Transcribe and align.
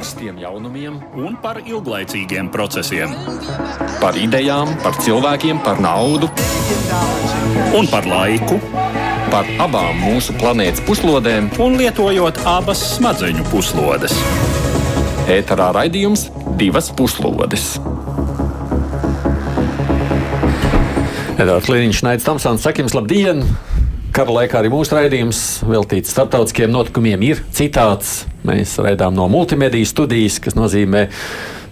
karstiem 0.00 0.38
jaunumiem 0.40 0.94
un 1.20 1.34
par 1.42 1.58
ilglaicīgiem 1.60 2.46
procesiem. 2.48 3.10
Par 4.00 4.16
idejām, 4.16 4.70
par 4.80 4.96
cilvēkiem, 4.96 5.58
par 5.60 5.76
naudu 5.84 6.30
un 7.76 7.88
par 7.90 8.08
laiku. 8.08 8.56
Par 9.28 9.50
abām 9.60 10.00
mūsu 10.00 10.32
planētas 10.40 10.80
puslodēm, 10.88 11.50
un 11.60 11.76
lietojot 11.76 12.40
abas 12.48 12.80
smadzeņu 12.94 13.44
puslodes. 13.52 14.16
Ēterā 15.28 15.68
raidījums 15.76 16.30
divas 16.56 16.88
puslodes. 16.96 17.76
Edvards 21.36 21.68
Līniņš, 21.68 22.04
Naids 22.08 22.24
Tamsons, 22.24 22.64
sakim, 22.64 22.88
labdien! 22.96 23.44
Kara 24.16 24.40
laikā 24.40 24.64
arī 24.64 24.72
mūsu 24.72 24.96
raidījums 24.96 25.44
veltīts 25.68 26.16
starptautiskiem 26.16 26.72
notikumiem 26.72 27.28
ir 27.34 27.48
citāts. 27.52 28.22
Mēs 28.48 28.76
raidām 28.80 29.16
no 29.16 29.26
multimediju 29.30 29.88
studijas, 29.88 30.38
kas 30.42 30.56
nozīmē, 30.56 31.06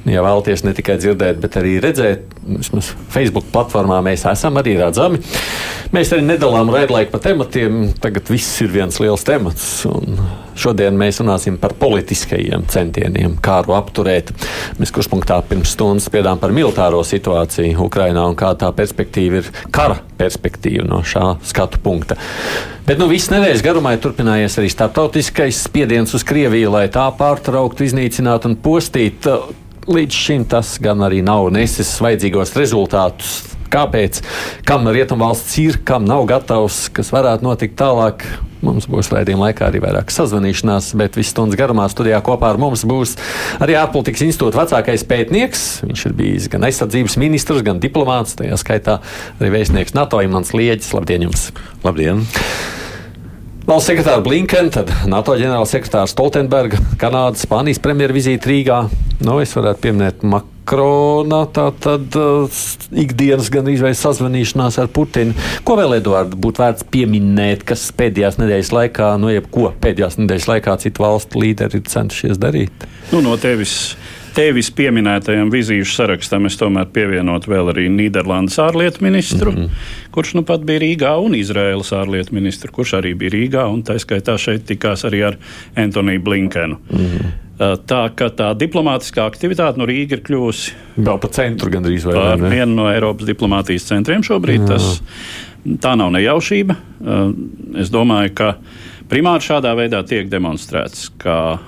ja 0.09 0.25
vēlaties 0.25 0.67
ne 0.67 0.75
tikai 0.77 0.99
dzirdēt, 1.01 1.41
bet 1.43 1.57
arī 1.61 1.79
redzēt, 1.83 2.38
vismaz 2.57 2.93
Facebook 3.13 3.51
platformā 3.53 4.01
mēs 4.05 4.25
esam 4.31 4.59
arī 4.61 4.77
redzami. 4.81 5.21
Mēs 5.95 6.13
arī 6.13 6.25
nedalām 6.27 6.69
raidlaiku 6.73 7.15
pa 7.15 7.21
tematiem, 7.25 7.93
tagad 8.01 8.29
viss 8.29 8.61
ir 8.65 8.73
viens 8.73 8.99
liels 9.01 9.25
temats. 9.25 9.69
Šodien 10.59 10.97
mēs 10.99 11.21
runāsim 11.23 11.57
par 11.61 11.73
politiskajiem 11.79 12.67
centieniem, 12.69 13.37
kāru 13.45 13.77
apturēt. 13.79 14.33
Mēs 14.81 14.93
kurspunktā 14.95 15.39
pirms 15.49 15.73
stundas 15.77 16.09
spiedām 16.11 16.41
par 16.43 16.53
militāro 16.57 17.05
situāciju 17.07 17.87
Ukrajinā 17.87 18.27
un 18.29 18.37
kā 18.39 18.51
tā 18.59 18.73
perspektīva 18.77 19.41
ir 19.41 19.53
kara 19.75 20.01
perspektīva 20.19 20.85
no 20.89 21.01
šā 21.07 21.37
skatu 21.47 21.81
punkta. 21.85 22.19
Bet 22.89 23.01
nu, 23.01 23.07
viss 23.11 23.29
nedēļas 23.29 23.63
garumā 23.65 23.95
ir 23.95 24.03
turpinājies 24.03 24.59
arī 24.61 24.71
starptautiskais 24.73 25.63
spiediens 25.69 26.15
uz 26.17 26.25
Krieviju, 26.27 26.73
lai 26.73 26.87
tā 26.93 27.05
pārtrauktu, 27.17 27.85
iznīcinātu 27.85 28.49
un 28.49 28.59
postītu. 28.65 29.39
Līdz 29.89 30.13
šim 30.13 30.43
tas 30.45 30.75
gan 30.85 31.01
arī 31.01 31.23
nav 31.25 31.47
nesis 31.49 31.95
vajadzīgos 32.05 32.51
rezultātus. 32.59 33.39
Kāpēc? 33.73 34.19
Kam 34.69 34.85
rietumvalsts 34.93 35.55
ir, 35.63 35.79
kam 35.89 36.05
nav 36.05 36.27
gatavs, 36.29 36.87
kas 36.93 37.09
varētu 37.13 37.47
notikt 37.47 37.79
tālāk? 37.81 38.27
Mums 38.61 38.89
būs 38.91 39.09
raidījuma 39.15 39.47
laikā 39.47 39.69
arī 39.69 39.81
vairāk 39.81 40.13
sazvanīšanās, 40.13 40.91
bet 40.99 41.17
viss 41.17 41.33
stundas 41.33 41.57
garumā 41.57 41.87
studijā 41.89 42.19
kopā 42.27 42.51
ar 42.53 42.61
mums 42.61 42.83
būs 42.89 43.15
arī 43.65 43.79
ārpolitikas 43.81 44.27
institūta 44.27 44.61
vecākais 44.61 45.07
pētnieks. 45.09 45.63
Viņš 45.87 46.05
ir 46.11 46.17
bijis 46.19 46.51
gan 46.53 46.67
aizsardzības 46.69 47.17
ministrs, 47.23 47.65
gan 47.65 47.81
diplomāts, 47.81 48.37
tajā 48.37 48.59
skaitā 48.61 48.99
arī 49.39 49.55
vēstnieks 49.57 49.97
NATO 49.97 50.21
Imants 50.21 50.53
Lieģis. 50.53 50.93
Labdien 50.99 51.31
jums! 51.31 51.49
Labdien! 51.87 52.27
Valsts 53.69 53.91
sekretāra 53.91 54.23
Blinkena, 54.25 54.71
tad 54.73 54.89
NATO 55.13 55.35
ģenerālsekretārs 55.37 56.15
Stoltenberga, 56.15 56.79
Kanādas, 56.97 57.43
Spānijas 57.45 57.77
premjera 57.85 58.15
vizīte 58.17 58.49
Rīgā. 58.49 58.79
Nu, 59.21 59.35
es 59.43 59.53
varētu 59.53 59.83
pieminēt 59.83 60.23
Makrona, 60.25 61.43
tā 61.53 61.67
tad 61.77 62.17
uh, 62.17 62.63
ikdienas 62.97 63.51
gan 63.53 63.69
izvēles 63.69 64.01
sazvanīšanās 64.07 64.81
ar 64.81 64.89
Putinu. 64.89 65.37
Ko 65.69 65.77
vēl, 65.77 65.99
Eduards, 65.99 66.39
būtu 66.41 66.65
vērts 66.65 66.89
pieminēt, 66.89 67.67
kas 67.69 67.85
pēdējās 67.99 68.41
nedēļas 68.41 68.73
laikā, 68.73 69.11
nu, 69.21 69.35
jebko 69.35 69.75
pēdējās 69.85 70.17
nedēļas 70.23 70.49
laikā 70.55 70.79
citu 70.87 71.05
valstu 71.05 71.45
līderi 71.45 71.83
ir 71.83 71.93
centušies 71.93 72.41
darīt? 72.41 72.89
Nu, 73.13 73.21
no 73.21 73.37
tevis 73.37 73.77
tevis 74.35 74.71
pieminētajam 74.75 75.51
vizīšu 75.53 75.95
sarakstam 75.95 76.47
es 76.49 76.57
tomēr 76.61 76.89
pievienotu 76.95 77.51
vēl 77.53 77.73
arī 77.73 77.89
Nīderlandes 77.93 78.59
ārlietu 78.63 79.03
ministru, 79.05 79.53
mm 79.53 79.59
-hmm. 79.59 79.91
kurš 80.15 80.35
nu 80.35 80.43
pat 80.43 80.65
bija 80.69 80.83
Rīgā, 80.85 81.17
un 81.25 81.35
Izraēlas 81.35 81.93
ārlietu 81.93 82.35
ministru, 82.35 82.73
kurš 82.73 82.95
arī 83.01 83.15
bija 83.15 83.31
Rīgā, 83.31 83.67
un 83.73 83.83
tā 83.83 83.99
skaitā 83.99 84.39
šeit 84.39 84.67
tikās 84.67 85.05
arī 85.05 85.27
ar 85.27 85.37
Antoniju 85.77 86.21
Blinkenu. 86.21 86.79
Mm 86.91 86.99
-hmm. 86.99 87.31
Tā 87.59 88.11
ka 88.15 88.29
tā 88.31 88.53
diplomātiskā 88.55 89.25
aktivitāte 89.27 89.79
no 89.79 89.87
Rīgas 89.87 90.13
ir 90.13 90.21
kļuvusi 90.23 90.73
par 91.05 91.31
centru 91.31 91.71
gandrīz 91.71 92.05
vai 92.07 92.15
par 92.15 92.51
vienu 92.51 92.75
no 92.75 92.93
Eiropas 92.93 93.27
diplomātijas 93.27 93.83
centriem 93.83 94.23
šobrīd. 94.23 94.67
Tas, 94.67 95.03
tā 95.67 95.97
nav 95.97 96.13
nejaušība. 96.15 96.77
Es 97.83 97.91
domāju, 97.91 98.35
ka 98.35 98.55
primāri 99.11 99.43
šādā 99.43 99.75
veidā 99.75 100.05
tiek 100.07 100.31
demonstrēts, 100.31 101.11
ka 101.19 101.59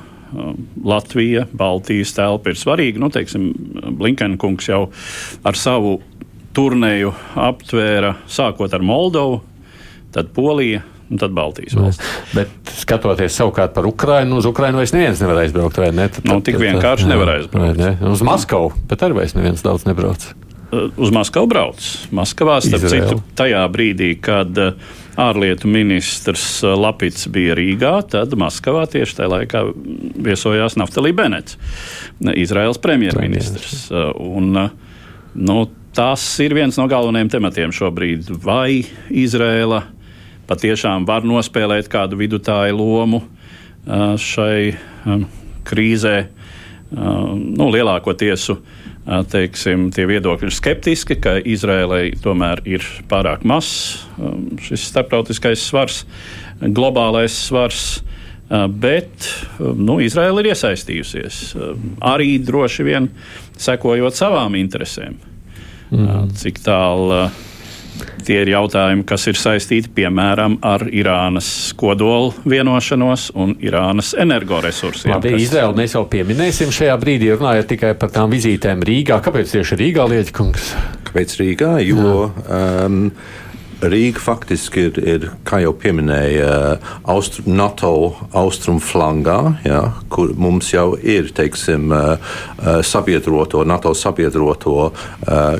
Latvija, 0.84 1.46
Baltijas 1.52 2.14
telpa 2.16 2.52
ir 2.52 2.58
svarīga. 2.60 3.00
Nu, 3.02 3.10
teiksim, 3.12 3.50
Blinkenkungs 3.98 4.70
jau 4.70 4.84
ar 5.46 5.58
savu 5.58 5.98
turnēju 6.56 7.12
aptvēra 7.38 8.16
sākot 8.30 8.72
ar 8.74 8.84
Moldovu, 8.84 9.42
tad 10.14 10.32
Poliju. 10.36 10.86
Un 11.10 11.18
tad 11.18 11.32
Baltijas 11.34 11.74
valsts. 11.74 12.10
Bet 12.36 12.70
skatoties 12.78 13.34
savukārt 13.34 13.72
par 13.74 13.86
Ukrajinu, 13.88 14.36
uz 14.38 14.46
Ukrajinu 14.46 14.78
vairs 14.78 14.92
neviens 14.94 15.18
nevar 15.18 15.40
aizbraukt. 15.42 15.80
Vai 15.82 15.88
ne? 15.90 16.06
Tad, 16.06 16.22
nu, 16.30 16.36
tik 16.46 16.54
vienkārši 16.60 17.02
jā, 17.02 17.10
nevar 17.10 17.32
aizbraukt. 17.32 17.80
Ne? 17.82 17.96
Uz 18.12 18.22
Maskavu, 18.22 18.70
bet 18.86 19.02
arī 19.02 19.16
vairs 19.18 19.34
neviens 19.34 19.64
daudz 19.66 19.88
nebrauc. 19.88 20.28
Uh, 20.70 20.86
uz 21.02 21.10
Maskavu 21.10 21.50
brauc. 21.50 21.82
Maskavā, 22.14 22.60
starp 22.62 22.86
Izraelu. 22.86 23.18
citu, 23.18 23.34
tajā 23.40 23.64
brīdī, 23.74 24.12
kad 24.22 24.62
uh, 24.62 24.94
ārlietu 25.20 25.68
ministrs 25.70 26.44
uh, 26.64 26.74
Lapits 26.78 27.28
bija 27.32 27.56
Rīgā, 27.58 27.92
tad 28.10 28.34
Maskavā 28.38 28.86
tieši 28.90 29.18
tajā 29.18 29.32
laikā 29.34 29.62
viesojās 30.26 30.78
Naftalī 30.80 31.12
Benets, 31.16 31.58
Izraels 32.20 32.80
premjerministrs. 32.82 33.88
Uh, 33.90 34.10
un, 34.40 34.50
uh, 34.56 34.98
nu, 35.34 35.64
tas 35.96 36.24
ir 36.42 36.54
viens 36.56 36.78
no 36.80 36.86
galvenajiem 36.90 37.32
tematiem 37.36 37.74
šobrīd. 37.74 38.30
Vai 38.44 38.84
Izraela 39.10 39.84
patiešām 40.50 41.06
var 41.08 41.26
nospēlēt 41.26 41.90
kādu 41.90 42.18
vidutāju 42.18 42.76
lomu 42.78 43.20
šai 44.20 44.74
krīzē? 45.66 46.14
Nu, 46.90 47.68
lielākoties 47.70 48.48
teiksim, 49.30 49.88
tie 49.94 50.06
viedokļi 50.06 50.48
ir 50.48 50.54
skeptiski, 50.54 51.16
ka 51.22 51.36
Izrēlai 51.38 52.12
tomēr 52.22 52.62
ir 52.68 52.84
pārāk 53.10 53.42
mazs 53.48 54.04
um, 54.16 54.46
šis 54.62 54.86
starptautiskais 54.92 55.64
svars, 55.66 56.04
globālais 56.60 57.34
svars. 57.48 58.00
Bet 58.50 59.28
nu, 59.60 60.00
Izraela 60.02 60.42
ir 60.42 60.48
iesaistījusies 60.50 61.36
arī 62.02 62.32
droši 62.42 62.86
vien 62.88 63.06
sekojot 63.54 64.16
savām 64.18 64.56
interesēm. 64.58 65.20
Mm. 65.94 66.32
Cik 66.34 66.58
tālu 66.64 67.28
Tie 68.26 68.38
ir 68.42 68.52
jautājumi, 68.52 69.04
kas 69.08 69.26
ir 69.30 69.38
saistīti 69.40 69.90
piemēram 69.96 70.58
ar 70.66 70.84
Irānas 70.88 71.50
kodolu 71.78 72.34
vienošanos 72.48 73.30
un 73.38 73.56
Irānas 73.64 74.12
energoresursiem. 74.20 75.14
Labi, 75.16 75.34
kas... 75.34 75.46
Izraelu 75.48 75.76
mēs 75.78 75.96
jau 75.96 76.04
pieminēsim 76.10 76.72
šajā 76.74 76.96
brīdī, 77.00 77.32
runājot 77.34 77.70
tikai 77.74 77.94
par 78.00 78.12
tām 78.14 78.32
vizītēm 78.34 78.84
Rīgā. 78.86 79.20
Kāpēc 79.24 79.54
tieši 79.56 79.80
Rīgā, 79.80 80.08
Lieķkungs? 80.14 80.72
Kāpēc 81.10 81.38
Rīgā? 81.40 81.76
Jo, 81.82 82.30
um, 82.46 83.06
Rīga 83.80 84.20
faktiski 84.20 84.82
ir, 84.90 84.98
ir 85.08 85.22
kā 85.48 85.62
jau 85.62 85.72
pieminēja, 85.80 86.50
austru, 87.08 87.46
NATO 87.48 87.92
austrumu 88.36 88.82
flangā, 88.84 89.38
ja, 89.64 89.80
kur 90.12 90.34
mums 90.36 90.68
jau 90.74 90.92
ir 91.00 91.32
teiksim, 91.36 91.88
uh, 91.88 92.20
uh, 92.60 92.82
sabiedroto, 92.84 93.64
NATO 93.64 93.94
sabiedroto 93.96 94.76
uh, 94.90 94.92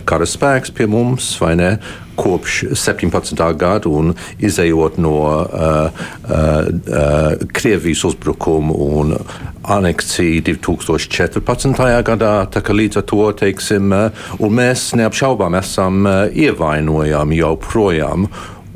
karaspēks 0.04 0.74
pie 0.76 0.88
mums, 0.90 1.32
vai 1.40 1.54
ne? 1.60 1.72
Kopš 2.20 2.62
17. 2.76 3.41
gada 3.56 3.88
un 3.88 4.12
izējot 4.38 4.98
no 5.00 5.14
uh, 5.25 5.41
uh, 5.41 6.69
uh, 6.69 7.48
Krievijas 7.56 8.04
uzbrukuma 8.10 8.76
un 8.76 9.16
aneksija 9.62 10.44
2014. 10.50 11.82
gadā. 12.06 12.34
Līdz 12.81 13.00
ar 13.00 13.06
to 13.08 13.32
teiksim, 13.41 13.92
uh, 13.92 14.47
mēs 14.60 14.91
neapšaubām 15.00 15.56
esam 15.58 16.04
uh, 16.06 16.22
ievainojami 16.28 17.41
jau 17.41 17.54
projām. 17.60 18.28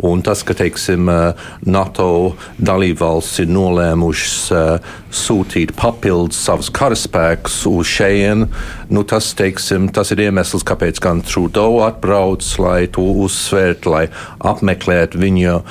Un 0.04 0.20
tas, 0.25 0.42
ka 0.44 0.53
teiksim, 0.56 1.09
NATO 1.65 2.34
dalībvalsts 2.60 3.41
ir 3.41 3.48
nolēmušas 3.48 4.38
uh, 4.53 4.88
sūtīt 5.15 5.72
papildus 5.78 6.41
savus 6.44 6.69
karaspēkus 6.75 7.61
uz 7.70 7.88
šejienu, 7.88 8.49
nu, 8.93 9.05
tas, 9.08 9.31
teiksim, 9.38 9.87
tas 9.94 10.12
ir 10.12 10.26
iemesls, 10.26 10.64
kāpēc 10.67 11.00
gan 11.02 11.23
Trudeau 11.25 11.81
atbrauc, 11.87 12.44
lai 12.61 12.84
to 12.93 13.05
uzsvērtu, 13.25 13.93
lai 13.94 14.05
apmeklētu 14.44 15.23
viņa 15.23 15.55
uh, 15.55 15.64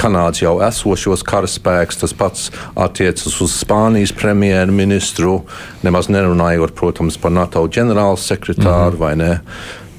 Kanādas 0.00 0.42
jau 0.42 0.58
esošos 0.64 1.24
karaspēkus. 1.26 2.02
Tas 2.02 2.16
pats 2.16 2.50
attiecas 2.76 3.40
uz 3.40 3.54
Spānijas 3.62 4.12
premjerministru, 4.16 5.38
nemaz 5.86 6.10
nerunājot, 6.12 6.76
protams, 6.76 7.16
par 7.20 7.32
NATO 7.32 7.64
ģenerālsekretāru 7.64 8.66
mm 8.66 8.96
-hmm. 8.96 9.00
vai 9.00 9.16
ne. 9.16 9.32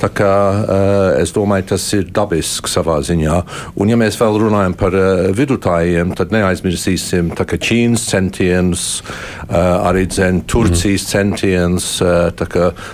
Tā 0.01 0.09
kā, 0.12 0.31
uh, 0.51 1.21
es 1.21 1.31
domāju, 1.36 1.69
tas 1.71 1.86
ir 1.95 2.09
dabiski 2.12 2.71
savā 2.71 2.97
ziņā. 3.06 3.38
Un, 3.80 3.92
ja 3.92 3.97
mēs 4.00 4.18
vēl 4.19 4.39
runājam 4.42 4.75
par 4.77 4.95
uh, 4.97 5.30
vidutājiem, 5.36 6.12
tad 6.18 6.33
neaizmirsīsim 6.36 7.31
Ķīnas 7.36 8.03
centienus, 8.09 8.86
uh, 9.00 9.56
arī 9.88 10.03
dzen, 10.12 10.42
Turcijas 10.50 11.06
mm. 11.06 11.12
centienus 11.13 11.88
uh, 12.03 12.27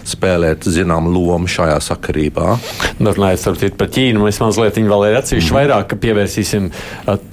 spēlēt 0.08 0.68
zinām 0.70 1.10
lomu 1.12 1.50
šajā 1.50 1.80
sakarībā. 1.88 2.58
Runājot 3.02 3.78
par 3.80 3.90
Ķīnu, 3.92 4.22
mēs 4.22 4.42
mazliet 4.44 4.78
vēl 4.78 5.08
atsevišķi 5.18 5.52
mm. 5.52 5.58
vairāk 5.58 5.98
pievērsīsim 6.02 6.70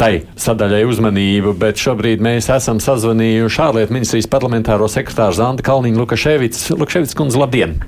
tai 0.01 0.13
sadaļai 0.41 0.83
uzmanību, 0.89 1.55
bet 1.61 1.81
šobrīd 1.81 2.25
mēs 2.25 2.49
esam 2.55 2.81
sazvanījuši 2.83 3.63
ārlietu 3.69 3.97
ministrijas 3.97 4.31
parlamentāro 4.33 4.89
sekretāru 4.91 5.37
Zanda 5.37 5.65
Kalniņu 5.67 6.03
Lukaševicu. 6.03 6.79
Lukaševics 6.81 7.17
kundze, 7.19 7.41
labdien! 7.41 7.79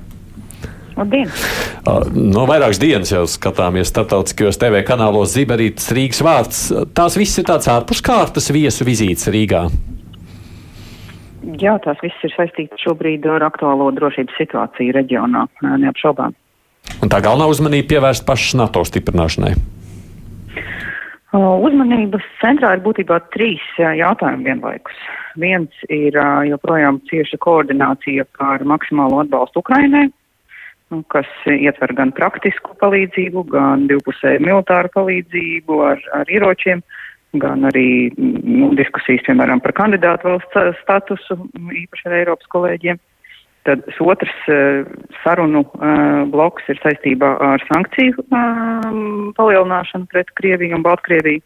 Labdien! 0.97 1.31
No 1.81 2.43
vairākas 2.45 2.77
dienas 2.77 3.09
jau 3.09 3.23
skatāmies 3.25 3.89
starptautiskajos 3.89 4.59
TV 4.61 4.83
kanālos 4.85 5.33
Ziberītas 5.33 5.89
Rīgas 5.95 6.21
vārds. 6.21 6.59
Tās 6.93 7.17
viss 7.17 7.41
ir 7.41 7.47
tāds 7.49 7.69
ārpuskārtas 7.73 8.51
viesu 8.53 8.85
vizītes 8.85 9.31
Rīgā. 9.33 9.63
Jā, 11.57 11.73
tās 11.81 11.97
viss 12.05 12.21
ir 12.21 12.35
saistītas 12.35 12.85
šobrīd 12.85 13.25
ar 13.25 13.47
aktuālo 13.47 13.89
drošības 13.97 14.37
situāciju 14.37 14.93
reģionā, 14.99 15.47
neapšaubām. 15.65 16.37
Un 17.01 17.09
tā 17.09 17.17
galvenā 17.25 17.49
uzmanība 17.49 17.95
pievērsta 17.95 18.29
pašas 18.29 18.59
NATO 18.61 18.85
stiprināšanai. 18.85 19.55
Uzmanības 21.33 22.23
centrā 22.43 22.75
ir 22.75 22.85
būtībā 22.85 23.17
trīs 23.33 23.63
jautājumi 23.79 24.51
vienlaikus. 24.51 25.03
Viens 25.41 25.85
ir 25.89 26.17
joprojām 26.45 27.01
cieša 27.09 27.39
koordinācija 27.41 28.27
par 28.37 28.65
maksimālo 28.67 29.23
atbalstu 29.23 29.63
Ukrainai, 29.63 30.09
Nu, 30.91 31.05
kas 31.07 31.27
ietver 31.47 31.93
gan 31.95 32.09
praktisku 32.11 32.73
palīdzību, 32.81 33.45
gan 33.53 33.85
divpusēju 33.87 34.41
militāru 34.43 34.91
palīdzību 34.91 35.77
ar, 35.87 36.01
ar 36.17 36.31
ieročiem, 36.31 36.81
gan 37.39 37.63
arī 37.69 38.11
nu, 38.17 38.73
diskusijas, 38.75 39.23
piemēram, 39.29 39.61
par 39.63 39.71
kandidātu 39.77 40.33
valsts 40.33 40.81
statusu, 40.81 41.37
īpaši 41.55 42.09
ar 42.09 42.17
Eiropas 42.17 42.51
kolēģiem. 42.51 42.99
Tad 43.69 43.85
otrs 44.03 44.35
uh, 44.49 44.83
sarunu 45.21 45.63
uh, 45.63 46.27
bloks 46.33 46.67
ir 46.73 46.79
saistībā 46.81 47.35
ar 47.45 47.63
sankciju 47.69 48.25
uh, 48.25 48.87
palielināšanu 49.37 50.09
pret 50.11 50.33
Krieviju 50.35 50.75
un 50.79 50.83
Baltkrieviju, 50.83 51.43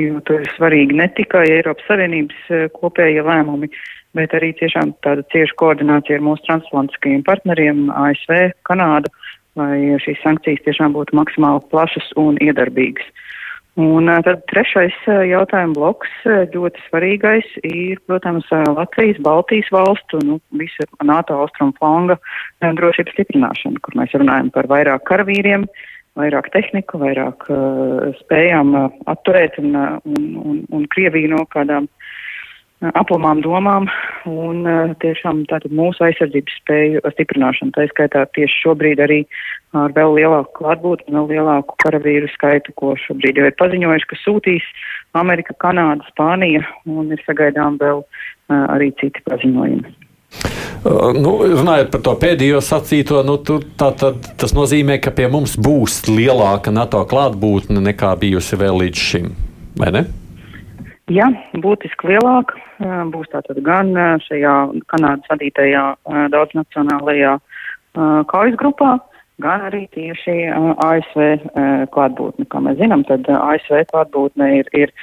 jo 0.00 0.22
tur 0.26 0.42
ir 0.42 0.54
svarīgi 0.56 0.96
ne 0.98 1.06
tikai 1.14 1.44
Eiropas 1.60 1.86
Savienības 1.86 2.72
kopējie 2.80 3.22
lēmumi, 3.28 3.68
bet 4.16 4.34
arī 4.36 4.52
tiešām 4.58 4.94
tāda 5.04 5.24
cieša 5.32 5.56
koordinācija 5.60 6.18
ar 6.18 6.24
mūsu 6.24 6.44
transatlantiskajiem 6.48 7.24
partneriem, 7.26 7.86
ASV, 7.96 8.52
Kanādu, 8.68 9.12
lai 9.58 9.98
šīs 10.04 10.20
sankcijas 10.24 10.64
tiešām 10.66 10.96
būtu 10.96 11.16
maksimāli 11.16 11.64
plašas 11.72 12.12
un 12.20 12.40
iedarbīgas. 12.44 13.08
Un 13.80 14.10
tad 14.20 14.42
trešais 14.50 14.96
jautājuma 15.08 15.72
bloks, 15.72 16.10
ļoti 16.26 16.82
svarīgais, 16.90 17.46
ir, 17.64 18.02
protams, 18.04 18.44
Latvijas, 18.52 19.16
Baltijas 19.24 19.70
valstu, 19.72 20.20
nu, 20.28 20.36
visa 20.60 20.84
NATO 21.00 21.38
austrumu 21.40 21.72
flanga 21.78 22.18
drošības 22.60 23.16
stiprināšana, 23.16 23.80
kur 23.80 23.96
mēs 23.96 24.12
runājam 24.12 24.52
par 24.52 24.68
vairāk 24.68 25.06
karavīriem, 25.08 25.64
vairāk 26.20 26.50
tehniku, 26.52 27.00
vairāk 27.00 27.48
uh, 27.48 28.12
spējām 28.18 28.74
uh, 28.76 28.90
atturēt 29.08 29.56
un, 29.62 29.72
uh, 29.72 29.94
un, 30.04 30.26
un, 30.44 30.58
un 30.68 30.84
Krieviju 30.92 31.32
no 31.32 31.46
kādām 31.48 31.88
uh, 31.88 32.01
aplamām 32.98 33.42
domām 33.44 33.86
un 34.26 34.66
tiešām 35.02 35.44
tātad 35.50 35.74
mūsu 35.74 36.02
aizsardzības 36.08 36.58
spēju 36.62 37.02
stiprināšanu. 37.14 37.74
Tā 37.76 37.86
skaitā 37.90 38.24
tieši 38.34 38.58
šobrīd 38.64 39.02
arī 39.04 39.20
ar 39.78 39.94
vēl 39.94 40.16
lielāku 40.18 40.56
klātbūtni, 40.58 41.14
vēl 41.14 41.30
lielāku 41.36 41.76
karavīru 41.84 42.30
skaitu, 42.34 42.74
ko 42.76 42.96
šobrīd 43.06 43.38
jau 43.38 43.48
ir 43.48 43.58
paziņojuši, 43.60 44.08
ka 44.10 44.20
sūtīs 44.24 44.68
Amerika, 45.18 45.56
Kanāda, 45.62 46.04
Spānija 46.10 46.64
un 46.90 47.12
ir 47.14 47.22
sagaidām 47.26 47.78
vēl 47.80 48.02
arī 48.50 48.90
citi 49.00 49.22
paziņojumi. 49.28 49.98
Nu, 50.82 51.36
runājot 51.46 51.92
par 51.92 52.00
to 52.02 52.16
pēdējo 52.18 52.58
sacīto, 52.64 53.20
nu, 53.26 53.36
tur, 53.46 53.62
tā, 53.78 53.92
tā, 53.94 54.10
tas 54.40 54.54
nozīmē, 54.56 54.96
ka 54.98 55.12
pie 55.14 55.28
mums 55.30 55.54
būs 55.60 56.00
lielāka 56.08 56.72
NATO 56.74 57.04
klātbūtne 57.06 57.84
nekā 57.84 58.16
bijusi 58.18 58.58
vēl 58.58 58.82
līdz 58.82 59.04
šim, 59.12 59.30
vai 59.78 59.92
ne? 59.94 60.04
Jā, 61.10 61.26
būtiski 61.58 62.12
lielāka. 62.12 62.58
Būs 63.10 63.30
tātad 63.32 63.58
gan 63.66 63.90
šajā 64.22 64.54
Kanādas 64.92 65.30
vadītajā 65.32 65.86
daudznacionālajā 66.30 67.32
kaujas 68.30 68.58
grupā, 68.60 68.92
gan 69.42 69.64
arī 69.66 69.82
tieši 69.92 70.36
ASV 70.86 71.24
klātbūtne. 71.92 72.46
Kā 72.46 72.62
mēs 72.62 72.78
zinām, 72.78 73.02
tad 73.08 73.26
ASV 73.26 73.82
klātbūtne 73.90 74.50
ir, 74.60 74.70
ir 74.78 74.94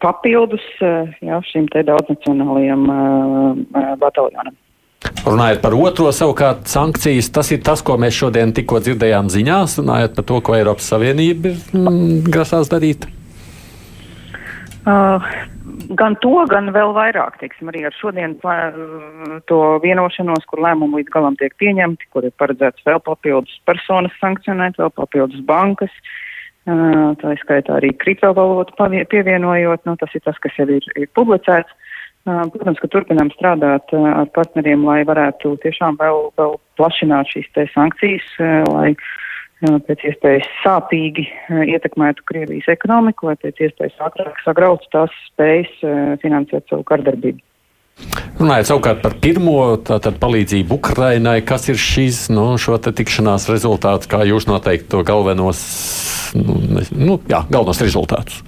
papildus 0.00 0.64
jā, 0.80 1.42
šim 1.52 1.68
te 1.74 1.84
daudznacionālajam 1.84 2.88
bataljonam. 4.00 4.56
Runājot 5.26 5.60
par 5.60 5.74
otro 5.74 6.08
savukārt 6.14 6.70
sankcijas, 6.70 7.28
tas 7.34 7.50
ir 7.52 7.60
tas, 7.66 7.82
ko 7.84 7.98
mēs 8.00 8.16
šodien 8.16 8.54
tikko 8.56 8.80
dzirdējām 8.82 9.28
ziņās, 9.30 9.76
runājot 9.82 10.16
par 10.16 10.26
to, 10.30 10.40
ko 10.46 10.56
Eiropas 10.56 10.88
Savienība 10.92 11.52
mm, 11.74 12.24
grasās 12.30 12.70
darīt. 12.72 13.08
Uh, 14.86 15.22
gan 15.98 16.14
to, 16.22 16.44
gan 16.46 16.70
vēl 16.74 16.92
vairāk, 16.94 17.40
teiksim, 17.40 17.72
arī 17.72 17.82
ar 17.88 17.96
šodien 17.98 18.36
to 19.50 19.58
vienošanos, 19.82 20.46
kur 20.46 20.62
lēmumu 20.62 21.00
līdz 21.00 21.10
galam 21.10 21.38
tiek 21.40 21.56
pieņemti, 21.58 22.06
kur 22.14 22.28
ir 22.28 22.34
paredzēts 22.38 22.86
vēl 22.86 23.02
papildus 23.02 23.56
personas 23.66 24.14
sankcionēt, 24.20 24.78
vēl 24.78 24.92
papildus 24.94 25.42
bankas, 25.48 25.90
uh, 26.70 27.18
tā 27.18 27.34
izskaitā 27.34 27.80
arī 27.80 27.90
kriptovalotu 27.98 28.78
pievienojot, 29.10 29.84
nu, 29.90 29.96
tas 29.98 30.14
ir 30.14 30.22
tas, 30.22 30.38
kas 30.38 30.54
jau 30.60 30.68
ir, 30.70 30.86
ir 30.94 31.10
publicēts. 31.18 31.74
Uh, 32.26 32.46
protams, 32.50 32.78
ka 32.82 32.90
turpinām 32.90 33.28
strādāt 33.34 33.92
ar 33.94 34.30
partneriem, 34.34 34.86
lai 34.86 35.04
varētu 35.06 35.52
tiešām 35.62 35.98
vēl, 35.98 36.32
vēl 36.38 36.56
plašināt 36.78 37.30
šīs 37.30 37.50
sankcijas, 37.74 38.32
uh, 38.38 38.64
lai 38.70 38.88
uh, 38.94 39.14
pēc 39.60 40.04
iespējas 40.10 40.46
sāpīgi 40.62 41.24
ietekmētu 41.72 42.24
Krievijas 42.28 42.68
ekonomiku, 42.72 43.30
lai 43.30 43.36
pēc 43.40 43.62
iespējas 43.68 44.00
ātrāk 44.08 44.40
sagrautu 44.44 44.88
tās 44.92 45.14
spējas 45.30 45.72
finansēt 46.22 46.68
savu 46.70 46.84
kardarbību. 46.88 47.40
Runājot 48.36 48.68
savukārt 48.68 48.98
par 49.00 49.14
pirmo 49.22 49.60
tātad, 49.80 50.18
palīdzību 50.20 50.76
Ukrainai, 50.76 51.38
kas 51.48 51.70
ir 51.72 51.78
šīs 51.80 52.26
nu, 52.28 52.50
tikšanās 52.60 53.48
rezultāts, 53.48 54.10
kā 54.10 54.20
jūs 54.28 54.44
noteikti 54.50 54.90
to 54.92 55.00
galvenos, 55.08 55.62
nu, 56.36 56.58
nu, 56.92 57.16
jā, 57.30 57.40
galvenos 57.48 57.80
rezultātus? 57.80 58.42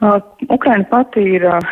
Uh, 0.00 0.20
Ukraina 0.52 0.84
pati 0.84 1.22
ir 1.24 1.44
uh, 1.48 1.62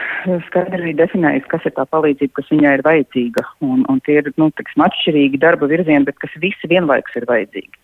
skaidri 0.46 0.94
definējusi, 0.96 1.48
kas 1.50 1.64
ir 1.68 1.74
tā 1.76 1.84
palīdzība, 1.92 2.32
kas 2.38 2.46
viņai 2.48 2.70
ir 2.78 2.82
vajadzīga. 2.86 3.42
Un, 3.66 3.82
un 3.92 3.98
tie 4.06 4.22
ir 4.22 4.30
nu, 4.40 4.48
tiksim, 4.56 4.80
atšķirīgi 4.86 5.40
darba 5.42 5.68
virzieni, 5.68 6.06
bet 6.08 6.16
kas 6.22 6.32
visi 6.40 6.70
vienlaikus 6.70 7.18
ir 7.20 7.26
vajadzīgi. 7.28 7.82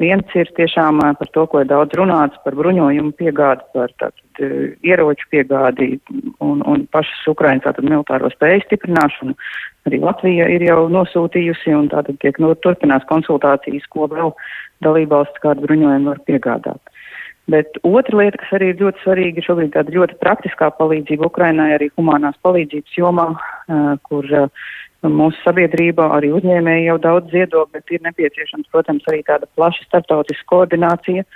Viens 0.00 0.32
ir 0.40 0.48
tiešām 0.56 1.02
uh, 1.04 1.10
par 1.18 1.28
to, 1.36 1.44
ko 1.44 1.60
ir 1.60 1.68
daudz 1.68 1.92
runāts, 2.00 2.40
par 2.40 2.56
bruņojumu 2.56 3.12
piegādi, 3.20 3.68
par 3.76 3.92
tātad, 4.00 4.40
ieroču 4.80 5.28
piegādi 5.28 5.90
un, 6.40 6.64
un 6.64 6.86
pašas 6.88 7.28
Ukrainas 7.28 7.66
tātad 7.66 7.84
militāro 7.84 8.32
spēju 8.32 8.64
stiprināšanu. 8.64 9.36
Arī 9.90 10.00
Latvija 10.00 10.48
ir 10.56 10.64
jau 10.70 10.86
nosūtījusi 10.88 11.76
un 11.76 11.92
tātad 11.92 12.16
tiek 12.24 12.40
no, 12.40 12.54
turpinās 12.64 13.04
konsultācijas, 13.12 13.84
ko 13.92 14.08
vēl 14.08 14.32
dalībvalsts 14.88 15.44
kādu 15.44 15.68
bruņojumu 15.68 16.14
var 16.14 16.24
piegādāt. 16.24 16.91
Bet 17.50 17.74
otra 17.82 18.20
lieta, 18.20 18.38
kas 18.38 18.52
arī 18.54 18.70
ir 18.70 18.78
ļoti 18.78 19.02
svarīga, 19.02 19.40
ir 19.40 19.46
šobrīd 19.48 19.72
tāda 19.74 19.94
ļoti 19.96 20.18
praktiskā 20.22 20.68
palīdzība 20.78 21.26
Ukrainai, 21.26 21.72
arī 21.74 21.88
humanās 21.98 22.38
palīdzības 22.46 22.94
jomā, 23.00 23.26
kur 24.06 24.28
mūsu 25.10 25.42
sabiedrība, 25.42 26.06
arī 26.14 26.30
uzņēmēji 26.36 26.86
jau 26.86 26.98
daudz 27.02 27.34
ziedo, 27.34 27.64
bet 27.74 27.90
ir 27.90 28.04
nepieciešams, 28.06 28.70
protams, 28.70 29.02
arī 29.10 29.24
tāda 29.26 29.50
plaša 29.56 29.88
starptautiska 29.88 30.46
koordinācija, 30.54 31.26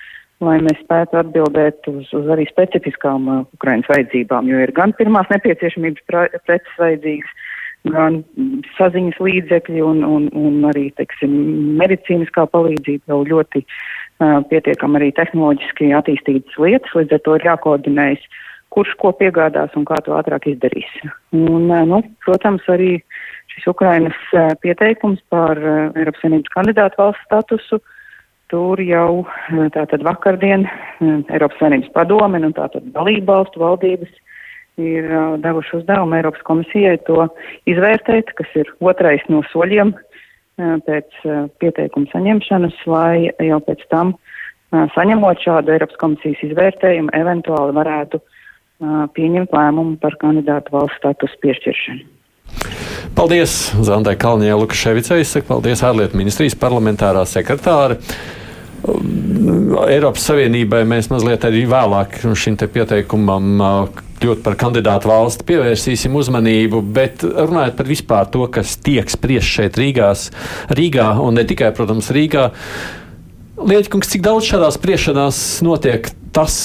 lai 0.47 0.61
mēs 0.63 0.79
spētu 0.85 1.19
atbildēt 1.19 1.89
uz, 1.91 2.07
uz 2.15 2.31
arī 2.31 2.47
specifiskām 2.53 3.27
Ukrainas 3.57 3.91
vajadzībām, 3.91 4.47
jo 4.53 4.63
ir 4.63 4.73
gan 4.77 4.95
pirmās 4.95 5.27
nepieciešamības 5.33 6.07
preces 6.47 6.79
vajadzīgas, 6.79 7.35
gan 7.91 8.21
saziņas 8.77 9.19
līdzekļi 9.23 9.83
un, 9.85 10.03
un, 10.07 10.27
un 10.39 10.63
arī, 10.71 10.89
teiksim, 10.99 11.35
medicīniskā 11.81 12.47
palīdzība 12.53 13.15
jau 13.15 13.23
ļoti 13.31 13.63
pietiekami 14.19 15.01
arī 15.01 15.13
tehnoloģiski 15.17 15.93
attīstītas 15.97 16.59
lietas, 16.63 16.95
līdz 16.97 17.17
ar 17.17 17.25
to 17.25 17.37
ir 17.37 17.47
jākoordinējas, 17.51 18.23
kurš 18.75 18.95
ko 19.01 19.13
piegādās 19.17 19.75
un 19.77 19.85
kā 19.89 19.99
to 20.05 20.17
ātrāk 20.17 20.49
izdarīs. 20.51 20.89
Un, 21.37 21.69
nu, 21.69 22.03
protams, 22.25 22.65
arī 22.73 22.97
šis 23.53 23.69
Ukrainas 23.73 24.17
pieteikums 24.63 25.23
par 25.33 25.61
Eiropas 25.61 26.21
Savienības 26.23 26.55
kandidātu 26.55 27.01
valsts 27.01 27.29
statusu. 27.29 27.81
Tur 28.53 28.79
jau 28.79 29.25
tātad 29.75 30.05
vakardien 30.07 30.69
Eiropas 31.03 31.59
Savienības 31.61 31.93
padome 31.97 32.43
un 32.47 32.55
tātad 32.57 32.85
dalību 32.95 33.27
valstu 33.33 33.63
valdības 33.65 34.13
ir 34.77 35.09
devuši 35.41 35.79
uzdevumu 35.81 36.19
Eiropas 36.19 36.45
komisijai 36.45 36.99
to 37.09 37.27
izvērtēt, 37.71 38.33
kas 38.37 38.59
ir 38.61 38.71
otrais 38.85 39.25
no 39.33 39.41
soļiem 39.53 39.95
pēc 40.57 41.21
pieteikuma 41.61 42.09
saņemšanas, 42.13 42.79
lai 42.89 43.29
jau 43.45 43.61
pēc 43.67 43.83
tam, 43.93 44.15
saņemot 44.95 45.43
šādu 45.45 45.75
Eiropas 45.75 46.01
komisijas 46.01 46.43
izvērtējumu, 46.49 47.13
eventuāli 47.17 47.77
varētu 47.77 48.21
pieņemt 49.17 49.53
lēmumu 49.57 49.97
par 50.01 50.17
kandidātu 50.21 50.75
valsts 50.75 51.01
statusu 51.01 51.39
piešķiršanu. 51.45 52.13
Paldies 53.17 53.53
Zandai 53.85 54.17
Kalniņai 54.21 54.59
Lukaševicai, 54.61 55.23
saku 55.25 55.49
paldies 55.49 55.83
ārlietu 55.87 56.19
ministrijas 56.21 56.57
parlamentārā 56.61 57.25
sekretāra. 57.29 57.97
Eiropas 59.87 60.27
Savienībai 60.29 60.83
mēs 60.89 61.09
mazliet 61.11 61.47
arī 61.49 61.65
vēlāk 61.69 62.21
šim 62.39 62.59
pieteikumam 62.61 63.57
kļūt 64.23 64.43
par 64.45 64.59
kandidātu 64.61 65.11
valsti, 65.11 65.47
pievērsīsim 65.49 66.17
uzmanību, 66.19 66.83
bet 66.97 67.25
runājot 67.27 67.79
par 67.79 67.91
vispār 67.91 68.29
to, 68.33 68.45
kas 68.53 68.77
tiek 68.83 69.11
spriest 69.13 69.51
šeit 69.59 69.81
Rīgās, 69.81 70.31
Rīgā 70.77 71.13
un 71.23 71.39
ne 71.39 71.47
tikai, 71.49 71.73
protams, 71.77 72.13
Rīgā. 72.15 72.51
Lieķkungs, 73.57 74.11
cik 74.13 74.25
daudz 74.25 74.51
šādās 74.51 74.77
spriešanās 74.77 75.39
notiek 75.65 76.11
tas, 76.37 76.57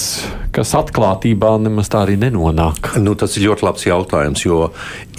kas 0.52 0.74
atklātībā 0.76 1.54
nemaz 1.62 1.88
tā 1.92 2.02
arī 2.04 2.18
nenonāk? 2.20 2.92
Nu, 3.00 3.14
tas 3.16 3.38
ir 3.38 3.46
ļoti 3.46 3.64
labs 3.64 3.86
jautājums, 3.88 4.44
jo 4.44 4.66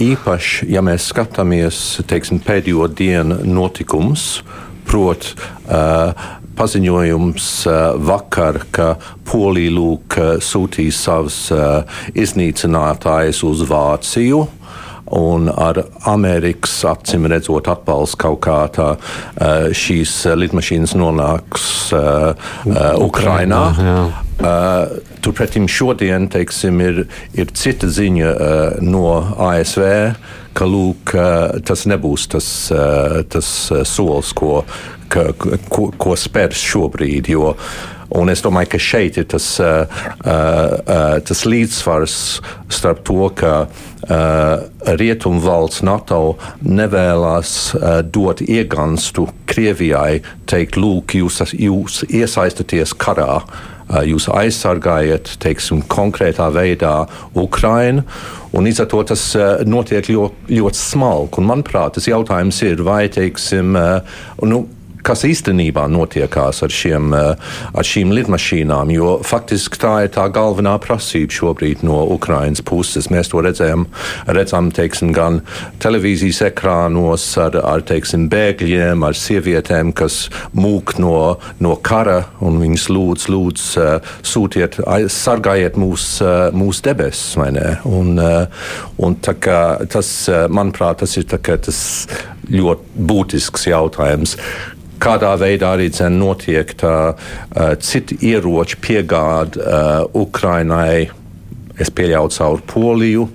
īpaši, 0.02 0.68
ja 0.70 0.84
mēs 0.86 1.08
skatāmies 1.10 1.80
teiksim, 2.10 2.38
pēdējo 2.44 2.86
dienu 2.94 3.40
notikumus, 3.42 4.44
proti, 4.86 5.34
uh, 5.66 6.14
paziņojums 6.58 7.48
uh, 7.68 7.78
vakar, 8.08 8.60
ka 8.74 8.94
Polija 9.28 9.74
lūk 9.74 10.18
sūtīs 10.44 10.98
savus 11.06 11.38
uh, 11.54 11.82
iznīcinātājus 12.14 13.44
uz 13.48 13.64
Vāciju. 13.70 14.44
Un 15.14 15.50
ar 15.52 15.82
Amerikas 16.08 16.78
acīm 16.88 17.28
redzot, 17.28 17.68
atbalstu 17.68 18.18
kaut 18.22 18.40
kā 18.46 18.56
tā, 18.72 18.86
šīs 19.76 20.14
lidmašīnas 20.40 20.96
nonāks 20.96 21.66
Ukrainā. 23.04 23.62
Uh, 24.34 24.98
turpretim 25.22 25.68
šodien 25.70 26.26
teiksim, 26.26 26.80
ir, 26.82 26.96
ir 27.38 27.52
cita 27.54 27.86
ziņa 27.86 28.30
uh, 28.32 28.80
no 28.82 29.12
ASV, 29.46 29.84
ka 30.58 30.66
lūk, 30.66 31.12
uh, 31.14 31.60
tas 31.62 31.84
nebūs 31.86 32.26
tas, 32.32 32.48
uh, 32.74 33.20
tas 33.30 33.46
solis, 33.86 34.32
ko, 34.34 34.64
ka, 35.14 35.30
ko, 35.70 35.90
ko 35.98 36.16
spērs 36.18 36.62
šobrīd. 36.74 37.30
Jo, 37.34 37.54
Un 38.14 38.30
es 38.30 38.42
domāju, 38.44 38.74
ka 38.74 38.78
šeit 38.78 39.16
ir 39.18 39.26
tas, 39.32 39.46
uh, 39.62 39.90
uh, 40.22 41.16
tas 41.26 41.42
līdzsvars 41.48 42.16
starp 42.70 43.00
to, 43.08 43.26
ka 43.34 43.54
uh, 43.66 44.94
Rietumvalsts 45.00 45.82
NATO 45.86 46.36
nevēlas 46.62 47.54
uh, 47.74 48.00
dot 48.04 48.44
iegānstu 48.44 49.26
Krievijai, 49.50 50.20
teikt, 50.50 50.78
lūk, 50.78 51.16
jūs, 51.18 51.42
jūs 51.58 52.04
iesaistaties 52.06 52.94
karā. 52.94 53.40
Uh, 53.84 54.00
jūs 54.06 54.30
aizsargājat, 54.32 55.34
teiksim, 55.42 55.82
konkrētā 55.92 56.46
veidā 56.54 56.94
Ukrainu. 57.36 58.06
Un 58.54 58.64
līdz 58.64 58.84
ar 58.84 58.88
to 58.94 59.02
tas 59.10 59.26
uh, 59.36 59.58
notiek 59.66 60.06
ļoti, 60.08 60.54
ļoti 60.60 60.80
smalki. 60.80 61.44
Manuprāt, 61.44 61.98
tas 61.98 62.08
jautājums 62.08 62.62
ir, 62.64 62.80
vai, 62.86 63.02
teiksim, 63.12 63.74
uh, 63.76 64.16
nu, 64.46 64.64
kas 65.04 65.24
īstenībā 65.28 65.84
notiekās 65.92 66.62
ar, 66.64 66.72
šiem, 66.72 67.12
eh, 67.14 67.52
ar 67.74 67.88
šīm 67.88 68.12
lidmašīnām, 68.16 68.92
jo 68.94 69.18
faktiski 69.26 69.80
tā 69.80 69.94
ir 70.04 70.12
tā 70.14 70.26
galvenā 70.32 70.74
prasība 70.82 71.34
šobrīd 71.34 71.84
no 71.86 72.02
Ukrainas 72.14 72.62
puses. 72.64 73.10
Mēs 73.12 73.30
to 73.32 73.42
redzējām, 73.44 73.86
redzam 74.26 74.70
teiksim, 74.74 75.12
gan 75.12 75.42
televīzijas 75.84 76.42
ekrānos 76.50 77.26
ar, 77.40 77.58
ar 77.64 77.84
teiksim, 77.86 78.28
bēgļiem, 78.32 79.04
ar 79.04 79.18
sievietēm, 79.18 79.92
kas 79.94 80.28
mūk 80.56 80.96
no, 81.02 81.38
no 81.60 81.76
kara 81.76 82.24
un 82.40 82.60
viņas 82.62 82.88
lūdz, 82.88 83.28
lūdz 83.34 83.66
eh, 83.84 84.12
sūtiet, 84.22 84.80
sargājiet 85.12 85.80
mūs, 85.80 86.08
eh, 86.24 86.50
mūsu 86.54 86.88
debesis? 86.88 87.34
Un, 87.84 88.16
un 88.98 89.14
tas, 89.20 90.08
manuprāt, 90.48 91.02
tas 91.02 91.16
ir 91.18 91.26
tas 91.28 91.80
ļoti 92.50 93.04
būtisks 93.08 93.66
jautājums 93.70 94.36
kādā 95.02 95.34
veidā 95.40 95.74
arī 95.76 95.90
notiek 96.10 96.74
tā, 96.80 97.14
uh, 97.14 97.74
citu 97.80 98.18
ieroču 98.20 98.78
piegāde 98.80 99.60
uh, 99.60 100.04
Ukrainai. 100.14 101.10
Es 101.78 101.90
pieļauju 101.90 102.30
caur 102.30 102.60
Poliju, 102.70 103.28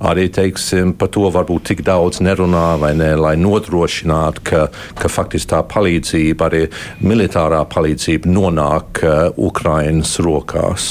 arī 0.00 0.28
teiksim, 0.32 0.94
par 0.98 1.10
to 1.12 1.28
varbūt 1.32 1.70
tik 1.70 1.82
daudz 1.86 2.22
nerunā, 2.24 2.78
ne, 2.96 3.12
lai 3.20 3.34
nodrošinātu, 3.40 4.44
ka, 4.46 4.62
ka 4.98 5.10
faktiski 5.12 5.52
tā 5.52 5.60
palīdzība, 5.68 6.48
arī 6.48 6.62
militārā 7.04 7.60
palīdzība, 7.70 8.30
nonāk 8.30 9.02
uh, 9.04 9.18
Ukrainas 9.36 10.16
rokās. 10.22 10.90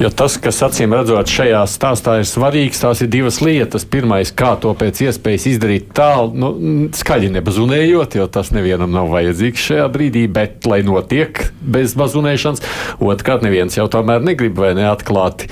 Jo 0.00 0.10
tas, 0.10 0.36
kas 0.42 0.58
acīm 0.66 0.94
redzot 0.96 1.30
šajā 1.30 1.60
stāstā 1.70 2.18
ir 2.20 2.28
svarīgs, 2.28 2.82
tās 2.82 3.04
ir 3.04 3.10
divas 3.12 3.38
lietas. 3.44 3.86
Pirmais, 3.86 4.32
kā 4.34 4.54
to 4.60 4.72
pēc 4.78 5.04
iespējas 5.06 5.46
izdarīt 5.52 5.92
tālu, 5.96 6.32
nu, 6.34 6.50
skaļi 6.96 7.30
nebazunējot, 7.36 8.18
jo 8.18 8.26
tas 8.34 8.50
nevienam 8.54 8.90
nav 8.94 9.12
vajadzīgs 9.14 9.68
šajā 9.70 9.88
brīdī, 9.94 10.26
bet 10.34 10.66
lai 10.66 10.82
notiek 10.86 11.44
bez 11.62 11.94
bazunēšanas. 11.98 12.64
Otrkārt, 13.04 13.46
neviens 13.46 13.78
jau 13.78 13.86
tomēr 13.92 14.24
negrib 14.26 14.58
vai 14.58 14.74
neatklāti 14.78 15.50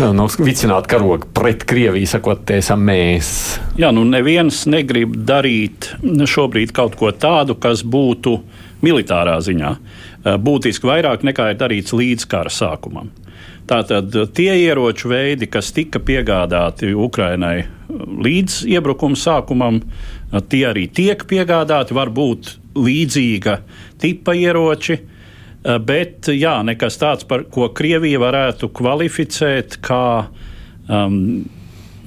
nu, 0.00 0.26
vicināt 0.40 0.88
karogu 0.90 1.28
pret 1.36 1.64
Krieviju, 1.68 2.08
sakot, 2.08 2.44
tie 2.48 2.60
esam 2.62 2.82
mēs. 2.88 3.30
Jā, 3.80 3.90
nu 3.92 4.06
neviens 4.08 4.62
negrib 4.70 5.16
darīt 5.28 5.90
šobrīd 6.00 6.72
kaut 6.76 6.96
ko 7.00 7.12
tādu, 7.12 7.56
kas 7.60 7.82
būtu 7.84 8.38
militārā 8.84 9.36
ziņā 9.44 9.74
būtiski 10.40 10.88
vairāk 10.88 11.24
nekā 11.24 11.50
ir 11.52 11.60
darīts 11.60 11.94
līdz 11.96 12.26
kara 12.30 12.52
sākumam. 12.52 13.10
Tātad 13.70 14.14
tie 14.34 14.50
ieroču 14.64 15.12
veidi, 15.12 15.46
kas 15.46 15.70
tika 15.72 16.00
piegādāti 16.02 16.90
Ukrainai 16.96 17.68
līdz 17.90 18.64
iebrukuma 18.72 19.18
sākumam, 19.18 19.82
tie 20.50 20.64
arī 20.72 20.88
tiek 20.90 21.22
piegādāti. 21.28 21.94
Varbūt 21.94 22.56
līdzīga 22.80 23.60
tipa 24.02 24.34
ieroči, 24.34 24.98
Eh, 24.98 25.16
bet 25.62 26.30
jā, 26.32 26.54
nekas 26.64 26.98
tāds, 27.00 27.26
par 27.28 27.44
ko 27.52 27.68
Krievija 27.76 28.20
varētu 28.22 28.70
kvalificēt 28.72 29.76
kā 29.84 30.04
um, 30.88 31.16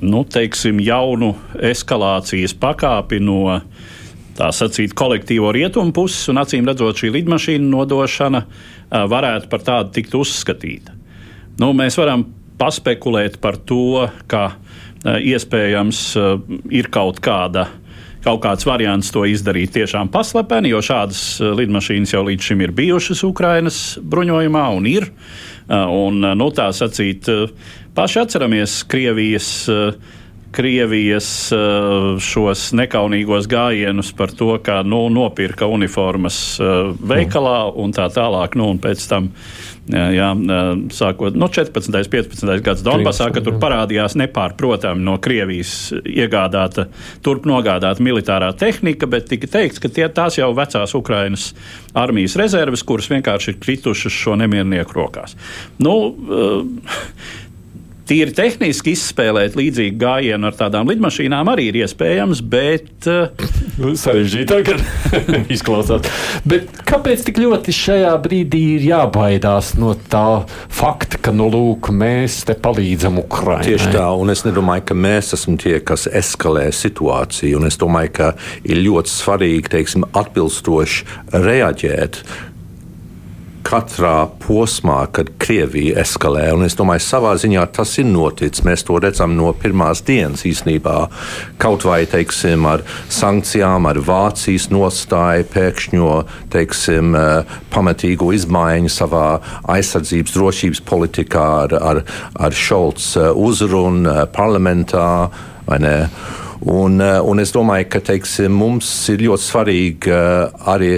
nu, 0.03 0.23
teiksim, 0.25 0.81
jaunu 0.83 1.33
eskalācijas 1.61 2.55
pakāpi 2.59 3.21
no 3.23 3.59
tā 4.33 4.49
sacīt 4.55 4.95
kolektīvo 4.97 5.51
rietumu 5.53 5.93
puses, 5.93 6.25
un 6.33 6.41
acīm 6.41 6.65
redzot, 6.65 6.97
šī 6.97 7.11
lidmašīna 7.13 7.69
nodošana 7.69 8.43
uh, 8.43 9.03
varētu 9.11 9.51
par 9.51 9.65
tādu 9.65 9.93
tikt 9.99 10.17
uzskatīta. 10.17 10.97
Nu, 11.61 11.69
mēs 11.77 11.99
varam 12.01 12.25
paspekulēt 12.57 13.37
par 13.43 13.59
to, 13.61 14.07
ka 14.27 14.47
uh, 14.55 15.19
iespējams 15.21 16.03
uh, 16.17 16.35
ir 16.73 16.89
kaut 16.93 17.21
kāda 17.21 17.67
uh, 17.69 17.82
kaut 18.23 18.41
kāds 18.43 18.65
variants 18.67 19.11
to 19.13 19.25
izdarīt 19.27 19.73
tiešām 19.75 20.11
paslepeni, 20.13 20.71
jo 20.73 20.81
šādas 20.83 21.23
eh, 21.41 21.51
lidmašīnas 21.59 22.15
jau 22.15 22.23
līdz 22.29 22.49
šim 22.49 22.63
ir 22.65 22.73
bijušas 22.75 23.23
Ukrainas 23.27 23.79
bruņojumā 23.99 24.65
un 24.77 24.89
ir. 24.89 25.09
Eh, 25.09 25.75
un, 25.75 26.23
eh, 26.23 26.35
nu, 26.39 26.49
tā 26.55 26.69
sacīt, 26.75 27.29
paši 27.95 28.23
atceramies 28.23 28.81
Krievijas. 28.89 29.51
Krievijas 30.53 31.27
šos 32.23 32.69
nekaunīgos 32.77 33.49
gājienus 33.51 34.13
par 34.17 34.33
to, 34.37 34.53
kā 34.63 34.81
nu, 34.87 35.05
nopirka 35.13 35.67
uniformas 35.69 36.37
veikalā 37.01 37.57
un 37.83 37.93
tā 37.95 38.07
tālāk. 38.13 38.57
Nu, 38.59 38.69
un 38.73 38.81
pēc 38.83 39.05
tam 39.09 39.31
jā, 39.89 40.29
sākot 40.93 41.35
no 41.39 41.49
14. 41.51 41.89
un 41.91 42.09
15. 42.13 42.53
gadsimta 42.63 42.87
Donbasā, 42.87 43.29
kad 43.33 43.45
tur 43.45 43.57
parādījās 43.61 44.15
nepārprotami 44.19 45.03
no 45.03 45.17
Krievijas 45.23 45.93
iegādāta, 45.99 46.87
turp 47.25 47.47
nogādāta 47.49 48.03
militārā 48.05 48.53
tehnika, 48.57 49.09
bet 49.09 49.27
tika 49.31 49.49
teikts, 49.57 49.81
ka 49.83 49.91
tie, 49.91 50.07
tās 50.13 50.39
jau 50.39 50.51
vecās 50.55 50.95
Ukrainas 50.97 51.51
armijas 51.97 52.37
rezerves, 52.39 52.85
kuras 52.87 53.09
vienkārši 53.11 53.53
ir 53.53 53.61
kritušas 53.63 54.15
šo 54.23 54.37
nemiernieku 54.39 54.97
rokās. 54.97 55.35
Nu, 55.83 56.13
Tīri 58.03 58.33
tehniski 58.35 58.91
izspēlēt 58.97 59.53
līdzīgu 59.55 59.95
gājienu 60.01 60.49
ar 60.49 60.57
tādām 60.59 60.89
lidmašīnām 60.91 61.47
arī 61.53 61.69
ir 61.69 61.77
iespējams, 61.85 62.41
bet. 62.51 63.07
Nu, 63.79 63.93
sarežģītāk 63.97 64.73
izklausās. 65.55 66.09
Bet 66.43 66.67
kāpēc 66.83 67.23
tik 67.29 67.39
ļoti 67.39 67.75
šajā 67.77 68.11
brīdī 68.25 68.61
ir 68.75 68.87
jābaidās 68.89 69.73
no 69.79 69.95
tā 70.11 70.43
fakta, 70.67 71.21
ka 71.23 71.31
nu, 71.35 71.47
lūk, 71.53 71.93
mēs 71.95 72.41
te 72.49 72.57
palīdzam 72.59 73.21
Ukraiņai? 73.23 73.69
Tieši 73.71 73.91
tā, 73.95 74.05
un 74.19 74.35
es 74.35 74.43
nedomāju, 74.43 74.87
ka 74.91 74.99
mēs 74.99 75.31
esam 75.39 75.55
tie, 75.61 75.77
kas 75.79 76.09
eskalē 76.11 76.67
situāciju. 76.75 77.61
Un 77.61 77.71
es 77.71 77.79
domāju, 77.79 78.15
ka 78.19 78.33
ir 78.67 78.83
ļoti 78.83 79.15
svarīgi 79.15 79.77
teiksim, 79.77 80.09
atbilstoši 80.11 81.07
reaģēt 81.39 82.25
katrā 83.63 84.27
posmā, 84.43 84.99
kad 85.15 85.31
Krievija 85.41 86.01
eskalē. 86.03 86.49
Un 86.55 86.65
es 86.67 86.75
domāju, 86.77 87.03
savā 87.05 87.33
ziņā 87.39 87.63
tas 87.75 87.95
ir 88.01 88.07
noticis. 88.09 88.63
Mēs 88.65 88.85
to 88.87 88.99
redzam 89.01 89.35
no 89.37 89.51
pirmās 89.57 90.03
dienas 90.05 90.43
īstenībā. 90.47 90.97
Kaut 91.61 91.85
vai 91.87 92.03
teiksim, 92.09 92.67
ar 92.69 92.83
sankcijām, 93.11 93.87
ar 93.89 94.01
Vācijas 94.03 94.69
nostāju, 94.73 95.47
pēkšņo 95.55 96.11
teiksim, 96.53 97.15
eh, 97.15 97.57
pamatīgu 97.73 98.33
izmaiņu 98.37 98.91
savā 98.91 99.27
aizsardzības 99.75 100.37
drošības 100.37 100.83
politikā, 100.89 101.47
ar, 101.65 101.77
ar, 101.79 102.03
ar 102.35 102.51
Šolts 102.51 103.15
eh, 103.17 103.31
uzrunu 103.31 104.09
eh, 104.09 104.23
parlamentā. 104.35 105.09
Un, 106.63 106.99
un 106.99 107.39
es 107.39 107.51
domāju, 107.55 107.87
ka 107.91 107.99
teiksim, 108.03 108.51
mums 108.55 108.87
ir 109.11 109.23
ļoti 109.25 109.43
svarīgi 109.43 110.15
arī 110.73 110.97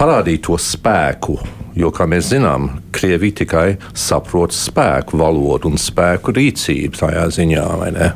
parādīt 0.00 0.46
to 0.48 0.56
spēku 0.60 1.36
Jo, 1.78 1.88
kā 1.94 2.04
mēs 2.10 2.28
zinām, 2.32 2.68
Krievija 2.92 3.38
tikai 3.42 3.66
saprot 3.96 4.52
spēku 4.52 5.16
valodu 5.20 5.70
un 5.72 5.80
spēku 5.80 6.34
rīcību 6.36 7.00
tajā 7.00 7.24
ziņā, 7.38 7.64
vai 7.80 7.90
ne? 7.94 8.12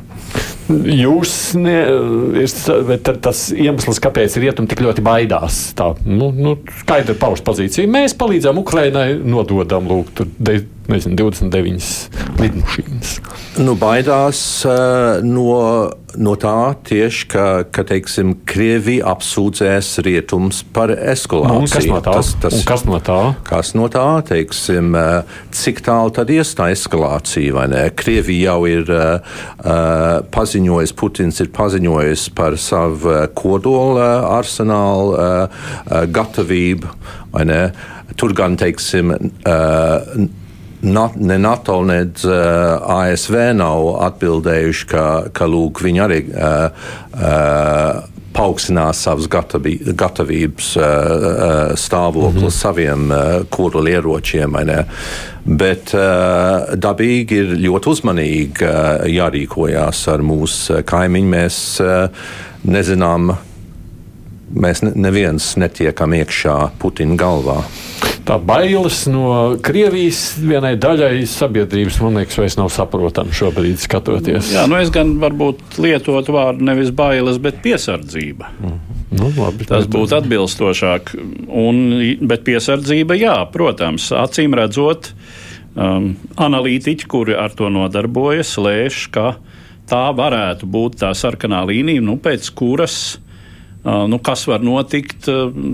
Jūs, 0.66 1.32
ne, 1.62 1.74
ir, 2.42 2.54
tas 3.22 3.42
iemesls, 3.54 4.00
kāpēc 4.02 4.34
rietumi 4.42 4.66
tik 4.70 4.82
ļoti 4.82 5.04
baidās, 5.06 5.60
tā 5.78 5.92
nu, 6.04 6.32
nu, 6.34 6.56
skaidra 6.82 7.14
pausta 7.20 7.46
pozīcija. 7.46 7.86
Mēs 7.90 8.16
palīdzam 8.18 8.58
Ukrainai, 8.60 9.12
nododam 9.22 9.86
lūk, 9.86 10.10
tur, 10.18 10.32
de, 10.42 10.58
nezinu, 10.90 11.14
29 11.22 12.40
lidmašīnas. 12.42 13.14
Nu, 13.62 13.76
baidās 13.78 14.40
uh, 14.66 15.22
no 15.24 15.46
no 16.18 16.34
tā 16.40 16.74
tieši, 16.86 17.26
ka, 17.30 17.44
ka 17.72 17.84
teiksim, 17.86 18.34
Krievija 18.48 19.12
apsūdzēs 19.12 19.90
rietums 20.06 20.62
par 20.74 20.92
eskalāciju. 20.94 21.66
Nu, 21.66 21.70
kas 21.72 21.88
no 21.90 22.00
tā? 22.00 22.14
Tas, 22.18 22.32
tas, 22.42 22.56
un 22.56 22.64
kas 22.68 22.84
no 22.88 23.00
tā? 23.04 23.20
Kas 23.46 23.74
no 23.78 23.86
tā, 23.92 24.04
teiksim, 24.26 24.94
eh, 24.98 25.36
cik 25.54 25.82
tālu 25.86 26.10
tad 26.14 26.30
ies 26.34 26.50
tā 26.58 26.70
eskalācija, 26.74 27.54
vai 27.54 27.66
ne? 27.70 27.82
Krievija 27.94 28.56
jau 28.56 28.66
ir 28.66 28.90
uh, 28.90 29.36
paziņojis, 30.34 30.94
Putins 30.98 31.38
ir 31.42 31.52
paziņojis 31.54 32.24
par 32.36 32.56
savu 32.58 33.14
kodola 33.38 34.08
arsenālu 34.36 35.14
uh, 35.14 35.68
gatavību, 36.10 36.90
vai 37.34 37.44
ne? 37.46 37.60
Tur 38.18 38.34
gan, 38.34 38.56
teiksim, 38.58 39.14
uh, 39.14 40.18
ne 40.82 41.38
NATO, 41.38 41.80
ne 41.86 42.00
uh, 42.02 42.98
ASV 42.98 43.38
nav 43.58 43.88
atbildējuši, 44.10 44.90
ka, 44.90 45.06
ka 45.34 45.48
lūk, 45.50 45.82
viņi 45.86 46.04
arī 46.06 46.20
uh, 46.34 46.90
uh, 47.14 48.15
paaugstinās 48.36 49.00
savas 49.06 49.28
gatavī, 49.32 49.76
gatavības 49.96 50.70
uh, 50.76 50.84
uh, 50.84 51.74
stāvokli 51.78 52.42
mm 52.42 52.46
-hmm. 52.46 52.58
saviem 52.58 53.10
uh, 53.10 53.18
kodolieročiem. 53.50 54.56
Bet 55.44 55.94
uh, 55.94 56.74
dabīgi 56.74 57.40
ir 57.42 57.56
ļoti 57.66 57.90
uzmanīgi 57.90 58.70
jārīkojās 59.16 60.08
ar 60.12 60.22
mūsu 60.22 60.82
kaimiņu. 60.82 61.28
Mēs 61.28 61.58
nezinām, 62.64 63.36
mēs 64.54 64.82
neviens 64.82 65.56
netiekam 65.56 66.12
iekšā 66.12 66.70
Putina 66.78 67.16
galvā 67.16 67.62
tā 68.26 68.36
bailes 68.42 69.04
no 69.10 69.56
Krievijas 69.64 70.36
vienai 70.42 70.74
daļai 70.80 71.24
sabiedrības, 71.30 72.00
man 72.02 72.20
liekas, 72.20 72.38
vairs 72.40 72.58
nav 72.58 72.70
saprotama 72.74 73.34
šobrīd 73.36 73.80
skatoties. 73.82 74.50
Jā, 74.56 74.66
nu 74.70 74.78
es 74.80 74.90
gan 74.94 75.16
varbūt 75.22 75.78
lietotu 75.82 76.34
vārdu 76.36 76.66
nevis 76.66 76.92
bailes, 76.96 77.40
bet 77.42 77.62
piesardzība. 77.64 78.50
Mm. 78.60 78.78
Nu, 79.16 79.30
labi, 79.38 79.66
Tas 79.68 79.86
būtu 79.90 80.18
atbilstošāk. 80.18 81.12
Un, 81.46 81.82
bet 82.26 82.42
piesardzība, 82.46 83.16
jā, 83.18 83.36
protams, 83.52 84.08
acīm 84.14 84.56
redzot, 84.58 85.12
um, 85.78 86.10
analītiķi, 86.34 87.06
kuri 87.10 87.36
ar 87.38 87.54
to 87.56 87.70
nodarbojas, 87.72 88.56
lēš, 88.58 89.06
ka 89.14 89.36
tā 89.86 90.02
varētu 90.18 90.66
būt 90.66 90.98
tā 91.04 91.12
sarkanā 91.14 91.62
līnija, 91.68 92.02
nu, 92.02 92.18
pēc 92.22 92.50
kuras 92.58 93.20
Nu, 93.86 94.18
kas 94.18 94.46
var 94.50 94.64
notikt? 94.66 95.28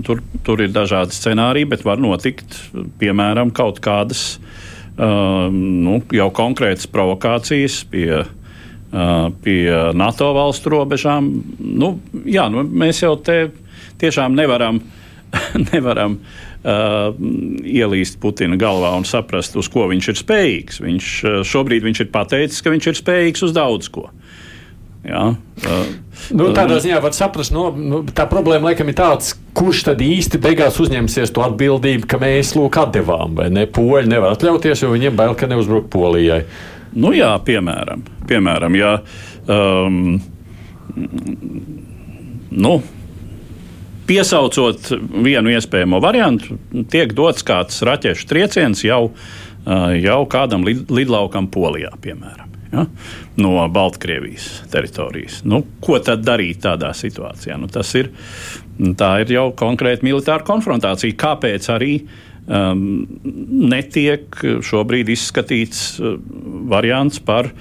Tur, 0.05 0.21
tur 0.45 0.61
ir 0.61 0.69
dažādi 0.73 1.15
scenāriji, 1.17 1.69
bet 1.71 1.85
var 1.87 2.01
notikt 2.01 2.59
piemēram 3.01 3.49
kaut 3.55 3.81
kādas 3.81 4.37
nu, 4.93 5.95
jau 6.13 6.27
konkrētas 6.37 6.85
provokācijas 6.93 7.79
pie, 7.89 8.21
pie 9.41 9.61
NATO 9.97 10.29
valstu 10.37 10.75
robežām. 10.75 11.31
Nu, 11.57 11.95
jā, 12.29 12.45
nu, 12.53 12.61
mēs 12.69 13.01
jau 13.01 13.15
te 13.17 13.47
tiešām 14.03 14.37
nevaram. 14.37 14.83
nevaram 15.73 16.19
uh, 16.19 17.15
ielīst 17.65 18.19
Putina 18.21 18.57
galvā 18.59 18.93
un 18.97 19.05
saprast, 19.07 19.57
uz 19.59 19.69
ko 19.71 19.87
viņš 19.91 20.09
ir 20.11 20.19
spējīgs. 20.19 20.81
Viņš, 20.83 21.11
šobrīd 21.49 21.85
viņš 21.87 22.03
ir 22.05 22.11
pateicis, 22.13 22.61
ka 22.61 22.73
viņš 22.73 22.89
ir 22.91 22.99
spējīgs 22.99 23.45
uz 23.47 23.55
daudz 23.55 23.89
ko. 23.93 24.09
Jā, 25.03 25.23
uh, 25.35 25.87
nu, 26.31 26.45
tādā 26.55 26.77
ziņā 26.79 27.01
var 27.03 27.11
saprast, 27.15 27.51
no, 27.51 27.65
nu, 27.75 27.97
tā 28.15 28.23
problēma 28.31 28.69
laikam 28.69 28.87
ir 28.87 28.95
tāds, 28.95 29.33
kurš 29.57 29.81
tad 29.89 30.03
īsti 30.03 30.39
beigās 30.43 30.77
uzņemsies 30.79 31.33
to 31.35 31.43
atbildību, 31.43 32.07
ka 32.07 32.19
mēs 32.21 32.53
lūk 32.55 32.79
atdevām, 32.79 33.35
vai 33.35 33.49
ne? 33.51 33.65
Poļi 33.67 34.07
nevar 34.13 34.37
atļauties, 34.37 34.85
jo 34.85 34.93
viņiem 34.93 35.17
bail, 35.19 35.35
ka 35.35 35.49
neuzbruk 35.51 35.89
Polijai. 35.91 36.45
Nu 36.95 37.11
jā, 37.11 37.33
piemēram, 37.43 38.05
piemēram 38.29 38.77
ja, 38.79 38.93
um, 39.51 39.99
nu, 42.63 42.73
piesaucot 44.07 44.93
vienu 45.25 45.51
iespējamo 45.57 45.99
variantu, 46.03 46.61
tiek 46.95 47.11
dots 47.17 47.43
kāds 47.43 47.83
raķešu 47.83 48.31
trieciens 48.31 48.87
jau, 48.87 49.01
uh, 49.11 49.85
jau 49.99 50.21
kādam 50.31 50.63
lid, 50.63 50.87
lidlaukam 50.95 51.51
Polijā, 51.51 51.91
piemēram 51.99 52.42
ja, 52.73 52.85
no 53.35 53.67
Baltkrievijas 53.69 54.63
teritorijas. 54.71 55.41
Nu, 55.45 55.63
ko 55.83 55.99
tad 56.03 56.25
darīt 56.25 56.63
tādā 56.65 56.93
situācijā? 56.97 57.57
Nu, 57.61 57.69
ir, 57.69 58.11
tā 58.99 59.11
ir 59.23 59.33
jau 59.37 59.47
konkrēta 59.57 60.05
militāra 60.05 60.45
konfrontācija. 60.47 61.17
Kāpēc 61.19 61.69
arī 61.73 61.93
um, 62.47 62.83
netiek 63.73 64.43
šobrīd 64.65 65.13
izskatīts 65.13 65.85
uh, 66.01 66.17
variants 66.71 67.21
par 67.23 67.51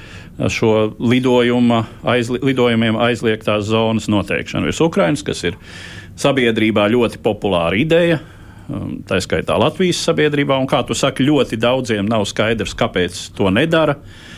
šo 0.48 0.94
lidojuma, 0.98 1.84
aizli, 2.08 2.40
lidojumiem 2.42 2.96
aizliegtās 2.96 3.66
zonas 3.68 4.08
noteikšanu 4.10 4.70
virs 4.70 4.80
Ukrainas, 4.80 5.24
kas 5.26 5.44
ir 5.44 5.58
sabiedrībā 6.18 6.88
ļoti 6.92 7.20
populāra 7.22 7.76
ideja. 7.78 8.22
Um, 8.72 9.00
tā 9.04 9.18
skaitā 9.20 9.58
Latvijas 9.60 10.00
sabiedrībā, 10.06 10.56
un 10.56 10.68
kā 10.70 10.80
tu 10.86 10.96
saki, 10.96 11.26
ļoti 11.26 11.58
daudziem 11.60 12.08
nav 12.08 12.24
skaidrs, 12.30 12.76
kāpēc 12.78 13.26
to 13.36 13.50
nedara. 13.52 13.98
Uh, 13.98 14.31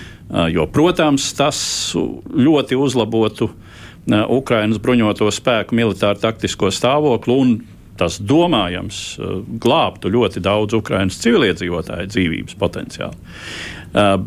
Jo, 0.51 0.67
protams, 0.67 1.29
tas 1.39 1.59
ļoti 1.95 2.79
uzlabotu 2.79 3.51
Ukraiņas 4.11 4.81
bruņoto 4.83 5.31
spēku 5.33 5.77
militāru 5.79 6.21
taktisko 6.21 6.73
stāvokli 6.75 7.37
un 7.39 7.55
tas 7.99 8.19
domājams 8.19 8.99
glābtu 9.63 10.11
ļoti 10.11 10.43
daudz 10.43 10.75
Ukraiņas 10.81 11.21
civiliedzīvotāju 11.23 12.11
dzīvības 12.11 12.59
potenciālu. 12.59 13.15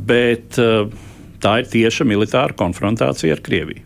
Bet 0.08 0.56
tā 1.44 1.58
ir 1.62 1.68
tieša 1.74 2.08
militāra 2.08 2.56
konfrontācija 2.58 3.36
ar 3.36 3.44
Krieviju. 3.44 3.84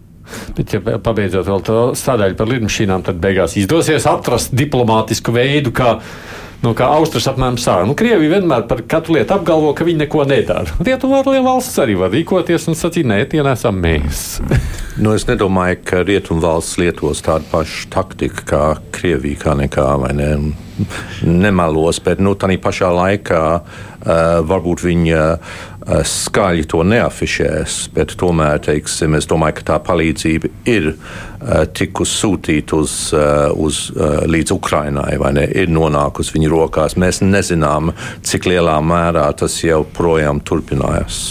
Bet, 0.56 0.76
ja 0.76 1.00
pabeidzot 1.02 1.48
vēl 1.50 1.64
to 1.66 1.80
sadaļu 1.98 2.38
par 2.40 2.48
lidmašīnām, 2.52 3.04
tad 3.04 3.18
beigās 3.24 3.58
izdosies 3.60 4.06
atrast 4.08 4.54
diplomātisku 4.56 5.34
veidu, 5.36 5.74
kā 5.76 5.98
nu, 6.63 6.74
kā 6.78 6.88
Austrijas 6.97 7.30
apmēram 7.32 7.60
sāra. 7.62 7.86
Nu, 7.89 7.95
Krievija 7.97 8.38
vienmēr 8.38 8.65
par 8.69 8.84
katru 8.89 9.17
lietu 9.17 9.36
apgalvo, 9.36 9.74
ka 9.78 9.88
viņi 9.88 10.04
neko 10.04 10.26
nedara. 10.30 10.80
Rietumvārliem 10.82 11.45
valsts 11.45 11.80
arī 11.82 11.97
var 12.00 12.13
rīkoties 12.13 12.69
un 12.71 12.78
sacīt, 12.80 13.08
nē, 13.10 13.21
tie 13.32 13.43
nesam 13.45 13.80
mēs. 13.82 14.39
nu, 15.04 15.15
es 15.17 15.28
nedomāju, 15.30 15.82
ka 15.91 16.04
Rietumvalsts 16.08 16.80
lietos 16.82 17.24
tādu 17.26 17.50
pašu 17.52 17.89
taktiku 17.93 18.45
kā 18.54 18.65
Krievija, 18.95 19.45
kā 19.47 19.58
nekā 19.65 19.88
vai 20.06 20.13
ne. 20.17 20.34
Nemelos, 21.28 22.00
bet 22.04 22.22
nu, 22.24 22.34
tā 22.40 22.50
pašā 22.62 22.90
laikā 22.96 23.42
uh, 23.60 23.66
varbūt 24.48 24.84
viņi 24.86 25.14
uh, 25.18 25.54
skaļi 26.08 26.66
to 26.72 26.82
neafišēs, 26.88 27.78
tomēr 28.18 28.62
teiksim, 28.64 29.18
es 29.20 29.30
domāju, 29.30 29.60
ka 29.60 29.68
tā 29.74 29.80
palīdzība 29.86 30.52
ir 30.72 30.92
uh, 30.94 31.64
tikusi 31.76 32.18
sūtīta 32.24 32.82
uz, 32.82 32.98
uh, 33.16 33.52
uz, 33.54 33.84
uh, 33.96 34.22
līdz 34.32 34.56
Ukrainai, 34.58 35.16
vai 35.22 35.34
ne? 35.38 35.48
Ir 35.52 35.72
nonākusi 35.74 36.38
viņu 36.38 36.54
rokās. 36.56 36.98
Mēs 37.02 37.22
nezinām, 37.26 37.94
cik 38.26 38.50
lielā 38.52 38.78
mērā 38.82 39.30
tas 39.38 39.62
jau 39.66 39.84
projām 39.98 40.42
turpinājās. 40.46 41.26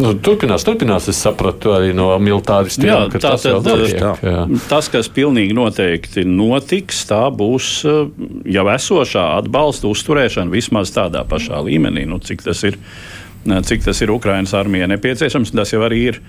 Nu, 0.00 0.14
turpinās, 0.16 0.64
turpinās. 0.64 1.08
Es 1.12 1.20
sapratu 1.20 1.74
arī 1.76 1.92
no 1.96 2.08
militāristiem, 2.22 2.88
jā, 2.88 2.98
ka 3.12 3.20
tā, 3.20 3.32
tas 3.34 3.44
tad, 3.46 3.66
notiek, 3.66 3.96
jā. 4.00 4.12
Jā. 4.24 4.44
Tas, 4.70 4.88
kas 4.92 5.10
pilnīgi 5.12 5.56
noteikti 5.56 6.24
notiks, 6.28 7.04
tā 7.10 7.22
būs 7.34 7.72
jau 7.84 8.66
esošā 8.74 9.26
atbalsta 9.40 9.90
uzturēšana 9.90 10.52
vismaz 10.52 10.94
tādā 10.94 11.24
pašā 11.28 11.60
līmenī, 11.66 12.06
nu, 12.08 12.20
cik 12.24 12.46
tas 12.48 12.64
ir 12.68 12.78
cik 13.44 13.84
tas 13.84 14.00
ir 14.04 14.12
Ukraiņas 14.12 14.52
armijai 14.58 14.88
nepieciešams. 14.92 15.52
Tas 15.56 15.72
jau 15.72 15.84
arī 15.86 16.00
ir 16.10 16.20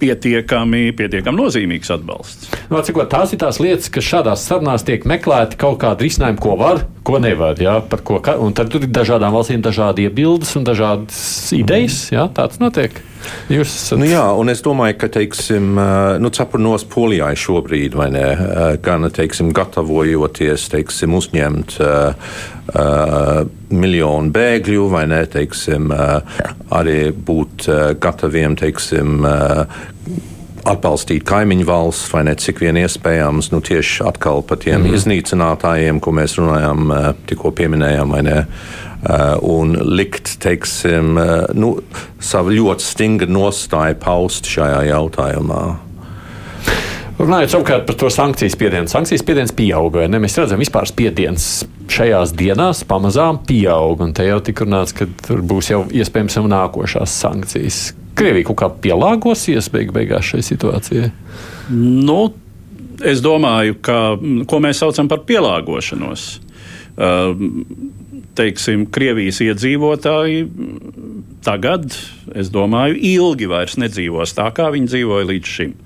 pietiekami, 0.00 0.90
pietiekami 0.96 1.40
nozīmīgs 1.40 1.92
atbalsts. 1.94 2.50
Nu, 2.70 2.80
cikot, 2.84 3.10
tās 3.12 3.34
ir 3.34 3.40
tās 3.42 3.60
lietas, 3.62 3.90
kas 3.92 4.06
šādās 4.06 4.46
sarunās 4.46 4.84
tiek 4.86 5.06
meklēti 5.08 5.58
kaut 5.60 5.80
kādi 5.82 6.08
risinājumi, 6.08 6.40
ko 6.42 6.56
var, 6.60 6.84
ko 7.06 7.20
nevar. 7.22 7.60
Jā, 7.60 7.78
ko, 8.06 8.20
un 8.44 8.56
tad 8.56 8.72
tur 8.72 8.86
ir 8.86 8.92
dažādām 8.94 9.34
valstīm 9.36 9.64
dažādi 9.64 10.08
iebildes 10.08 10.52
un 10.60 10.68
dažādas 10.68 11.22
idejas. 11.56 12.02
Jā, 12.14 12.28
tāds 12.36 12.60
notiek. 12.62 13.00
Jūs 13.50 13.68
esat... 13.68 13.98
nu, 14.00 14.06
jā, 14.08 14.22
un 14.38 14.52
es 14.52 14.62
domāju, 14.64 14.96
ka 15.00 15.10
teiksim, 15.12 15.74
nu, 16.22 16.30
cepurnos 16.34 16.86
Polijai 16.90 17.32
šobrīd, 17.38 17.96
vai 17.98 18.08
ne, 18.14 18.24
gan 18.84 19.08
teiksim, 19.12 19.52
gatavojoties 19.56 20.68
teiksim, 20.72 21.16
uzņemt 21.18 21.76
uh, 21.82 22.32
uh, 22.74 23.42
miljonu 23.70 24.32
bēgļu, 24.34 24.88
vai 24.92 25.06
ne, 25.10 25.22
teiksim, 25.30 25.90
uh, 25.94 26.44
arī 26.76 26.98
būt 27.12 27.68
uh, 27.68 27.80
gataviem 28.00 28.56
teiksim, 28.60 29.24
uh, 29.26 29.88
atbalstīt 30.68 31.24
kaimiņu 31.28 31.66
valsts, 31.68 32.10
vai 32.12 32.24
ne 32.28 32.34
cik 32.38 32.60
vien 32.60 32.78
iespējams, 32.80 33.50
nu 33.54 33.60
tieši 33.64 34.04
atkal 34.08 34.42
par 34.42 34.60
tiem 34.62 34.80
mm 34.80 34.86
-hmm. 34.86 34.94
iznīcinātājiem, 34.98 36.00
ko 36.00 36.12
mēs 36.12 36.36
runājām, 36.38 36.94
tikko 37.26 37.50
pieminējām, 37.50 38.10
vai 38.10 38.22
ne. 38.22 38.46
Uh, 39.00 39.38
un 39.40 39.78
likt 39.96 40.34
teiksim, 40.44 41.16
uh, 41.16 41.46
nu, 41.56 41.78
savu 42.20 42.50
ļoti 42.52 42.84
stingru 42.84 43.32
nostāju 43.32 43.96
paust 43.96 44.44
šajā 44.44 44.82
jautājumā. 44.90 45.76
Runājot 47.20 47.52
savukārt 47.52 47.82
par 47.84 47.96
to 48.00 48.08
sankciju 48.08 48.52
spiedienu. 48.54 48.88
Sankcijas 48.88 49.20
spiediens 49.20 49.52
pieauga. 49.52 50.06
Mēs 50.08 50.38
redzam, 50.40 50.60
vispār 50.62 50.88
spiediens 50.88 51.48
šajās 51.92 52.32
dienās 52.38 52.80
pamazām 52.88 53.42
pieaug. 53.44 54.00
Un 54.06 54.14
te 54.16 54.24
jau 54.24 54.38
tika 54.44 54.64
runāts, 54.64 54.94
ka 54.96 55.04
tur 55.26 55.42
būs 55.44 55.68
jau 55.68 55.82
iespējams 55.92 56.38
jau 56.38 56.46
nākošās 56.48 57.16
sankcijas. 57.20 57.80
Krievija 58.16 58.48
kaut 58.48 58.60
kā 58.62 58.70
pielāgosies 58.86 59.68
beig 59.72 59.92
beigās 59.92 60.30
šai 60.32 60.40
situācijai? 60.48 61.10
Nu, 61.76 62.22
es 63.04 63.20
domāju, 63.24 63.76
ka 63.84 63.98
ko 64.48 64.60
mēs 64.64 64.80
saucam 64.80 65.10
par 65.10 65.26
pielāgošanos. 65.28 66.28
Uh, 67.00 67.36
teiksim, 68.36 68.86
Krievijas 68.92 69.42
iedzīvotāji 69.44 70.46
tagad, 71.44 71.92
es 72.36 72.48
domāju, 72.52 72.96
ilgi 72.96 73.48
vairs 73.50 73.76
nedzīvos 73.80 74.34
tā, 74.36 74.48
kā 74.56 74.70
viņi 74.74 74.90
dzīvoja 74.94 75.28
līdz 75.34 75.52
šim. 75.58 75.76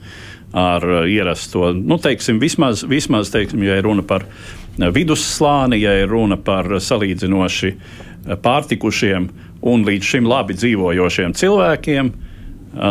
Ar 0.55 0.85
uh, 0.87 1.01
ierasto, 1.11 1.73
nu, 1.75 1.99
teiksim, 1.99 2.39
vismaz, 2.39 2.85
vismaz 2.87 3.33
teiksim, 3.35 3.65
ja 3.67 3.81
ir 3.81 3.89
runa 3.89 4.05
par 4.07 4.23
uh, 4.29 4.87
vidusslāni, 4.95 5.81
ja 5.83 5.97
ir 5.99 6.13
runa 6.13 6.39
par 6.39 6.69
salīdzinoši 6.79 7.73
uh, 7.75 8.37
pārtikušiem 8.45 9.27
un 9.67 9.85
līdz 9.89 10.13
šim 10.13 10.31
labi 10.31 10.55
dzīvojošiem 10.59 11.35
cilvēkiem, 11.41 12.15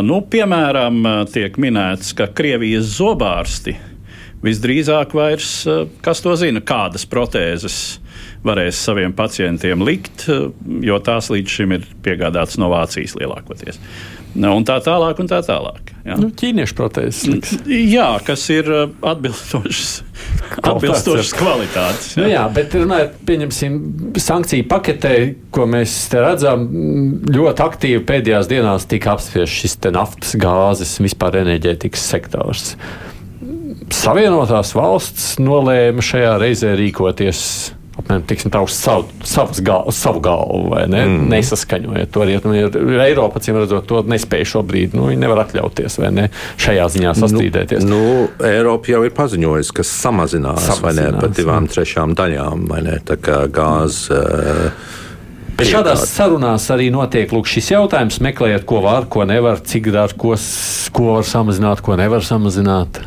nu, 0.02 0.20
piemēram, 0.32 1.04
tiek 1.30 1.58
minēts, 1.60 2.14
ka 2.16 2.26
Krievijas 2.34 2.88
zobārsti 2.96 3.76
visdrīzāk 4.44 5.14
vairs, 5.16 5.50
kas 6.04 6.22
to 6.24 6.34
zina, 6.40 6.62
kādas 6.64 7.06
protēzes 7.08 7.78
varēs 8.44 8.80
saviem 8.88 9.14
pacientiem 9.16 9.84
likt, 9.86 10.26
jo 10.84 10.98
tās 11.04 11.30
līdz 11.32 11.56
šim 11.58 11.76
ir 11.78 11.86
piegādātas 12.04 12.58
no 12.60 12.68
Vācijas 12.72 13.16
lielākoties. 13.20 13.80
Nu, 14.34 14.50
un 14.58 14.64
tā 14.66 14.80
tālāk, 14.82 15.20
un 15.22 15.28
tā 15.30 15.38
tālāk. 15.46 15.92
Jā. 16.04 16.16
Nu, 16.18 16.28
ķīniešu 16.34 16.74
protēzes. 16.76 17.52
Jā, 17.70 18.08
kas 18.26 18.42
ir 18.52 18.66
uh, 18.68 18.90
atbilstošas, 19.06 19.92
atbilstošas 20.72 21.30
kvalitātes. 21.38 22.08
Jā. 22.16 22.18
Nu, 22.18 22.26
jā, 22.32 22.42
bet 22.56 22.74
runājot, 22.76 23.14
pieņemsim, 23.28 23.78
sankciju 24.20 24.66
paketē, 24.70 25.14
ko 25.54 25.68
mēs 25.70 25.94
redzam, 26.12 26.66
ļoti 27.30 27.64
aktīvi 27.68 28.02
pēdējās 28.10 28.50
dienās 28.50 28.88
tika 28.90 29.14
apspriests 29.14 29.62
šis 29.62 29.78
naftas, 29.94 30.34
gāzes, 30.42 30.98
vispār 31.04 31.40
enerģētikas 31.44 32.10
sektors. 32.16 32.74
Savienotās 33.94 34.74
valsts 34.74 35.34
nolēma 35.38 36.02
šajā 36.04 36.36
reizē 36.42 36.74
rīkoties 36.76 37.46
apmēram 37.98 38.24
tiksim, 38.26 38.50
tā 38.54 38.60
uz 38.64 38.74
savu, 38.74 39.54
gal, 39.64 39.90
savu 39.94 40.22
galvu, 40.24 40.70
vai 40.72 40.84
ne? 40.90 41.04
Mm. 41.06 41.28
Nesaskaņojot 41.30 42.12
to. 42.14 42.26
Nu, 42.44 42.54
Eiropa, 43.04 43.42
cīm 43.44 43.60
redzot, 43.60 43.86
to 43.90 44.02
nespēja 44.10 44.50
šobrīd. 44.56 44.96
Nu, 44.98 45.08
viņi 45.12 45.22
nevar 45.22 45.44
atļauties 45.44 46.00
ne, 46.14 46.28
šajā 46.60 46.88
ziņā 46.96 47.14
sastrīdēties. 47.20 47.86
Nu, 47.86 48.00
nu, 48.00 48.26
Eiropa 48.48 48.94
jau 48.94 49.04
ir 49.06 49.14
paziņojusi, 49.16 49.76
ka 49.78 49.86
samazinās, 49.86 50.66
samazinās 50.72 51.16
ne, 51.16 51.22
par 51.22 51.32
divām 51.38 51.70
trešām 51.70 52.18
daļām, 52.18 52.68
vai 52.72 52.82
ne? 52.88 52.98
Tā 53.06 53.18
kā 53.20 53.44
gāzes. 53.52 54.10
Uh, 54.10 55.00
Bet 55.54 55.68
šādās 55.70 56.08
sarunās 56.10 56.64
arī 56.74 56.88
notiek 56.90 57.30
lūk, 57.30 57.46
šis 57.46 57.70
jautājums, 57.76 58.18
meklējot, 58.26 58.64
ko 58.66 58.80
var, 58.82 59.06
ko 59.06 59.22
nevar, 59.28 59.62
cik 59.62 59.92
dārgi, 59.94 60.18
ko, 60.18 60.34
ko 60.96 61.10
var 61.12 61.28
samazināt, 61.28 61.82
ko 61.84 61.94
nevar 62.00 62.26
samazināt. 62.26 62.98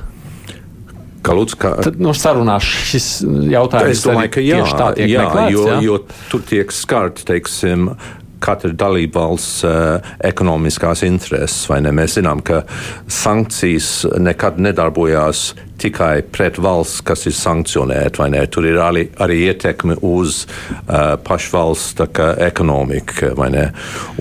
Kalūds, 1.27 1.57
kā... 1.59 1.73
Tad 1.87 1.99
no 2.01 2.13
sarunās 2.17 2.67
šis 2.91 3.09
jautājums 3.51 4.05
domāju, 4.07 4.35
ka 4.37 4.45
jā, 4.45 4.61
jā, 4.63 5.25
meklēts, 5.25 5.51
jo, 5.55 5.65
jā, 5.67 5.81
jo 5.85 5.99
tur 6.31 6.45
tiek 6.47 6.71
skarti, 6.73 7.27
teiksim, 7.27 7.91
katra 8.43 8.71
dalība 8.77 9.23
valsts 9.25 9.63
uh, 9.65 10.09
ekonomiskās 10.25 11.03
intereses. 11.07 11.67
Mēs 11.67 12.17
zinām, 12.19 12.43
ka 12.45 12.63
sankcijas 13.11 14.05
nekad 14.21 14.59
nedarbojās 14.61 15.49
tikai 15.81 16.21
pret 16.33 16.57
valsts, 16.61 17.03
kas 17.05 17.27
ir 17.29 17.35
sankcionēta. 17.37 18.27
Tur 18.53 18.67
ir 18.69 18.79
arī, 18.81 19.07
arī 19.23 19.39
ietekme 19.49 19.97
uz 20.05 20.43
uh, 20.45 21.15
pašu 21.23 21.55
valsts 21.57 22.05
ekonomiku. 22.47 23.33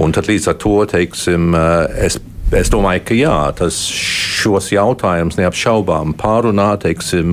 Un 0.00 0.16
tad 0.16 0.32
līdz 0.32 0.50
ar 0.52 0.58
to 0.64 0.78
teiksim, 0.96 1.52
uh, 1.56 1.84
es 1.96 2.18
Es 2.54 2.68
domāju, 2.70 3.00
ka 3.08 3.14
jā, 3.18 3.36
tas 3.58 3.74
šos 3.90 4.68
jautājumus 4.70 5.34
neapšaubām 5.40 6.12
pārunā, 6.14 6.68
teiksim, 6.78 7.32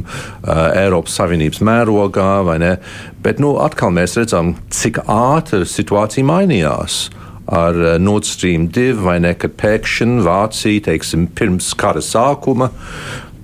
Eiropas 0.74 1.20
Savienības 1.20 1.62
mērogā, 1.62 2.30
vai 2.48 2.56
ne? 2.64 2.72
Bet, 3.22 3.38
nu, 3.44 3.54
atkal 3.62 3.94
mēs 3.94 4.18
redzam, 4.18 4.56
cik 4.74 5.04
ātri 5.06 5.68
situācija 5.70 6.26
mainījās 6.26 7.12
ar 7.46 7.78
Nord 8.02 8.26
Stream 8.26 8.66
2, 8.74 8.98
vai 9.06 9.20
ne, 9.22 9.36
kad 9.38 9.54
pēkšņi 9.62 10.26
Vācija, 10.26 10.88
teiksim, 10.90 11.28
pirms 11.38 11.70
kara 11.78 12.02
sākuma 12.02 12.72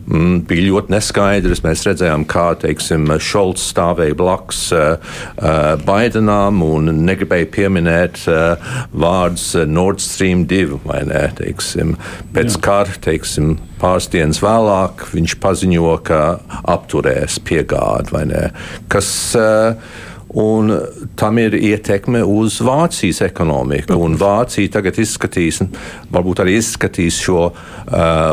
bija 0.09 0.65
ļoti 0.65 0.93
neskaidrs. 0.93 1.61
Mēs 1.65 1.85
redzējām, 1.85 2.25
kā 2.29 2.47
teiksim, 2.61 3.05
Šolts 3.21 3.67
stāvēja 3.71 4.17
blakus 4.17 4.63
uh, 4.73 4.97
uh, 5.37 5.75
Baidenam 5.85 6.63
un 6.65 6.91
negribēja 7.05 7.49
pieminēt 7.53 8.23
uh, 8.31 8.73
vārdus 8.89 9.53
Nord 9.69 10.01
Stream 10.03 10.45
2 10.49 10.81
vai 10.87 11.03
ne. 11.09 11.27
Teiksim. 11.39 11.95
Pēc 12.35 12.55
Jā. 12.55 12.63
kara, 12.65 12.99
teiksim, 13.05 13.57
pāris 13.81 14.09
dienas 14.11 14.41
vēlāk, 14.43 15.07
viņš 15.13 15.37
paziņo, 15.43 15.95
ka 16.09 16.21
apturēs 16.73 17.39
piegādi. 17.45 18.25
Kas, 18.91 19.09
uh, 19.37 19.77
un 20.29 20.71
tam 21.15 21.37
ir 21.41 21.55
ietekme 21.57 22.21
uz 22.23 22.59
Vācijas 22.61 23.21
ekonomiku. 23.25 23.97
Un 23.97 24.17
Vācija 24.19 24.69
tagad 24.77 24.99
izskatīs, 25.01 25.61
varbūt 26.13 26.43
arī 26.43 26.59
izskatīs 26.59 27.17
šo 27.23 27.47
uh, 27.49 27.55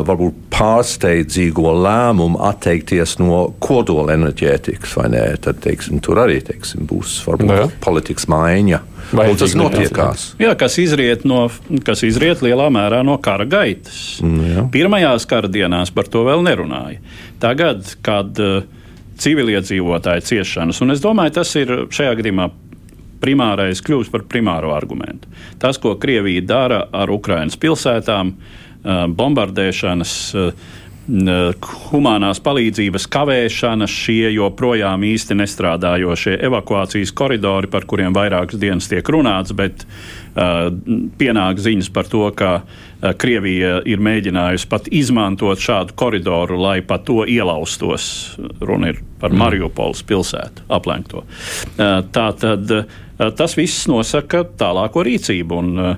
varbūt 0.06 0.42
pārsteidzīgo 0.52 1.72
lēmumu 1.84 2.40
atteikties 2.48 3.16
no 3.22 3.46
kodola 3.62 4.16
enerģētikas. 4.16 4.96
Tad 5.44 5.62
teiksim, 5.64 6.02
tur 6.04 6.20
arī 6.24 6.40
teiksim, 6.44 6.84
būs 6.88 7.18
varbūt 7.28 7.52
no, 7.52 7.70
politikas 7.84 8.28
maiņa. 8.32 8.82
Vai 9.14 9.28
tas 9.38 9.54
notiekās? 9.54 10.32
Jā, 10.42 10.52
kas 10.58 10.80
izriet, 10.82 11.22
no, 11.28 11.44
kas 11.86 12.02
izriet 12.06 12.42
lielā 12.42 12.66
mērā 12.74 13.04
no 13.06 13.14
kara 13.22 13.46
gaitas. 13.48 14.18
Mm, 14.24 14.46
jā. 14.50 14.64
Pirmajās 14.74 15.28
kara 15.30 15.50
dienās 15.52 15.92
par 15.94 16.10
to 16.10 16.24
vēl 16.26 16.42
nerunāja. 16.44 16.98
Tagad, 17.42 17.86
kad 18.04 18.40
uh, 18.42 18.64
civiliedzīvotāju 19.22 20.24
ciešanas. 20.28 20.80
Un 20.84 20.94
es 20.94 21.02
domāju, 21.04 21.36
tas 21.38 21.52
ir 21.58 21.72
šajā 21.94 22.16
gadījumā 22.20 22.50
primārais 23.22 23.80
kļūst 23.84 24.12
par 24.12 24.26
primāro 24.28 24.74
argumentu. 24.76 25.30
Tas, 25.62 25.80
ko 25.80 25.94
Krievija 26.00 26.44
dara 26.44 26.82
ar 26.92 27.12
Ukraiņas 27.12 27.58
pilsētām, 27.60 28.34
bombardēšanas, 29.18 30.12
humanās 31.06 32.40
palīdzības 32.42 33.06
kavēšana, 33.14 33.86
šie 33.86 34.32
joprojām 34.34 35.04
īsti 35.06 35.36
nestrādājošie 35.38 36.34
evakuācijas 36.48 37.12
koridori, 37.14 37.70
par 37.70 37.86
kuriem 37.86 38.14
vairākas 38.16 38.58
dienas 38.58 38.90
tiek 38.90 39.06
runāts, 39.14 39.54
bet 39.54 39.84
uh, 39.86 40.66
pienāk 41.18 41.62
ziņas 41.62 41.92
par 41.94 42.10
to, 42.10 42.24
ka 42.34 42.50
uh, 42.58 43.12
Krievija 43.22 43.78
ir 43.86 44.02
mēģinājusi 44.02 44.68
pat 44.72 44.90
izmantot 44.90 45.62
šādu 45.62 45.94
koridoru, 45.94 46.58
lai 46.58 46.80
pa 46.82 46.98
to 46.98 47.22
ielaustos. 47.22 48.08
Runa 48.58 48.90
ir 48.90 49.00
par 49.20 49.30
mm. 49.30 49.42
Mariupoles 49.44 50.02
pilsētu, 50.06 50.66
aplenkto. 50.74 51.22
Uh, 51.76 52.02
tā 52.10 52.32
tad 52.34 52.78
tas 53.38 53.54
viss 53.56 53.86
nosaka 53.88 54.42
tālāko 54.58 55.06
rīcību. 55.06 55.56
Un, 55.62 55.94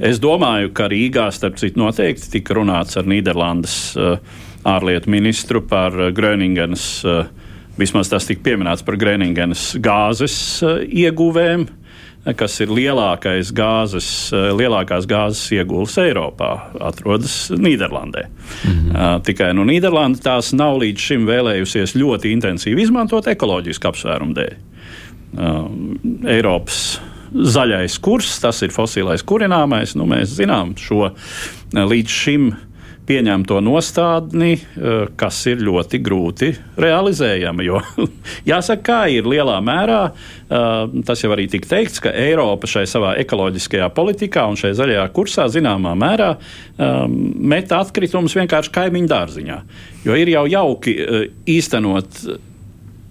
es 0.00 0.22
domāju, 0.22 0.70
ka 0.72 0.86
Rīgā, 0.88 1.26
starp 1.34 1.58
citu, 1.60 1.82
noteikti 1.82 2.30
tika 2.38 2.56
runāts 2.56 2.96
ar 2.96 3.10
Nīderlandes 3.10 3.76
uh, 4.00 4.48
ārlietu 4.68 5.10
ministru 5.10 5.62
par 5.66 5.94
eh, 5.98 6.10
Gröningenas, 6.14 6.86
eh, 7.04 7.30
vismaz 7.78 8.10
tas 8.12 8.26
tika 8.28 8.44
pieminēts 8.50 8.84
par 8.86 8.98
Gröningenas 9.00 9.72
gāzes 9.82 10.34
eh, 10.62 10.82
ieguvēm 11.06 11.68
kas 12.38 12.54
ir 12.62 12.70
lielākais 12.70 13.48
gāzes, 13.50 14.06
lielākās 14.30 15.08
gāzes 15.10 15.40
ieguves 15.56 15.96
Eiropā, 15.98 16.52
atrodas 16.78 17.50
Nīderlandē. 17.50 18.22
-hmm. 18.28 19.24
Tikai 19.26 19.48
nu, 19.58 19.64
Nīderlanda 19.66 20.22
tās 20.22 20.52
nav 20.54 20.78
līdz 20.78 21.02
šim 21.02 21.26
vēlējusies 21.26 21.96
ļoti 21.98 22.30
intensīvi 22.30 22.86
izmantot 22.86 23.26
ekoloģisku 23.26 23.90
apsvērumu 23.90 24.38
dēļ. 24.38 24.54
Eiropas 26.30 27.00
zaļais 27.34 27.98
kurs, 27.98 28.38
tas 28.38 28.62
ir 28.62 28.70
fosilais 28.70 29.24
kurināmais. 29.26 29.96
Nu, 29.98 30.06
mēs 30.06 30.36
zinām 30.38 30.76
šo 30.78 31.10
līdz 31.74 32.08
šim 32.22 32.52
pieņemto 33.12 33.60
nostādni, 33.64 34.54
eh, 34.56 35.06
kas 35.16 35.40
ir 35.50 35.62
ļoti 35.64 36.00
grūti 36.04 36.50
realizējama. 36.80 37.64
Jo 37.66 37.80
jāsaka, 38.52 38.82
kā 38.86 39.00
ir 39.12 39.28
lielā 39.28 39.58
mērā, 39.64 40.00
eh, 40.08 41.00
tas 41.06 41.24
jau 41.24 41.32
arī 41.34 41.48
tika 41.52 41.74
teikts, 41.74 42.00
ka 42.02 42.12
Eiropa 42.12 42.70
šai 42.70 42.86
savā 42.88 43.14
ekoloģiskajā 43.22 43.90
politikā 43.96 44.46
un 44.48 44.56
šai 44.60 44.72
zaļajā 44.78 45.08
kursā 45.16 45.48
zināmā 45.52 45.94
mērā 45.98 46.30
eh, 46.36 47.02
met 47.52 47.74
atkritumus 47.76 48.36
vienkārši 48.38 48.72
kaimiņu 48.78 49.12
dārziņā. 49.12 49.58
Jo 50.06 50.16
ir 50.18 50.32
jau 50.32 50.46
jauki 50.50 50.96
īstenot 51.46 52.24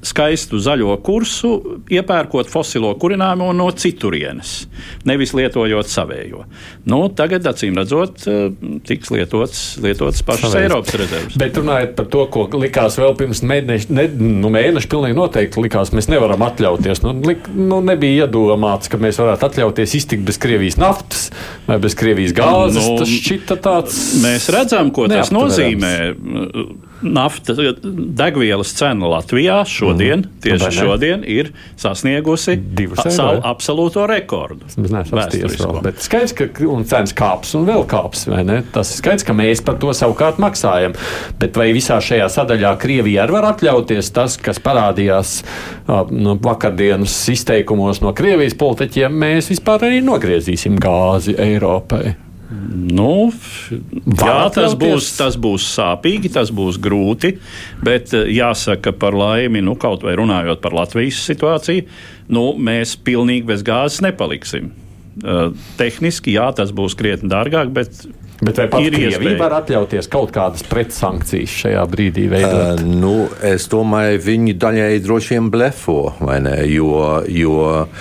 skaistu 0.06 0.60
zaļo 0.62 0.96
kursu, 1.06 1.52
iepērkot 1.92 2.50
fosilo 2.50 2.92
kurināmo 3.00 3.52
no 3.54 3.68
citurienes, 3.78 4.66
nevis 5.08 5.36
lietojot 5.38 5.90
savējo. 5.90 6.46
Nu, 6.90 7.04
tagad, 7.16 7.46
acīm 7.52 7.78
redzot, 7.78 8.26
eh, 8.26 8.50
tiks 8.88 9.12
lietots, 9.14 9.62
lietots 9.84 10.26
pašas 10.26 10.52
Savējs. 10.52 10.68
Eiropas 10.68 10.98
rezerves. 11.04 11.38
Bet 11.38 11.60
runājot 11.62 11.96
par 12.00 12.10
to, 12.14 12.26
ko 12.34 12.48
likās 12.58 12.98
vēl 13.02 13.16
pirms 13.20 13.44
mēneša, 13.46 13.94
ne, 13.94 14.08
nu, 14.42 14.52
mēneša 14.54 14.92
pilnīgi 14.92 15.18
noteikti 15.18 15.66
likās, 15.66 15.94
mēs 15.96 16.10
nevaram 16.12 16.42
atļauties. 16.50 17.04
Nu, 17.06 17.16
lik, 17.28 17.50
nu, 17.56 17.82
nebija 17.86 18.26
iedomāts, 18.26 18.90
ka 18.92 19.00
mēs 19.02 19.22
varētu 19.22 19.50
atļauties 19.52 19.98
iztikt 20.02 20.26
bez 20.28 20.42
Krievijas 20.42 20.80
naftas 20.82 21.30
vai 21.68 21.78
bez 21.82 21.98
Krievijas 21.98 22.34
gāzes. 22.38 22.82
Nu, 22.82 22.98
tas 23.02 23.12
šķita 23.22 23.60
tāds. 23.62 24.00
Mēs 24.26 24.50
redzam, 24.54 24.90
ko 24.96 25.06
tas 25.12 25.34
nozīmē 25.34 25.94
naftas 27.02 27.58
degvielas 28.18 28.74
cena 28.78 29.08
Latvijā 29.08 29.66
šodien, 29.66 30.20
mm 30.20 30.24
-hmm. 30.24 30.42
tieši 30.42 30.72
šodien, 30.72 31.24
ir 31.28 31.52
sasniegusi 31.76 32.60
savu 33.10 33.42
absolūto 33.44 34.06
rekordu. 34.08 34.66
Bet 35.84 36.02
skaidrs, 36.02 36.34
ka 36.34 36.48
cenas 36.86 37.14
kāps 37.14 37.56
un 37.58 37.68
vēl 37.68 37.86
kāps. 37.86 38.26
Tas 38.72 38.98
skaidrs, 38.98 39.24
ka 39.24 39.34
mēs 39.34 39.64
par 39.66 39.78
to 39.78 39.94
savukārt 39.94 40.38
maksājam. 40.38 40.94
Bet 41.40 41.58
vai 41.58 41.72
visā 41.74 42.00
šajā 42.02 42.30
sadaļā 42.30 42.78
Krievija 42.78 43.24
arī 43.24 43.32
var 43.32 43.44
atļauties 43.54 44.12
tas, 44.12 44.38
kas 44.38 44.60
parādījās 44.60 45.44
nu, 46.10 46.40
vakardienas 46.42 47.30
izteikumos 47.30 48.02
no 48.02 48.14
Krievijas 48.14 48.54
politiķiem, 48.54 49.12
mēs 49.12 49.50
vispār 49.50 49.88
arī 49.90 50.02
nogriezīsim 50.06 50.80
gāzi 50.80 51.36
Eiropai? 51.38 52.31
Nu, 52.52 53.32
jā, 53.32 54.38
tas 54.52 54.76
būs, 54.76 55.12
tas 55.16 55.38
būs 55.40 55.66
sāpīgi, 55.72 56.34
tas 56.36 56.52
būs 56.56 56.80
grūti, 56.84 57.36
bet 57.86 58.12
eh, 58.18 58.28
jāsaka 58.36 58.92
par 58.92 59.16
laimi, 59.16 59.64
nu, 59.64 59.78
kaut 59.80 60.04
vai 60.04 60.18
runājot 60.20 60.64
par 60.64 60.76
Latvijas 60.76 61.22
situāciju, 61.30 61.86
nu, 62.36 62.50
mēs 62.60 62.98
pilnīgi 63.06 63.48
bez 63.54 63.64
gāzes 63.68 64.04
nepaliksim. 64.04 64.74
Uh, 65.22 65.52
tehniski, 65.76 66.38
jā, 66.38 66.46
tas 66.56 66.70
būs 66.72 66.94
krietni 66.96 67.28
dārgāk, 67.32 67.74
bet 67.76 68.06
Bet 68.42 68.58
vai 68.58 68.66
pat 68.72 68.86
Krievija 68.88 69.36
var 69.38 69.54
atļauties 69.60 70.08
kaut 70.10 70.32
kādas 70.34 70.64
pretsankcijas 70.66 71.52
šajā 71.62 71.84
brīdī 71.92 72.24
veidot? 72.32 72.80
Uh, 72.80 72.88
nu, 72.90 73.14
es 73.46 73.68
domāju, 73.70 74.18
viņi 74.26 74.56
daļēji 74.58 75.04
droši 75.06 75.36
vien 75.36 75.52
blefo, 75.54 76.00
vai 76.24 76.40
ne? 76.42 76.56
Jo, 76.72 77.20
jo 77.30 77.60
uh, 77.84 77.92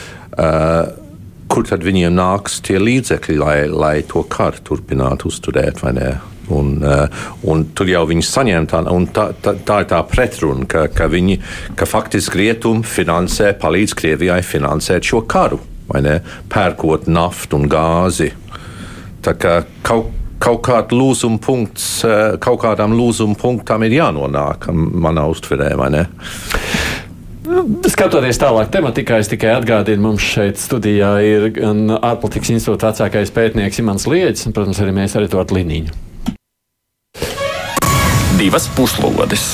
kur 1.51 1.67
tad 1.67 1.85
viņiem 1.85 2.15
nāks 2.15 2.61
tie 2.67 2.79
līdzekļi, 2.81 3.39
lai, 3.41 3.57
lai 3.69 3.95
to 4.07 4.23
karu 4.31 4.63
turpinātu 4.67 5.31
uzturēt 5.31 5.83
vai 5.85 5.95
ne? 5.97 6.11
Un, 6.51 6.71
uh, 6.83 7.27
un 7.47 7.63
tur 7.79 7.87
jau 7.87 8.03
viņi 8.11 8.25
saņem 8.27 8.65
tā, 8.71 8.81
tā, 9.15 9.27
tā, 9.39 9.53
tā 9.67 9.77
ir 9.85 9.89
tā 9.93 10.01
pretruna, 10.11 10.67
ka, 10.71 10.89
ka 10.91 11.07
viņi, 11.11 11.37
ka 11.79 11.87
faktiski 11.87 12.41
rietumi 12.43 12.87
finansē, 12.87 13.53
palīdz 13.61 13.95
Krievijai 13.99 14.41
finansēt 14.47 15.07
šo 15.13 15.23
karu, 15.31 15.61
ne? 16.03 16.17
Pērkot 16.51 17.07
naftu 17.11 17.61
un 17.61 17.71
gāzi. 17.71 18.33
Tā 19.23 19.37
kā 19.39 19.61
kaut, 19.87 20.11
kaut 20.43 20.95
lūzuma 20.95 21.39
punkts, 21.45 21.89
uh, 22.09 22.35
kaut 22.43 22.63
kādām 22.67 22.99
lūzuma 22.99 23.39
punktām 23.39 23.87
ir 23.87 24.01
jānonāk 24.01 24.71
manā 24.75 25.29
uztverē, 25.31 25.75
vai 25.79 25.91
ne? 25.99 26.07
Skatoties 27.91 28.39
tālāk 28.39 28.69
tematikā, 28.71 29.19
es 29.23 29.31
tikai 29.31 29.55
atgādinu, 29.57 30.05
mums 30.05 30.23
šeit 30.23 30.61
studijā 30.61 31.11
ir 31.27 31.49
gan 31.57 31.89
ārpolitikas 31.97 32.53
institūta 32.55 32.93
vecākais 32.93 33.33
pētnieks 33.35 33.83
Imants 33.83 34.07
Liedis, 34.11 34.47
un, 34.47 34.55
protams, 34.55 34.79
arī 34.85 34.95
mēs 35.01 35.17
ar 35.19 35.27
Eduardu 35.27 35.59
Liniņu. 35.59 35.99
Divas 38.39 38.71
puslodes 38.77 39.51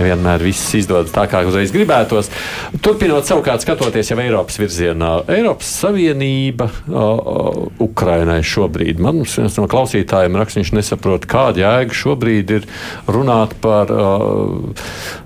nevienmēr 0.00 0.44
viss 0.44 0.74
izdodas 0.78 1.12
tā, 1.14 1.26
kā 1.30 1.42
uzreiz 1.46 1.72
gribētos. 1.74 2.30
Turpinot 2.84 3.28
savukārt 3.28 3.64
skatoties 3.64 4.12
jau 4.12 4.18
Eiropas 4.22 4.58
virzienā, 4.60 5.12
Eiropas 5.30 5.70
Savienība 5.82 6.70
o, 6.88 7.04
o, 7.04 7.44
Ukrainai 7.84 8.40
šobrīd. 8.46 9.02
Man 9.02 9.22
viens 9.24 9.58
no 9.60 9.66
klausītājiem 9.70 10.38
raksta, 10.40 10.62
viņš 10.62 10.74
nesaprot, 10.78 11.28
kāda 11.30 11.64
jēga 11.64 12.00
šobrīd 12.02 12.54
ir 12.58 12.68
runāt 13.10 13.56
par 13.62 13.92
o, 13.92 14.10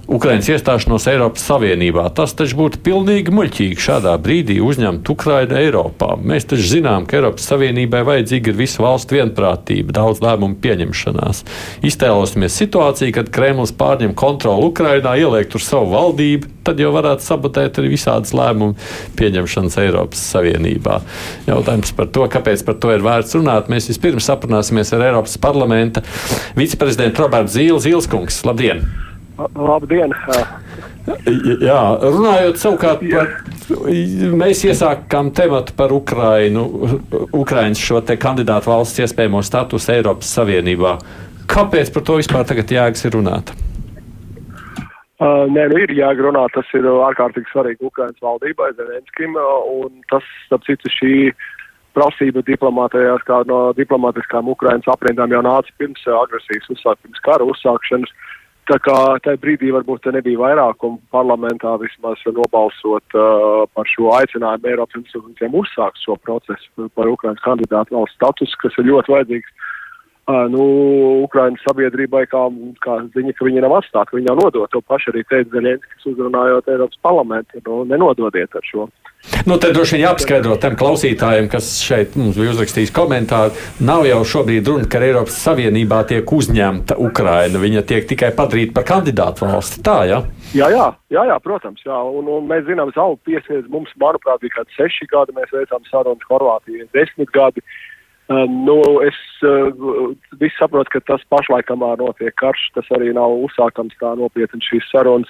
Ukraiņas 0.05 0.51
iestāšanos 0.53 1.07
Eiropas 1.09 1.45
Savienībā. 1.49 2.05
Tas 2.13 2.35
taču 2.37 2.59
būtu 2.59 2.81
pilnīgi 2.85 3.33
muļķīgi 3.33 3.81
šādā 3.81 4.13
brīdī 4.21 4.59
uzņemt 4.61 5.09
Ukrainu 5.09 5.57
Eiropā. 5.57 6.11
Mēs 6.21 6.45
taču 6.51 6.67
zinām, 6.75 7.07
ka 7.09 7.17
Eiropas 7.17 7.47
Savienībai 7.49 8.03
vajadzīga 8.05 8.53
ir 8.53 8.59
visu 8.59 8.85
valstu 8.85 9.17
vienprātība, 9.17 9.95
daudz 9.97 10.21
lēmumu 10.25 10.59
pieņemšanās. 10.61 11.41
Iztēlosimies 11.89 12.59
situāciju, 12.61 13.15
kad 13.17 13.31
Kremlis 13.33 13.73
pārņem 13.79 14.13
kontroli 14.19 14.69
Ukrainā, 14.69 15.15
ieliek 15.21 15.49
tur 15.53 15.65
savu 15.65 15.95
valdību, 15.95 16.53
tad 16.69 16.81
jau 16.81 16.93
varētu 16.93 17.25
sabotēt 17.25 17.81
arī 17.81 17.95
visādas 17.95 18.35
lēmumu 18.37 18.77
pieņemšanas 19.17 19.79
Eiropas 19.87 20.27
Savienībā. 20.35 20.99
Jautājums 21.49 21.97
par 21.97 22.13
to, 22.13 22.29
kāpēc 22.37 22.67
par 22.69 22.77
to 22.81 22.93
ir 22.93 23.05
vērts 23.05 23.39
runāt, 23.41 23.73
mēs 23.73 23.89
vispirms 23.93 24.29
aprunāsimies 24.37 24.93
ar 24.93 25.09
Eiropas 25.09 25.41
parlamenta 25.41 26.05
viceprezidentu 26.61 27.25
Robertu 27.25 27.57
Zīli 27.57 27.81
Zīleskungs. 27.89 28.45
Labdien! 28.45 28.85
Labdien! 29.39 30.15
Jā, 31.61 31.81
runājot 32.01 32.61
savukārt 32.61 33.03
par, 33.11 33.33
mēs 34.39 34.63
iesākām 34.69 35.33
tematu 35.35 35.75
par 35.77 35.93
Ukrainu, 35.93 36.65
Ukrainas 37.35 37.83
šo 37.83 38.01
te 38.07 38.17
kandidātu 38.21 38.71
valsts 38.71 39.03
iespējamo 39.05 39.43
statusu 39.45 39.93
Eiropas 39.97 40.31
Savienībā. 40.39 40.97
Kāpēc 41.51 41.91
par 41.93 42.07
to 42.07 42.19
vispār 42.21 42.47
tagad 42.49 42.71
jēgas 42.73 43.05
ir 43.05 43.17
runāt? 43.19 43.53
Uh, 45.23 45.45
nē, 45.51 45.67
nu 45.71 45.83
ir 45.83 45.93
jāgrunā, 45.95 46.47
tas 46.55 46.71
ir 46.75 46.87
ārkārtīgi 46.91 47.51
svarīgi 47.53 47.87
Ukrainas 47.87 48.23
valdībai, 48.23 48.73
Zelenskim, 48.79 49.37
un 49.39 50.01
tas, 50.11 50.25
starp 50.47 50.65
citu, 50.67 50.91
šī 50.91 51.13
prasība 51.95 52.43
diplomātajās, 52.47 53.23
kā 53.29 53.43
no 53.49 53.61
diplomātiskām 53.79 54.51
Ukrainas 54.51 54.89
aprindām 54.91 55.33
jau 55.33 55.43
nāca 55.47 55.71
pirms 55.79 56.03
agresijas 56.23 56.67
uzsākt, 56.75 57.03
pirms 57.07 57.23
kara 57.27 57.47
uzsākšanas. 57.47 58.11
Tā 58.65 58.79
kā 58.81 58.97
tajā 59.21 59.37
brīdī 59.43 59.69
varbūt 59.75 60.07
nebija 60.15 60.41
vairākuma 60.41 60.97
parlamentā 61.13 61.75
vismaz 61.83 62.23
nobalsot 62.25 63.17
uh, 63.19 63.67
par 63.77 63.91
šo 63.93 64.09
aicinājumu 64.17 64.71
Eiropas 64.71 64.97
institūcijiem 65.03 65.59
uzsākt 65.61 66.01
šo 66.01 66.17
procesu 66.25 66.89
par 66.97 67.11
Ukrainas 67.13 67.45
kandidātu 67.45 67.99
valsts 67.99 68.17
statusu, 68.17 68.57
kas 68.63 68.79
ir 68.81 68.89
ļoti 68.89 69.13
vajadzīgs 69.13 69.53
nu, 70.25 70.65
Ukraiņas 71.27 71.65
sabiedrībai 71.69 72.25
kā, 72.33 72.47
kā 72.85 72.97
ziņa, 73.13 73.35
ka 73.37 73.45
viņi 73.45 73.61
nav 73.65 73.75
atstāti, 73.77 74.11
ka 74.11 74.17
viņi 74.17 74.31
nav 74.31 74.39
nodot. 74.41 74.71
To 74.73 74.81
pašu 74.81 75.13
arī 75.13 75.25
teica 75.29 75.53
Zaļenskis 75.53 76.09
uzrunājot 76.15 76.71
Eiropas 76.73 77.01
parlamentu. 77.05 77.61
Nu, 77.67 77.83
nenododiet 77.89 78.57
ar 78.57 78.65
šo. 78.65 78.89
Nu, 79.49 79.59
te 79.61 79.71
droši 79.73 79.97
vien 79.97 80.05
jāpaskaidro 80.07 80.57
tam 80.61 80.77
klausītājiem, 80.81 81.49
kas 81.53 81.69
šeit 81.85 82.17
mums 82.21 82.41
bija 82.41 82.55
uzrakstījis 82.55 82.93
komentāru. 82.97 83.53
Nav 83.85 84.09
jau 84.09 84.23
šobrīd 84.33 84.69
runa, 84.73 84.89
ka 84.89 85.05
Eiropas 85.05 85.37
Savienībā 85.45 86.03
tiek 86.09 86.33
uzņemta 86.39 86.97
Ukraina. 87.05 87.61
Viņa 87.61 87.85
tiek 87.89 88.09
tikai 88.09 88.33
padarīta 88.37 88.77
par 88.81 88.89
kandidātu 88.95 89.45
valsti. 89.45 89.85
Tā, 89.85 89.99
ja? 90.09 90.21
Jā, 90.57 90.73
jā, 90.73 90.91
jā, 91.13 91.25
jā, 91.33 91.41
protams. 91.45 91.85
Jā. 91.85 92.01
Un, 92.01 92.29
un 92.33 92.49
mēs 92.49 92.65
zinām, 92.69 92.93
ka 92.97 93.11
piesniedz 93.29 93.69
mums, 93.73 93.93
manuprāt, 94.01 94.41
bija 94.45 94.61
kādi 94.61 94.79
seši 94.81 95.09
gadi. 95.13 95.37
Mēs 95.37 95.53
veicām 95.53 95.85
sarunas 95.91 96.31
Horvātijai 96.33 96.89
desmit 96.97 97.33
gadi. 97.37 97.61
Uh, 97.65 97.83
nu, 98.29 98.79
es 99.05 99.19
uh, 99.45 99.69
visu 100.41 100.57
saprotu, 100.57 100.95
ka 100.95 101.03
tas 101.13 101.27
pašlaikamā 101.33 101.95
notiek 102.01 102.35
karš, 102.41 102.71
tas 102.79 102.89
arī 102.97 103.13
nav 103.17 103.37
uzsākams 103.49 103.97
tā 104.01 104.15
nopietni 104.17 104.65
šīs 104.65 104.89
sarunas, 104.93 105.29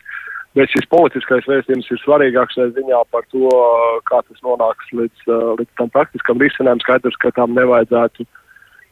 bet 0.55 0.71
šis 0.71 0.87
politiskais 0.93 1.49
vēstījums 1.51 1.91
ir 1.91 2.03
svarīgāks 2.05 2.61
ziņā 2.77 3.03
par 3.11 3.27
to, 3.35 3.51
kā 4.11 4.23
tas 4.23 4.47
nonāks 4.47 4.95
līdz, 4.95 5.27
līdz 5.59 5.73
tam 5.81 5.91
praktiskam 5.91 6.39
risinājumam. 6.39 6.85
Skaidrs, 6.87 7.19
ka 7.19 7.35
tam 7.35 7.59
nevajadzētu 7.59 8.29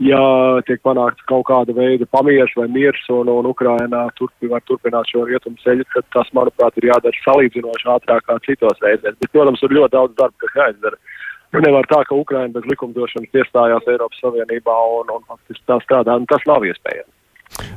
ja 0.02 0.20
tiek 0.66 0.80
panākts 0.86 1.24
kaut 1.30 1.46
kāda 1.48 1.74
veida 1.76 2.06
pamieris 2.10 2.54
vai 2.56 2.68
miers 2.72 3.02
un, 3.12 3.30
un 3.30 3.48
Ukrainā 3.50 4.04
turpi, 4.18 4.50
var 4.50 4.62
turpināt 4.66 5.10
šo 5.10 5.26
rietumu 5.28 5.58
ceļu, 5.62 5.86
tad 5.94 6.08
tas, 6.14 6.30
manuprāt, 6.36 6.78
ir 6.80 6.88
jādara 6.90 7.24
salīdzinoši 7.24 7.90
ātrāk 7.96 8.26
kā 8.28 8.38
citos 8.46 8.82
reizēs. 8.84 9.18
Bet, 9.20 9.32
protams, 9.34 9.62
ir 9.62 9.76
ļoti 9.78 9.94
daudz 9.96 10.16
darba, 10.18 10.38
kas 10.42 10.58
jāizdara. 10.58 11.00
Nu, 11.52 11.60
nevar 11.60 11.84
tā, 11.90 12.00
ka 12.08 12.16
Ukraina 12.16 12.48
bez 12.54 12.64
likumdošanas 12.70 13.42
iestājās 13.42 13.88
Eiropas 13.92 14.22
Savienībā 14.24 14.76
un, 15.00 15.10
un 15.12 15.26
faktiski 15.28 15.66
tā 15.68 15.76
strādā, 15.84 16.16
un 16.16 16.24
tas 16.30 16.44
nav 16.48 16.64
iespējams. 16.64 17.10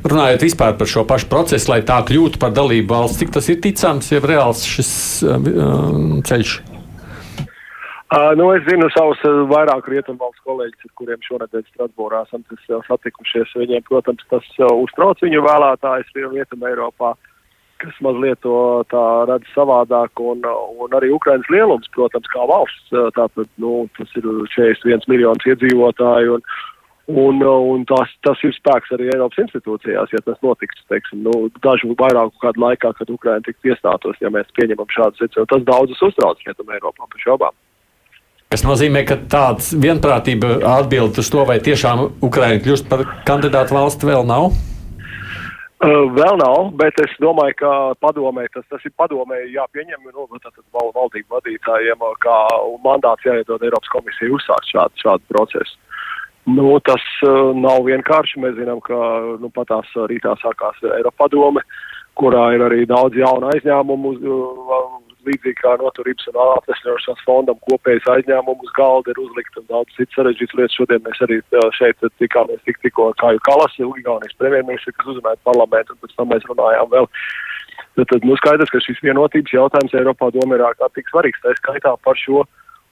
Runājot 0.07 0.45
vispār 0.45 0.77
par 0.79 0.87
šo 0.87 1.03
pašu 1.07 1.27
procesu, 1.27 1.67
lai 1.73 1.81
tā 1.83 1.97
kļūtu 2.07 2.39
par 2.39 2.53
dalību 2.55 2.87
valsts, 2.93 3.19
cik 3.19 3.33
tas 3.35 3.49
ir 3.51 3.59
ticams, 3.59 4.13
ja 4.13 4.21
reāls 4.23 4.63
šis 4.63 4.91
uh, 5.27 6.21
ceļš? 6.23 6.55
Uh, 8.05 8.31
nu, 8.39 8.47
es 8.55 8.63
zinu 8.69 8.87
savus 8.93 9.19
uh, 9.27 9.41
vairāk 9.49 9.89
rietumvalsts 9.91 10.43
kolēģus, 10.47 10.87
ar 10.87 10.91
kuriem 11.01 11.23
šonadēļ 11.25 11.63
Strasbūrā 11.65 12.21
esam 12.23 12.45
uh, 12.45 12.75
satikušies. 12.85 13.55
Viņiem, 13.59 13.83
protams, 13.89 14.23
tas 14.31 14.45
uh, 14.61 14.69
uztrauc 14.85 15.19
viņu 15.25 15.41
vēlētājus 15.43 16.13
Rietumē 16.15 16.69
Eiropā, 16.71 17.15
kas 17.83 17.97
mazliet 18.03 18.39
to 18.43 18.57
redz 19.29 19.49
savādāk, 19.55 20.21
un, 20.21 20.45
un 20.81 20.95
arī 20.97 21.11
Ukrainas 21.13 21.49
lielums, 21.53 21.89
protams, 21.95 22.29
kā 22.31 22.45
valsts. 22.49 22.93
Tātad, 23.17 23.49
nu, 23.61 23.85
tas 23.97 24.15
ir 24.19 24.27
41 24.55 25.09
miljonus 25.11 25.49
iedzīvotāju, 25.51 26.37
un, 26.39 26.47
un, 27.25 27.43
un 27.75 27.85
tas, 27.89 28.11
tas 28.25 28.41
ir 28.47 28.55
spēks 28.55 28.95
arī 28.95 29.11
Eiropas 29.13 29.43
institūcijās, 29.45 30.13
ja 30.15 30.23
tas 30.25 30.41
notiks, 30.45 30.81
teiksim, 30.91 31.23
nu, 31.27 31.35
dažu 31.65 31.93
vairāku 31.99 32.41
kādu 32.43 32.65
laikā, 32.65 32.95
kad 32.97 33.13
Ukraina 33.13 33.43
tiks 33.45 33.71
iestātos, 33.73 34.19
ja 34.23 34.33
mēs 34.33 34.49
pieņemam 34.57 34.89
šādu 34.95 35.21
secinājumu. 35.21 35.51
Tas 35.53 35.69
daudzus 35.69 36.05
uztrauc 36.09 36.43
Rietumē 36.47 36.79
Eiropā 36.79 37.09
par 37.09 37.25
šobām. 37.27 37.57
Tas 38.53 38.61
nozīmē, 38.63 39.01
ka 39.09 39.17
tāds 39.27 39.71
vienprātība 39.73 40.59
atbild 40.77 41.17
uz 41.19 41.27
to, 41.33 41.41
vai 41.49 41.57
tiešām 41.65 42.05
Ukraina 42.23 42.61
kļūst 42.63 42.87
par 42.87 43.03
kandidātu 43.27 43.75
valsti, 43.75 44.07
vēl 44.07 44.23
nav. 44.29 44.53
Uh, 45.83 46.05
vēl 46.15 46.37
nav, 46.39 46.69
bet 46.79 46.95
es 47.03 47.11
domāju, 47.19 47.57
ka 47.59 47.71
padomē, 47.99 48.45
tas, 48.53 48.63
tas 48.71 48.83
ir 48.87 48.93
padomē 48.95 49.41
jāpieņem 49.51 50.05
nu, 50.07 50.23
tātad 50.39 50.63
val, 50.71 50.93
valdību 50.95 51.35
vadītājiem, 51.35 52.05
kā 52.23 52.37
mandāts 52.85 53.27
jāiedod 53.27 53.65
Eiropas 53.65 53.91
komisijai 53.91 54.31
uzsākt 54.37 54.71
šādu, 54.71 55.01
šādu 55.03 55.35
procesu. 55.35 55.75
Nu, 56.47 56.77
tas 56.85 57.03
uh, 57.27 57.51
nav 57.57 57.83
vienkārši. 57.89 58.39
Mēs 58.39 58.55
zinām, 58.55 58.79
ka 58.85 58.95
nu, 59.41 59.51
patās 59.51 59.89
rītā 59.97 60.37
sākās 60.39 60.79
Eiropa 60.95 61.25
padome, 61.25 61.65
kurā 62.15 62.47
ir 62.55 62.63
arī 62.69 62.85
daudz 62.87 63.17
jaunu 63.19 63.51
aizņēmumu. 63.51 64.15
Uh, 64.15 64.95
līdzīgi 65.27 65.57
kā 65.59 65.73
noturības 65.81 66.29
un 66.31 66.37
atvesļošanas 66.43 67.23
fondam 67.27 67.57
kopējas 67.67 68.07
aizņēmumu 68.13 68.65
uz 68.65 68.73
galda 68.77 69.13
ir 69.13 69.21
uzlikt 69.23 69.57
un 69.59 69.65
daudz 69.71 69.95
citas 69.97 70.17
sarežģītas 70.17 70.57
lietas. 70.59 70.77
Šodien 70.77 71.01
mēs 71.05 71.21
arī 71.25 71.39
šeit 71.77 72.05
tikāmies 72.21 72.61
tik 72.67 72.79
tikko 72.83 73.09
ar 73.11 73.17
Kāju 73.21 73.41
Kalasu, 73.47 73.89
Igaunijas 74.01 74.37
premjerministru, 74.41 74.93
kas 74.97 75.11
uzrunāja 75.13 75.41
parlamentu, 75.47 75.95
un 75.95 76.01
pēc 76.03 76.15
tam 76.17 76.31
mēs 76.33 76.45
runājām 76.49 76.91
vēl. 76.93 77.09
Tad, 77.95 78.05
tad 78.11 78.27
nu, 78.27 78.35
skaidrs, 78.39 78.71
ka 78.71 78.83
šis 78.83 79.01
vienotības 79.03 79.55
jautājums 79.55 79.95
Eiropā 79.95 80.29
domē 80.35 80.59
ir 80.59 80.67
ārkārtīgi 80.69 81.11
svarīgs. 81.11 81.41
Tā 81.43 81.55
skaitā 81.59 81.95
par 82.03 82.19
šo 82.19 82.43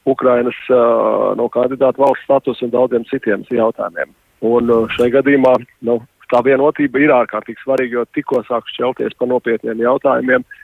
Ukrainas 0.08 0.58
uh, 0.72 1.32
no 1.38 1.48
kandidātu 1.52 2.04
valsts 2.04 2.26
status 2.28 2.60
un 2.64 2.72
daudziem 2.72 3.06
citiem 3.08 3.44
jautājumiem. 3.52 4.12
Un 4.44 4.72
uh, 4.72 4.84
šajā 4.96 5.18
gadījumā 5.20 5.54
nu, 5.88 5.98
tā 6.32 6.40
vienotība 6.44 7.00
ir 7.00 7.16
ārkārtīgi 7.16 7.64
svarīga, 7.64 8.00
jo 8.00 8.04
tikko 8.16 8.42
sāk 8.48 8.68
šķelties 8.72 9.16
par 9.20 9.32
nopietniem 9.32 9.84
jautājumiem. 9.84 10.44
Uh, 10.44 10.63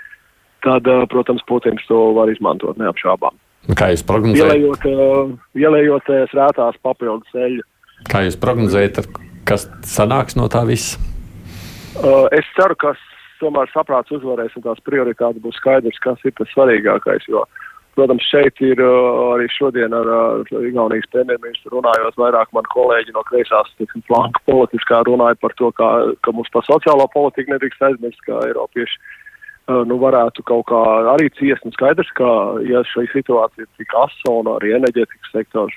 tad, 0.64 0.88
protams, 1.12 1.44
Putins 1.49 1.85
to 1.88 2.11
var 2.16 2.31
izmantot 2.33 2.79
neapšaubām. 2.81 3.37
Kā 3.77 3.90
jūs 3.92 4.03
prognozējat? 4.09 4.57
Ielējot, 4.57 4.87
ielējot 5.61 6.11
rētās 6.33 6.79
papildus 6.83 7.29
ceļu. 7.35 7.64
Kā 8.11 8.25
jūs 8.25 8.38
prognozējat, 8.40 9.03
kas 9.49 9.68
sanāks 9.87 10.38
no 10.38 10.49
tā 10.53 10.64
visa? 10.68 11.01
Es 12.33 12.46
ceru, 12.57 12.77
ka 12.81 12.94
tomēr 13.40 13.68
saprāts 13.73 14.12
uzvarēs 14.14 14.55
un 14.57 14.64
tās 14.64 14.81
prioritātes 14.87 15.42
būs 15.44 15.59
skaidrs, 15.61 15.99
kas 16.05 16.23
ir 16.25 16.35
tas 16.38 16.49
svarīgākais. 16.55 17.27
Jo, 17.29 17.44
protams, 17.99 18.25
šeit 18.33 18.61
ir 18.64 18.81
arī 18.81 19.49
šodien 19.53 19.94
ar 19.96 20.09
Igaunijas 20.57 21.09
premjerministru 21.12 21.77
runājot 21.77 22.18
vairāk 22.20 22.53
man 22.57 22.68
kolēģi 22.73 23.16
no 23.16 23.25
kreisās 23.29 23.73
flanka 24.09 24.44
politiskā 24.49 25.03
runāja 25.09 25.38
par 25.40 25.57
to, 25.61 25.73
kā, 25.77 25.90
ka 26.25 26.37
mums 26.37 26.53
par 26.55 26.64
sociālo 26.68 27.09
politiku 27.12 27.55
nedrīkst 27.55 27.88
aizmirst, 27.90 28.23
ka 28.29 28.40
Eiropieši 28.49 29.01
nu, 29.68 29.99
varētu 30.01 30.44
kaut 30.49 30.66
kā 30.70 30.81
arī 31.14 31.31
ciest. 31.38 31.64
Un 31.66 31.75
skaidrs, 31.77 32.11
ka, 32.18 32.29
ja 32.66 32.83
šī 32.90 33.07
situācija 33.12 33.66
ir 33.66 33.70
tik 33.79 33.94
asa 33.99 34.35
un 34.35 34.51
arī 34.55 34.75
enerģētikas 34.79 35.33
sektors, 35.35 35.77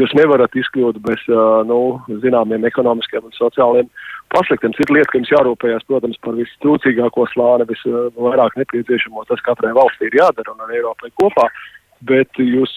jūs 0.00 0.14
nevarat 0.18 0.54
izkļūt 0.58 1.00
bez 1.04 1.22
nu, 1.68 1.80
zināmiem 2.24 2.66
ekonomiskiem 2.70 3.26
un 3.28 3.36
sociāliem 3.36 3.90
pasliktiem. 4.34 4.74
Ir 4.78 4.94
lieta, 4.96 5.10
ka 5.12 5.20
jums 5.20 5.32
jārūpējas, 5.34 5.86
protams, 5.90 6.20
par 6.24 6.38
vistrūcīgāko 6.38 7.28
slāni, 7.32 7.68
visvairāk 7.70 8.58
nepieciešamo. 8.62 9.26
Tas 9.30 9.42
katrai 9.46 9.74
valstī 9.76 10.10
ir 10.10 10.20
jādara 10.22 10.54
un 10.54 10.64
ar 10.66 10.74
Eiropai 10.74 11.12
kopā. 11.20 11.48
Bet 12.04 12.36
jūs 12.36 12.72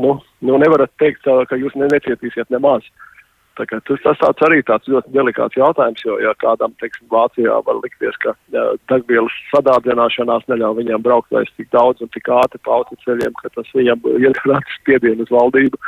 nu, 0.00 0.16
nu 0.42 0.56
nevarat 0.58 0.90
teikt, 0.98 1.26
ka 1.26 1.58
jūs 1.60 1.76
ne, 1.78 1.86
necietīsiet 1.92 2.48
nemaz. 2.50 2.82
Uh, 2.82 3.13
Tas, 3.54 3.70
tas 3.86 4.18
tāds 4.18 4.42
arī 4.42 4.62
tāds 4.66 4.88
ļoti 4.90 5.12
delikāts 5.14 5.58
jautājums, 5.58 6.02
jo, 6.02 6.16
ja 6.22 6.32
kādam, 6.42 6.72
teiksim, 6.82 7.06
Vācijā 7.12 7.60
var 7.66 7.78
likties, 7.84 8.16
ka 8.24 8.32
ja, 8.54 8.64
degvielas 8.90 9.36
sadārdzināšanās 9.52 10.48
neļauj 10.50 10.80
viņam 10.80 11.04
braukt 11.04 11.30
vairs 11.34 11.52
tik 11.54 11.70
daudz 11.74 12.02
un 12.02 12.10
tik 12.14 12.30
ātri 12.34 12.58
pa 12.66 12.80
autoceļiem, 12.80 13.36
ka 13.38 13.52
tas 13.54 13.70
viņam 13.76 14.02
iekrāts 14.18 14.74
spiedienu 14.80 15.22
uz 15.22 15.30
valdību, 15.34 15.78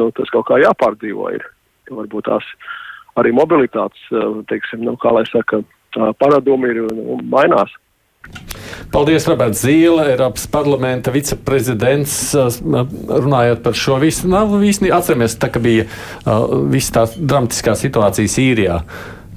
nu, 0.00 0.08
tas 0.16 0.32
kaut 0.32 0.48
kā 0.48 0.62
jāpārdzīvo 0.64 1.28
ir. 1.36 1.44
Varbūt 1.92 2.30
tās 2.30 2.48
arī 3.20 3.34
mobilitātes, 3.36 4.08
teiksim, 4.48 4.86
nu, 4.88 4.96
kā 4.96 5.12
lai 5.12 5.26
saka, 5.28 5.60
paradumi 6.22 6.72
ir 6.72 6.84
un, 6.86 7.04
un 7.16 7.24
mainās. 7.32 7.76
Paldies, 8.92 9.26
Roberts 9.30 9.62
Zīle, 9.64 10.08
Eiropas 10.10 10.46
parlamenta 10.50 11.12
viceprezidents. 11.14 12.16
Runājot 12.34 13.62
par 13.64 13.78
šo 13.78 13.98
visu, 14.02 14.28
nav 14.32 14.54
īstenībā 14.58 14.98
atceramies, 14.98 15.38
tā, 15.40 15.52
ka 15.52 15.62
bija 15.62 15.86
uh, 15.86 16.58
viss 16.72 16.92
tā 16.94 17.06
dramatiskā 17.16 17.76
situācija 17.78 18.32
Sīrijā. 18.32 18.82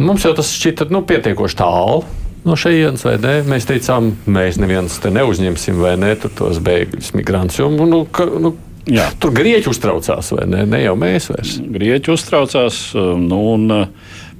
Mums 0.01 0.25
jau 0.27 0.33
tas 0.35 0.51
šķita 0.51 0.89
nu, 0.91 1.05
pietiekoši 1.07 1.59
tālu. 1.61 2.03
No 2.45 2.57
šejienes, 2.59 3.01
vai 3.07 3.15
ne? 3.21 3.39
Mēs 3.49 3.65
teicām, 3.65 4.11
mēs 4.29 4.59
neviens 4.61 4.99
te 5.01 5.09
neuzņemsim, 5.13 5.79
vai 5.81 5.95
ne, 5.97 6.11
tos 6.19 6.59
bēgļus, 6.61 7.15
migrantus. 7.17 7.61
Jo, 7.63 7.71
nu, 7.73 8.05
ka, 8.11 8.29
nu, 8.29 8.57
Jā. 8.85 9.07
Tur 9.17 9.31
grieķi 9.33 9.65
uztraucās, 9.71 10.27
vai 10.35 10.43
ne? 10.45 10.59
Ne 10.69 10.83
jau 10.83 10.91
mēs 11.01 11.31
vairs. 11.31 11.55
Grieķi 11.57 12.11
uztraucās. 12.13 12.75
Nu, 12.93 13.39
un, 13.55 13.63
Mm, 13.73 13.93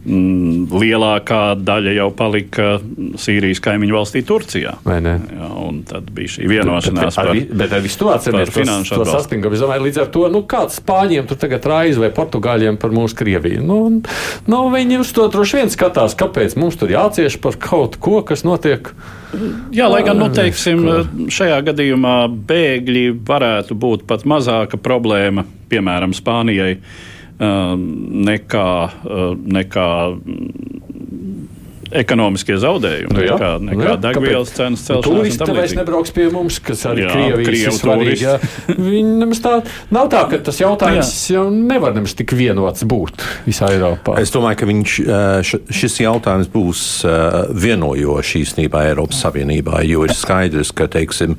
lielākā 0.06 1.42
daļa 1.66 1.94
jau 1.96 2.08
palika 2.14 2.76
Sīrijas 3.20 3.62
kaimiņu 3.66 3.96
valstī 3.96 4.22
Turcijā. 4.26 4.76
Jā, 4.86 5.14
tad 5.90 6.12
bija 6.14 6.34
šī 6.36 6.50
vienošanās 6.50 7.18
bet, 7.18 7.26
bet, 7.26 7.48
par, 7.50 7.58
bet 7.62 7.74
ar 7.74 7.84
visu 7.86 8.02
to 8.04 8.12
atceramies 8.14 8.52
finanšu 8.54 9.00
to 9.00 9.08
sastingumu. 9.10 9.58
Es 9.58 9.64
domāju, 9.64 9.86
līdz 9.88 10.02
ar 10.04 10.12
to, 10.14 10.28
nu, 10.34 10.44
kāds 10.50 10.78
spāņiem 10.82 11.26
tur 11.30 11.40
tagad 11.42 11.66
raiz 11.72 11.98
vai 12.02 12.12
portugāļiem 12.14 12.78
par 12.82 12.94
mūsu 12.94 13.18
Krieviju. 13.18 13.64
Nu, 13.66 13.80
nu, 14.52 14.62
viņi 14.76 15.02
uz 15.02 15.14
to 15.16 15.26
droši 15.34 15.62
vien 15.62 15.74
skatās, 15.74 16.18
kāpēc 16.20 16.58
mums 16.62 16.78
tur 16.78 16.94
jācieš 16.94 17.40
par 17.42 17.58
kaut 17.62 17.98
ko, 17.98 18.22
kas 18.28 18.46
notiek. 18.46 18.94
Jā, 19.76 19.90
lai 19.92 20.04
gan, 20.06 20.22
nu, 20.22 20.30
teiksim, 20.32 20.86
šajā 21.34 21.58
gadījumā 21.72 22.20
bēgļi 22.48 23.10
varētu 23.26 23.76
būt 23.82 24.06
pat 24.08 24.24
mazāka 24.30 24.78
problēma, 24.80 25.48
piemēram, 25.72 26.14
Spānijai 26.16 26.78
nekā, 27.40 28.68
nekā 29.58 29.90
ekonomiskie 32.02 32.58
zaudējumi, 32.62 33.14
nu, 33.16 33.24
jā, 33.24 33.36
nekā, 33.36 33.52
nekā 33.70 33.80
nu, 33.80 33.86
jā, 33.88 33.96
degvielas 34.04 34.52
cenas 34.56 34.84
celšanās. 34.88 35.06
Turisti 35.06 35.58
vairs 35.58 35.76
nebrauks 35.78 36.14
pie 36.16 36.28
mums, 36.34 36.60
kas 36.64 36.84
arī 36.90 37.06
jā, 37.06 37.14
Krievijas 37.14 37.80
svarīgi. 37.82 38.34
Viņi 38.76 39.16
nemaz 39.22 39.42
tā, 39.44 39.56
nav 39.96 40.10
tā, 40.14 40.26
ka 40.32 40.42
tas 40.50 40.60
jautājums 40.62 41.14
jā. 41.30 41.38
jau 41.38 41.46
nevar 41.54 41.96
nemaz 41.96 42.16
tik 42.18 42.36
vienots 42.38 42.86
būt 42.88 43.24
visā 43.48 43.72
Eiropā. 43.76 44.18
Es 44.22 44.34
domāju, 44.36 44.62
ka 44.62 44.70
viņš, 44.70 44.98
šis 45.82 46.00
jautājums 46.04 46.52
būs 46.52 46.86
vienojošs 47.66 48.36
īstenībā 48.44 48.86
Eiropas 48.92 49.24
Savienībā, 49.26 49.82
jo 49.88 50.06
ir 50.08 50.16
skaidrs, 50.16 50.74
ka, 50.76 50.90
teiksim, 50.92 51.38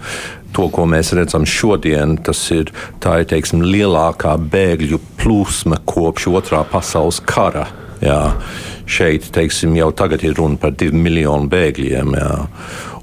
to, 0.56 0.68
ko 0.72 0.86
mēs 0.88 1.12
redzam 1.16 1.44
šodien, 1.48 2.16
tas 2.24 2.40
ir, 2.54 2.70
ir 2.72 3.26
teiksim, 3.30 3.64
lielākā 3.66 4.36
bēgļu 4.52 5.00
plūsma 5.20 5.82
kopš 5.88 6.30
otrā 6.32 6.62
pasaules 6.70 7.20
kara. 7.24 7.66
Jā. 8.04 8.20
Šeit 8.86 9.30
teiksim, 9.34 9.74
jau 9.78 9.90
tagad 9.96 10.22
ir 10.26 10.36
runa 10.38 10.60
par 10.60 10.74
divu 10.78 10.98
miljonu 11.00 11.50
bēgļiem. 11.52 12.16
Jā. 12.18 12.32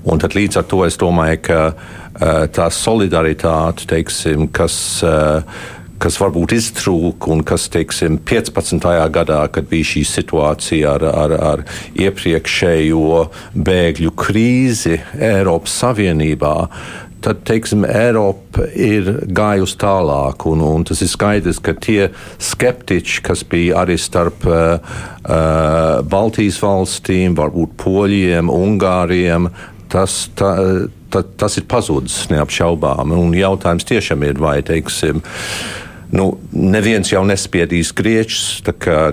Un 0.03 0.19
tad 0.19 0.35
līdz 0.35 0.59
ar 0.59 0.67
to 0.67 0.81
es 0.87 0.99
domāju, 0.99 1.39
ka 1.47 1.61
uh, 1.71 2.43
tā 2.53 2.67
solidaritāte, 2.73 3.87
teiksim, 3.89 4.49
kas. 4.53 4.75
Uh, 5.05 5.71
kas 6.03 6.17
varbūt 6.19 6.51
iztrūka 6.57 7.29
un 7.31 7.45
kas, 7.47 7.69
teiksim, 7.71 8.17
15. 8.27 8.83
gadā, 9.13 9.39
kad 9.55 9.69
bija 9.69 9.87
šī 9.87 10.01
situācija 10.09 10.97
ar, 10.97 11.05
ar, 11.07 11.35
ar 11.51 11.63
iepriekšējo 11.95 13.21
bēgļu 13.55 14.11
krīzi 14.19 14.97
Eiropas 15.15 15.77
Savienībā, 15.79 16.57
tad, 17.23 17.43
teiksim, 17.47 17.85
Eiropa 17.87 18.65
ir 18.75 19.09
gājusi 19.35 19.77
tālāk, 19.81 20.47
un, 20.51 20.63
un 20.65 20.85
tas 20.87 21.01
ir 21.03 21.11
skaidrs, 21.11 21.61
ka 21.63 21.75
tie 21.79 22.09
skeptiķi, 22.43 23.21
kas 23.25 23.45
bija 23.49 23.83
arī 23.83 23.97
starp 24.01 24.47
uh, 24.49 24.75
uh, 25.23 26.01
Baltijas 26.09 26.59
valstīm, 26.63 27.37
varbūt 27.39 27.77
Poļiem, 27.83 28.51
Ungāriem, 28.53 29.49
tas, 29.93 30.25
tā, 30.37 30.51
tā, 31.13 31.23
tas 31.39 31.57
ir 31.61 31.67
pazudis 31.69 32.25
neapšaubām. 32.33 33.15
Un 33.15 33.33
jautājums 33.37 33.87
tiešām 33.87 34.25
ir, 34.27 34.41
vai, 34.41 34.57
teiksim, 34.65 35.23
Nu, 36.13 36.27
neviens 36.53 37.09
jau 37.09 37.23
nespiedīs 37.25 37.89
Grieķus, 37.97 38.61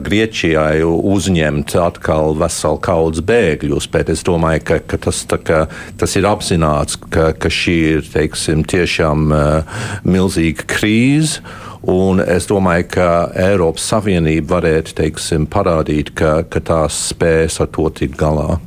Grieķijai 0.04 0.82
uzņemt 0.84 1.72
atkal 1.80 2.34
veselu 2.36 2.80
kaudzi 2.84 3.22
bēgļus, 3.24 3.86
bet 3.94 4.10
es 4.12 4.20
domāju, 4.26 4.60
ka, 4.68 4.76
ka, 4.84 4.98
tas, 5.06 5.22
ka 5.24 5.62
tas 5.96 6.16
ir 6.20 6.28
apzināts, 6.28 6.98
ka, 7.08 7.30
ka 7.32 7.48
šī 7.48 7.76
ir 7.94 8.10
teiksim, 8.12 8.66
tiešām 8.68 9.32
uh, 9.32 9.78
milzīga 10.04 10.66
krīze. 10.68 11.40
Un 11.88 12.20
es 12.20 12.44
domāju, 12.50 12.90
ka 12.92 13.06
Eiropas 13.48 13.86
Savienība 13.88 14.58
varētu 14.58 14.92
teiksim, 14.98 15.46
parādīt, 15.48 16.12
ka, 16.12 16.42
ka 16.44 16.60
tās 16.60 16.98
spēs 17.14 17.56
ar 17.64 17.70
to 17.72 17.86
tikt 17.96 18.20
galā. 18.20 18.58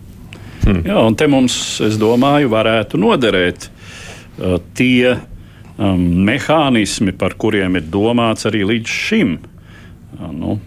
Hmm. 0.63 0.81
Jā, 0.81 0.97
un 1.05 1.13
te 1.19 1.29
mums, 1.29 1.59
es 1.85 2.01
domāju, 2.01 2.49
varētu 2.55 2.97
noderēt 2.97 3.69
uh, 3.69 4.57
tie 4.73 5.19
um, 5.77 6.03
mehānismi, 6.27 7.15
par 7.17 7.37
kuriem 7.39 7.79
ir 7.79 7.89
domāts 7.93 8.47
arī 8.49 8.63
līdz 8.73 8.93
šim. 8.93 9.37
Uh, 10.19 10.29
nu, 10.33 10.57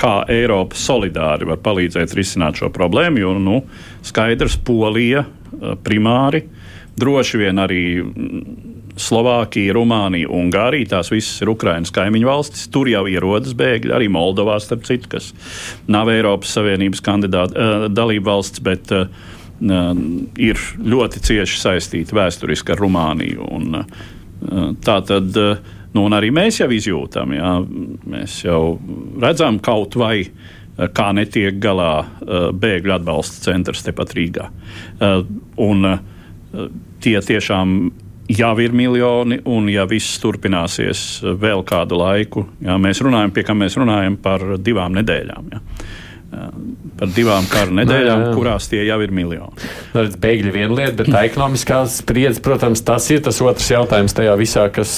kā 0.00 0.22
Eiropa 0.32 0.78
solidāri 0.78 1.48
var 1.48 1.60
palīdzēt 1.64 2.14
risināt 2.16 2.60
šo 2.60 2.72
problēmu, 2.74 3.22
jo 3.22 3.36
nu, 3.42 3.60
skaidrs, 4.06 4.58
Polija 4.64 5.24
uh, 5.26 5.76
primāri, 5.84 6.44
droši 6.98 7.42
vien 7.44 7.62
arī 7.62 7.84
mm, 8.02 8.42
Slovākija, 8.98 9.76
Rumānija, 9.76 10.26
Ungārija. 10.34 10.96
Tās 10.96 11.12
visas 11.12 11.38
ir 11.44 11.52
Ukraiņas 11.52 11.92
kaimiņu 11.94 12.26
valstis. 12.26 12.64
Tur 12.74 12.90
jau 12.90 13.04
ierodas 13.06 13.54
bēgļi, 13.58 13.94
arī 13.94 14.08
Moldovā, 14.10 14.56
starp 14.58 14.88
citu, 14.88 15.12
kas 15.12 15.30
nav 15.86 16.10
Eiropas 16.10 16.56
Savienības 16.58 17.04
kandidāta 17.06 17.54
uh, 17.54 17.90
dalība 17.92 18.32
valsts, 18.32 18.64
bet 18.64 18.90
ir 19.58 20.60
ļoti 20.86 21.20
cieši 21.26 21.56
saistīta 21.58 22.14
vēsturiski 22.14 22.70
ar 22.70 22.78
Rumāniju. 22.78 23.46
Un, 23.56 23.80
Tā 24.84 24.96
tad 25.08 25.36
nu, 25.94 26.04
arī 26.14 26.30
mēs 26.34 26.60
jau 26.60 26.68
izjūtam, 26.74 27.34
jā, 27.34 27.52
mēs 28.12 28.40
jau 28.44 28.62
redzam 29.22 29.58
kaut 29.64 29.96
vai 29.98 30.22
kā 30.94 31.08
netiek 31.16 31.56
galā 31.58 32.06
bēgļu 32.54 32.94
atbalsta 33.00 33.48
centrs 33.50 33.82
tepat 33.86 34.14
Rīgā. 34.14 34.46
Un 35.64 35.88
tie 37.02 37.16
tiešām 37.18 37.78
jau 38.38 38.52
ir 38.62 38.76
miljoni, 38.76 39.40
un 39.48 39.70
ja 39.72 39.88
viss 39.90 40.20
turpināsies 40.22 41.06
vēl 41.40 41.64
kādu 41.66 41.98
laiku, 41.98 42.46
jā, 42.62 42.76
mēs 42.78 43.02
runājam, 43.02 43.34
pie 43.34 43.46
kā 43.48 43.56
mēs 43.58 43.78
runājam 43.80 44.20
par 44.22 44.44
divām 44.62 44.94
nedēļām. 45.00 45.56
Jā 45.56 45.64
par 46.28 47.08
divām 47.16 47.46
kara 47.48 47.72
nedēļām, 47.72 48.22
no, 48.26 48.32
kurās 48.36 48.68
tie 48.68 48.82
jau 48.84 48.98
ir 49.00 49.12
miljoni. 49.14 49.68
Nu, 49.94 50.04
bēgļi 50.20 50.52
viena 50.52 50.76
lieta, 50.76 50.96
bet 51.00 51.08
tā 51.14 51.22
ekonomiskā 51.28 51.80
spriedze, 51.92 52.42
protams, 52.44 52.82
tas 52.84 53.06
ir 53.14 53.22
tas 53.24 53.40
otrs 53.44 53.70
jautājums 53.72 54.16
tajā 54.16 54.34
visā, 54.40 54.66
kas 54.74 54.92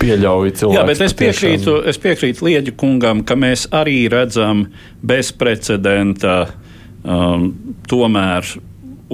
pieļauj 0.00 0.54
cilvēku. 0.62 0.78
Jā, 0.78 0.86
bet 0.88 1.04
es 1.04 1.16
piekrītu, 1.18 1.76
es 1.90 2.00
piekrītu 2.00 2.48
Lieģu 2.48 2.76
kungam, 2.80 3.20
ka 3.28 3.36
mēs 3.36 3.66
arī 3.76 4.06
redzam 4.12 4.66
bezprecedenta 5.04 6.36
um, 7.04 7.50
tomēr 7.90 8.48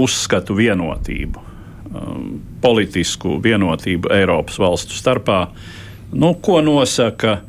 uzskatu 0.00 0.54
vienotību, 0.54 1.46
um, 1.90 2.26
politisku 2.62 3.40
vienotību 3.42 4.12
Eiropas 4.14 4.60
valstu 4.62 4.94
starpā, 4.94 5.42
nu, 6.14 6.36
ko 6.38 6.62
nosaka 6.62 7.40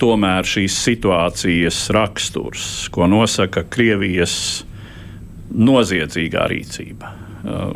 tomēr 0.00 0.46
šīs 0.48 0.76
situācijas 0.84 1.88
raksturs, 1.94 2.68
ko 2.94 3.08
nosaka 3.10 3.64
Krievijas 3.70 4.36
noziedzīgā 5.54 6.46
rīcība. 6.50 7.10
Uh, 7.44 7.74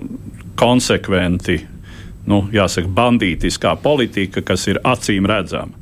konsekventi, 0.59 1.61
nu, 2.29 2.43
jāsaka, 2.53 2.91
bandītiskā 2.91 3.77
politika, 3.83 4.43
kas 4.43 4.67
ir 4.71 4.81
acīm 4.87 5.29
redzama. 5.29 5.77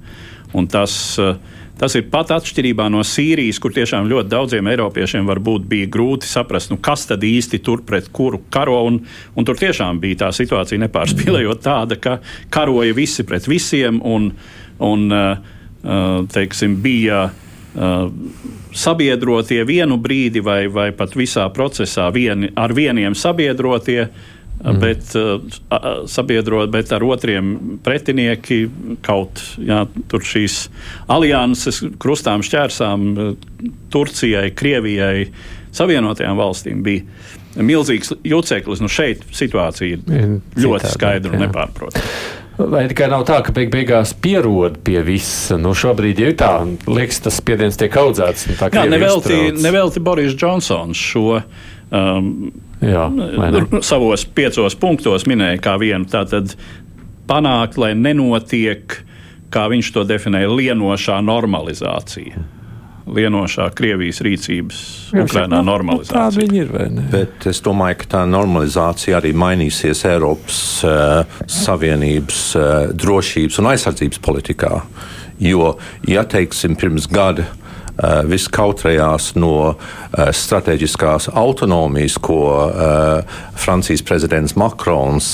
Un 0.57 0.69
tas, 0.71 0.93
uh, 1.23 1.39
tas 1.81 1.97
ir 1.97 2.07
pat 2.13 2.35
atšķirībā 2.37 2.91
no 2.93 3.01
Sīrijas, 3.07 3.61
kur 3.63 3.73
tiešām 3.77 4.11
ļoti 4.11 4.33
daudziem 4.35 4.69
eiropiešiem 4.75 5.27
varbūt 5.31 5.67
bija 5.71 5.89
grūti 5.97 6.29
saprast, 6.29 6.75
nu, 6.75 6.81
kas 6.83 7.07
tad 7.09 7.25
īsti 7.25 7.63
tur 7.65 7.87
pret 7.87 8.11
kuru 8.13 8.43
karo. 8.53 8.83
Un, 8.91 9.01
un 9.35 9.49
tur 9.49 9.57
tiešām 9.61 10.03
bija 10.03 10.27
tā 10.27 10.33
situācija 10.37 10.85
nepārspīlējot 10.85 11.65
tāda, 11.65 12.01
ka 12.01 12.19
karoja 12.53 12.97
visi 12.97 13.25
pret 13.25 13.49
visiem. 13.49 14.03
Un, 14.05 14.33
un, 14.85 15.13
uh, 15.13 15.37
Eh, 15.37 15.56
teiksim, 16.33 16.79
bija 16.83 17.27
eh, 17.31 18.09
sabiedrotie 18.77 19.65
vienu 19.69 19.99
brīdi, 20.03 20.43
vai, 20.45 20.67
vai 20.73 20.91
pat 20.97 21.17
visā 21.17 21.49
procesā 21.55 22.09
vieni, 22.15 22.53
ar 22.57 22.75
vieniem 22.77 23.19
sabiedrotie. 23.19 24.09
Mm. 24.57 24.79
Bet, 24.81 25.11
uh, 25.21 25.43
sabiedrot, 26.09 26.71
bet 26.73 26.89
ar 26.97 27.03
otriem 27.05 27.51
pretinieki 27.85 28.63
kaut 29.05 29.43
jā, 29.61 29.83
tur 30.09 30.25
šīs 30.25 30.71
alianses, 31.13 31.83
krustām 32.01 32.41
šķērsām 32.41 33.05
Turcijai, 33.93 34.49
Krievijai, 34.57 35.27
Savienotajām 35.77 36.41
valstīm 36.41 36.81
bija 36.87 37.05
milzīgs 37.61 38.13
juceklis. 38.25 38.81
Nu 38.81 38.89
šeit 38.93 39.25
situācija 39.37 39.97
ir 39.99 40.41
ļoti 40.57 40.93
skaidra 40.93 41.37
un 41.37 41.45
nepārprotama. 41.47 42.17
Vai 42.57 42.87
tikai 42.89 43.11
nav 43.13 43.27
tā, 43.29 43.43
ka 43.45 43.53
beig 43.53 43.69
beigās 43.73 44.15
pierod 44.17 44.79
pie 44.85 45.03
visa? 45.05 45.59
Nu, 45.61 45.75
šobrīd 45.77 46.23
jau 46.23 46.31
tā, 46.41 46.53
liekas, 46.89 47.21
tas 47.27 47.37
spiediens 47.43 47.77
tiek 47.77 47.93
audzēts. 48.01 48.47
Nu, 48.49 48.57
Jā, 48.73 48.87
nevelti, 48.89 49.41
nevelti 49.61 50.01
Boris 50.01 50.33
Džonsons 50.37 50.97
šo. 50.97 51.43
Um, 51.93 52.51
Jā, 52.81 53.07
savos 53.85 54.27
piecos 54.37 54.77
punktos 54.81 55.29
minēja 55.29 55.61
kā 55.65 55.77
vienu. 55.81 56.09
Tātad 56.13 56.57
panākt, 57.29 57.77
lai 57.81 57.93
nenotiek, 57.97 58.99
kā 59.53 59.69
viņš 59.73 59.93
to 59.95 60.05
definēja, 60.09 60.53
lienošā 60.53 61.21
normalizācija 61.25 62.56
lienošā 63.07 63.69
Krievijas 63.77 64.21
rīcības 64.27 64.79
Ukrainā 65.15 65.61
nu, 65.61 65.71
normalizācija. 65.71 66.17
Tāda 66.17 66.43
viņi 66.43 66.63
ir, 66.63 66.73
vai 66.75 66.87
ne? 66.91 67.05
Bet 67.13 67.47
es 67.51 67.63
domāju, 67.65 68.01
ka 68.03 68.11
tā 68.17 68.23
normalizācija 68.31 69.21
arī 69.21 69.33
mainīsies 69.37 70.03
Eiropas 70.11 70.63
uh, 70.87 71.39
Savienības 71.47 72.41
uh, 72.59 72.73
drošības 72.95 73.61
un 73.63 73.71
aizsardzības 73.75 74.23
politikā. 74.27 74.73
Jo, 75.43 75.77
ja 76.09 76.25
teiksim, 76.27 76.75
pirms 76.81 77.07
gada 77.13 77.45
uh, 77.47 77.66
viss 78.29 78.51
kautrējās 78.53 79.31
no 79.41 79.73
eh, 79.73 80.31
strateģiskās 80.37 81.31
autonomijas, 81.33 82.19
ko 82.21 82.41
eh, 82.67 83.39
Francijas 83.57 84.05
prezidents 84.07 84.57
Makrons 84.57 85.31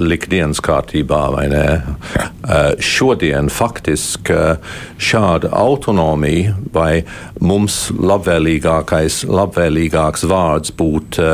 lika 0.00 0.30
dienas 0.30 0.60
kārtībā. 0.64 1.24
Šodien 2.82 3.50
faktiski 3.52 4.36
šāda 5.02 5.50
autonomija 5.56 6.54
vai 6.74 7.04
mums 7.40 7.78
labvēlīgākais, 7.92 9.22
labvēlīgāks 9.28 10.26
vārds 10.30 10.74
būtu 10.76 11.28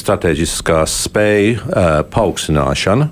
strateģiskās 0.00 1.00
spēju 1.06 1.82
paaugstināšana. 2.12 3.10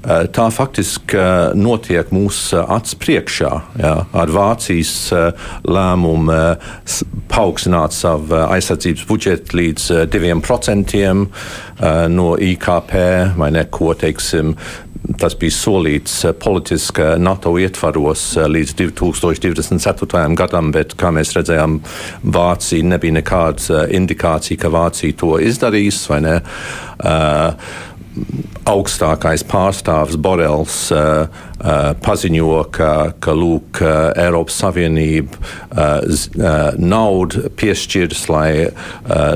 Eh, 0.00 0.22
tā 0.32 0.46
faktiski 0.48 1.16
eh, 1.20 1.50
notiek 1.60 2.08
mūsu 2.14 2.56
eh, 2.56 2.70
acu 2.72 2.96
priekšā 3.02 3.50
jā, 3.82 3.92
ar 4.16 4.32
Vācijas 4.32 4.94
lēmumu 5.68 6.38
paaugstināt 7.28 7.92
savu 7.92 8.38
aizsardzības 8.46 9.04
budžetu 9.10 9.58
līdz 9.60 9.88
2% 10.14 11.02
no 12.16 12.28
IKP 12.50 12.94
vai 13.36 13.50
neko, 13.56 13.92
teiksim, 14.00 14.56
Tas 15.18 15.32
bija 15.40 15.52
solīts 15.54 16.12
politiski 16.38 17.02
NATO 17.18 17.54
ietvaros 17.58 18.22
līdz 18.52 18.74
2024. 18.76 20.20
gadam, 20.36 20.68
bet, 20.76 20.92
kā 21.00 21.08
mēs 21.16 21.32
redzējām, 21.34 21.78
Vācija 22.36 22.84
nebija 22.92 23.16
nekāda 23.16 23.86
indikācija, 23.96 24.60
ka 24.60 24.70
Vācija 24.70 25.16
to 25.18 25.38
izdarīs. 25.40 26.04
Uh, 26.10 27.56
augstākais 28.70 29.42
pārstāvs 29.46 30.18
Borels 30.20 30.76
uh, 30.94 31.28
uh, 31.30 31.92
paziņo, 32.02 32.50
ka, 32.74 32.90
ka 33.22 33.34
lūk, 33.36 33.80
uh, 33.84 34.10
Eiropas 34.18 34.58
Savienība 34.62 35.38
uh, 35.38 36.02
uh, 36.04 36.58
naudu 36.78 37.48
piešķirs, 37.60 38.24
lai 38.32 38.50
uh, 38.66 38.74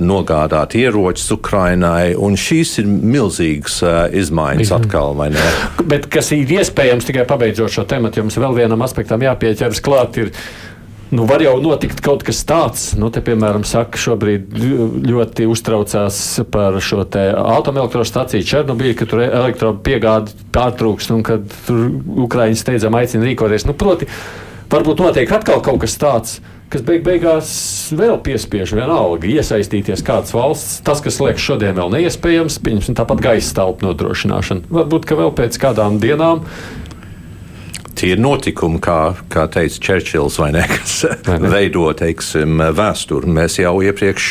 nogādātu 0.04 0.82
ieročus 0.82 1.30
Ukrainai, 1.36 2.14
un 2.18 2.38
šīs 2.38 2.76
ir 2.82 2.90
milzīgas 2.90 3.80
uh, 3.86 3.96
izmaiņas 4.10 4.74
atkal, 4.80 5.16
vai 5.18 5.30
ne? 5.34 5.48
Bet 5.88 6.10
kas 6.12 6.32
ir 6.36 6.50
iespējams 6.58 7.08
tikai 7.08 7.26
pabeidzot 7.30 7.74
šo 7.74 7.88
tematu, 7.88 8.22
jums 8.22 8.38
vēl 8.38 8.58
vienam 8.58 8.84
aspektam 8.86 9.24
jāpieķeras 9.24 9.82
klāt. 9.84 10.20
Ir 10.20 10.34
Nu, 11.14 11.28
var 11.30 11.42
jau 11.44 11.54
notikt 11.62 12.00
kaut 12.02 12.24
kas 12.26 12.40
tāds, 12.48 12.84
nu, 12.98 13.06
te, 13.14 13.20
piemēram, 13.22 13.62
saka, 13.68 13.98
šobrīd 14.00 14.56
ļoti 15.06 15.46
uztraucās 15.46 16.16
par 16.50 16.80
šo 16.82 17.04
atomelektrostaciju 17.04 18.46
Černobīļu, 18.48 18.96
ka 18.98 19.06
tur 19.12 19.22
elektropiegāde 19.26 20.34
pārtrūks 20.54 21.12
un 21.14 21.22
ka 21.26 21.38
tur 21.68 21.84
Ukraiņas 22.26 22.64
steidzam 22.66 22.98
aicina 22.98 23.28
rīkoties. 23.28 23.68
Nu, 23.68 23.76
proti, 23.78 24.10
varbūt 24.74 25.04
notiek 25.04 25.30
atkal 25.38 25.62
kaut 25.62 25.84
kas 25.84 25.94
tāds 26.02 26.40
kas 26.74 26.82
beig 26.82 27.04
beigās 27.06 27.50
vēl 27.94 28.16
piespiež 28.24 28.72
vienalga 28.74 29.28
iesaistīties 29.30 30.02
kādas 30.02 30.34
valsts. 30.34 30.80
Tas, 30.82 31.02
kas 31.04 31.20
liekas 31.22 31.44
šodien 31.44 31.76
vēl 31.78 31.92
neiespējams, 31.94 32.58
pieņemsim 32.64 32.96
tāpat 32.98 33.22
gaisa 33.22 33.54
telpu 33.60 33.86
nodrošināšana. 33.86 34.66
Varbūt, 34.74 35.06
ka 35.06 35.18
vēl 35.20 35.30
pēc 35.38 35.60
kādām 35.62 36.00
dienām 36.02 36.42
tie 37.98 38.12
ir 38.14 38.22
notikumi, 38.22 38.80
kā, 38.82 38.98
kā 39.32 39.46
teica 39.52 39.80
Čērčils, 39.88 40.38
vai 40.42 40.50
ne, 40.54 40.64
kas 40.70 40.96
vai 41.26 41.38
ne? 41.42 41.50
veido 41.52 41.86
teiksim, 41.96 42.62
vēsturi. 42.76 43.30
Mēs 43.38 43.58
jau 43.62 43.74
iepriekš 43.84 44.30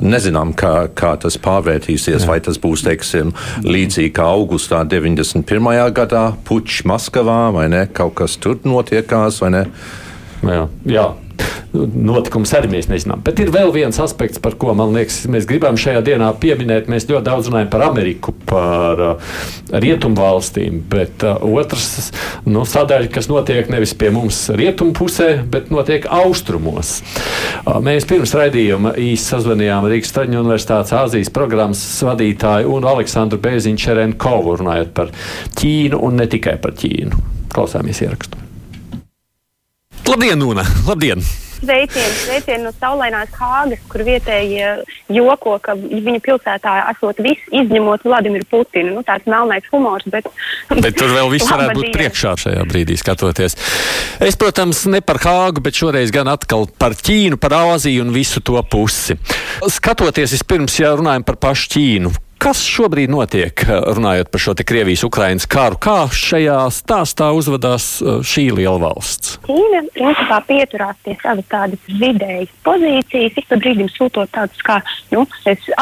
nezinām, 0.00 0.54
kā, 0.58 0.74
kā 0.96 1.14
tas 1.20 1.38
pārvērtīsies. 1.42 2.22
Jā. 2.22 2.28
Vai 2.30 2.40
tas 2.44 2.60
būs 2.60 2.84
teiksim, 2.86 3.34
līdzīgi 3.66 4.14
kā 4.16 4.28
augustā 4.32 4.82
91. 4.88 5.72
gadā, 5.96 6.26
puķis 6.48 6.84
Maskavā, 6.90 7.40
vai 7.56 7.66
ne, 7.72 7.86
kaut 7.92 8.16
kas 8.22 8.38
tur 8.40 8.60
notiekās, 8.64 9.42
vai 9.44 9.54
ne? 9.58 9.66
Jā, 10.46 10.62
jā 10.88 11.08
notikums 11.72 12.52
arī 12.56 12.70
mēs 12.72 12.88
nezinām. 12.90 13.22
Bet 13.24 13.40
ir 13.42 13.52
vēl 13.54 13.72
viens 13.74 13.98
aspekts, 14.02 14.40
par 14.42 14.56
ko 14.60 14.74
man 14.76 14.94
liekas, 14.96 15.22
mēs 15.30 15.46
gribam 15.48 15.78
šajā 15.80 16.02
dienā 16.06 16.30
pieminēt. 16.40 16.90
Mēs 16.90 17.08
ļoti 17.10 17.26
daudz 17.28 17.50
runājam 17.50 17.70
par 17.72 17.84
Ameriku, 17.86 18.34
par 18.48 19.02
uh, 19.04 19.36
rietumvalstīm, 19.70 20.82
bet 20.90 21.24
uh, 21.26 21.38
otrs 21.60 22.10
nu, 22.48 22.64
sadaļa, 22.68 23.10
kas 23.14 23.30
notiek 23.30 23.70
nevis 23.72 23.94
pie 23.98 24.12
mums 24.14 24.42
rietumu 24.58 24.94
pusē, 24.96 25.30
bet 25.50 25.70
notiek 25.74 26.08
austrumos. 26.10 26.98
Uh, 27.64 27.78
mēs 27.84 28.08
pirms 28.10 28.34
raidījuma 28.36 28.96
īsi 29.00 29.30
sazvanījām 29.30 29.88
Rīgas 29.90 30.14
Traģiņu 30.16 30.42
Universitātes 30.44 30.96
Āzijas 30.96 31.32
programmas 31.34 31.84
vadītāju 32.06 32.76
un 32.76 32.88
Aleksandru 32.90 33.40
Bēziņu 33.42 33.84
Čerenkovu 33.86 34.60
runājot 34.60 34.94
par 34.96 35.14
Ķīnu 35.60 36.02
un 36.06 36.20
ne 36.20 36.30
tikai 36.30 36.58
par 36.62 36.76
Ķīnu. 36.78 37.26
Klausāmies 37.50 38.04
ierakstu. 38.04 38.49
Labdien, 40.10 40.40
Nūna! 40.42 40.64
Labdien! 40.88 41.20
Sveicienu, 41.60 42.14
sveicienu 42.24 42.64
no 42.64 42.70
saulainās 42.74 43.30
Hāgas, 43.36 43.82
kur 43.92 44.02
vietējie 44.02 44.70
joko, 45.12 45.52
ka 45.62 45.76
viņa 45.76 46.22
pilsētā 46.24 46.72
esot 46.90 47.20
viss 47.22 47.52
izņemot 47.54 48.02
Vladimiru 48.08 48.48
Putinu. 48.50 48.96
Nu, 48.96 49.04
tāds 49.06 49.28
melnais 49.30 49.68
humors, 49.70 50.08
bet. 50.10 50.26
Bet 50.72 50.96
tur 50.98 51.12
vēl 51.14 51.30
viss 51.30 51.52
varētu 51.52 51.76
būt 51.78 51.92
priekšā 51.94 52.32
šajā 52.42 52.64
brīdī 52.72 52.96
skatoties. 52.98 53.54
Es, 54.24 54.40
protams, 54.40 54.82
ne 54.90 54.98
par 55.04 55.20
Hāgu, 55.22 55.62
bet 55.62 55.78
šoreiz 55.78 56.10
gan 56.16 56.32
atkal 56.32 56.66
par 56.80 56.96
Ķīnu, 56.98 57.38
par 57.38 57.54
Āziju 57.60 58.08
un 58.08 58.10
visu 58.16 58.42
to 58.42 58.58
pusi. 58.72 59.20
Skatoties 59.62 60.34
vispirms, 60.40 60.80
ja 60.80 60.96
runājam 60.98 61.28
par 61.28 61.38
pašu 61.44 61.70
Ķīnu, 61.76 62.14
Kas 62.40 62.62
šobrīd 62.64 63.10
notiek, 63.12 63.62
runājot 63.68 64.30
par 64.32 64.40
šo 64.40 64.54
Krievijas-Ukrainas 64.56 65.44
karu? 65.50 65.76
Kā 65.76 66.06
šajā 66.08 66.56
stāstā 66.72 67.26
uzvedās 67.36 67.98
uh, 68.00 68.22
šī 68.24 68.46
liela 68.56 68.78
valsts? 68.80 69.34
Ķīna 69.44 69.82
principā 69.92 70.38
pieturās 70.48 70.96
pie 71.04 71.18
savas 71.20 71.44
tādas 71.52 71.90
vidējas 72.00 72.54
pozīcijas, 72.64 73.36
ik 73.36 73.50
pa 73.50 73.60
brīdim 73.60 73.90
sūtot 73.92 74.32
tādus 74.32 74.64
kā 74.64 74.78
nu, 75.12 75.26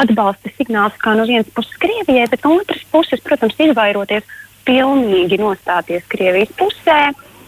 atbalsta 0.03 0.51
signālus 0.57 0.99
kā 0.99 1.15
no 1.15 1.29
vienas 1.31 1.47
puses 1.55 1.79
Krievijai, 1.79 2.27
bet 2.33 2.43
no 2.43 2.57
otras 2.59 2.83
puses, 2.91 3.23
protams, 3.23 3.55
izvairoties 3.63 4.27
pilnīgi 4.67 5.39
nostāties 5.39 6.11
Krievijas 6.11 6.51
pusē. 6.59 7.01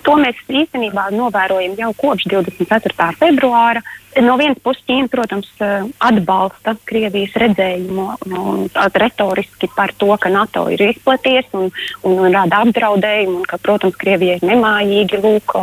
To 0.06 0.14
mēs 0.22 0.38
īstenībā 0.48 1.10
novērojam 1.12 1.74
jau 1.82 1.90
kopš 1.98 2.30
24. 2.30 3.10
februāra, 3.18 3.82
No 4.18 4.34
vienas 4.34 4.58
puses, 4.58 4.82
Ķīna, 4.88 5.06
protams, 5.06 5.46
eh, 5.62 5.84
atbalsta 6.02 6.74
Krievijas 6.88 7.36
redzējumu 7.38 8.06
nu, 8.26 8.66
retoriski 8.74 9.68
par 9.76 9.92
to, 9.94 10.10
ka 10.18 10.32
NATO 10.34 10.64
ir 10.68 10.82
izplaties 10.88 11.46
un, 11.54 11.70
un, 12.02 12.18
un 12.18 12.34
rada 12.34 12.64
apdraudējumu, 12.64 13.36
un 13.38 13.46
ka, 13.46 13.60
protams, 13.62 13.94
Krievija 14.00 14.40
ir 14.40 14.48
nemājīgi 14.50 15.22
lūk, 15.22 15.54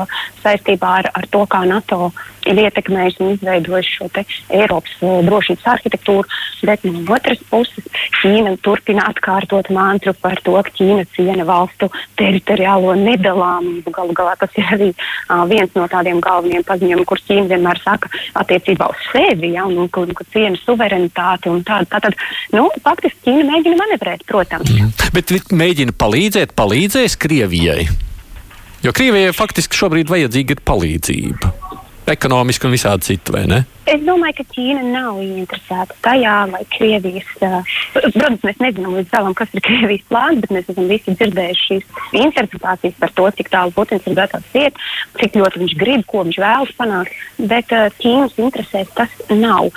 saistībā 0.46 0.94
ar, 1.02 1.12
ar 1.20 1.28
to, 1.34 1.44
kā 1.52 1.66
NATO 1.68 2.14
ir 2.48 2.62
ietekmējusi 2.64 3.24
un 3.24 3.34
izveidojusi 3.36 3.96
šo 3.98 4.08
Eiropas 4.56 4.94
uh, 5.02 5.20
drošības 5.28 5.66
arhitektūru. 5.74 6.24
Bet 6.68 6.86
no 6.88 7.04
otras 7.14 7.42
puses, 7.52 7.86
Ķīna 8.22 8.56
turpina 8.66 9.06
atkārtot 9.12 9.70
mantru 9.74 10.14
par 10.22 10.40
to, 10.46 10.56
ka 10.64 10.74
Ķīna 10.78 11.04
ciena 11.16 11.46
valstu 11.48 11.90
teritoriālo 12.20 12.96
nedalāmību. 13.02 13.94
Galu 13.94 14.16
galā 14.18 14.38
tas 14.40 14.56
ir 14.58 14.72
arī 14.78 14.90
uh, 14.94 15.44
viens 15.50 15.74
no 15.76 15.88
tādiem 15.92 16.22
galvenajiem 16.24 16.66
paziņojumiem, 16.68 17.08
kur 17.10 17.22
Ķīna 17.28 17.52
vienmēr 17.52 17.84
saka 17.84 18.12
attiecībā 18.42 18.90
uz 18.94 19.06
sevi, 19.12 19.54
ja, 19.56 19.66
un, 19.68 19.78
un, 19.86 19.92
un, 20.02 20.16
un 20.16 20.32
ciena 20.34 20.60
suverenitāti. 20.64 21.54
Tātad, 21.68 22.10
tā, 22.10 22.12
nu, 22.56 22.68
faktiski 22.86 23.28
Ķīna 23.28 23.48
mēģina 23.52 23.80
manevrēt, 23.82 24.26
protams. 24.30 24.72
Mm. 24.74 24.92
Bet 25.16 25.34
mēģina 25.52 25.96
palīdzēt, 26.00 26.56
palīdzēs 26.58 27.18
Krievijai. 27.22 27.88
Jo 28.86 28.94
Krievijai 28.96 29.34
faktiski 29.36 29.78
šobrīd 29.80 30.12
vajadzīga 30.12 30.58
ir 30.58 30.68
palīdzība 30.68 31.67
ekonomiski 32.12 32.68
un 32.68 32.76
visādi 32.76 33.12
citu, 33.12 33.36
vai 33.36 33.46
ne? 33.50 33.64
Es 33.88 34.02
domāju, 34.04 34.42
ka 34.42 34.44
Ķīna 34.52 34.82
nav 34.92 35.22
ieinteresēta 35.24 35.96
tajā, 36.04 36.34
lai 36.52 36.64
Krievijas, 36.74 37.30
uh, 37.40 37.70
protams, 37.96 38.44
mēs 38.44 38.60
nezinām 38.60 38.98
līdz 38.98 39.14
galam, 39.14 39.36
kas 39.38 39.54
ir 39.56 39.64
Krievijas 39.64 40.04
plāns, 40.12 40.42
bet 40.44 40.52
mēs 40.56 40.72
esam 40.74 40.90
visi 40.92 41.16
dzirdējuši 41.16 41.64
šīs 41.68 42.20
interpretācijas 42.26 42.98
par 43.00 43.14
to, 43.16 43.30
cik 43.40 43.52
tālu 43.54 43.76
Putins 43.78 44.10
ir 44.10 44.18
gatavs 44.20 44.60
iet, 44.60 44.84
cik 45.22 45.40
ļoti 45.40 45.64
viņš 45.64 45.78
grib, 45.80 46.04
ko 46.12 46.26
viņš 46.28 46.40
vēlas 46.44 46.76
panākt, 46.80 47.16
bet 47.54 47.72
uh, 47.76 47.88
Ķīnas 48.04 48.36
interesēs 48.44 48.92
tas 49.00 49.18
nav. 49.32 49.72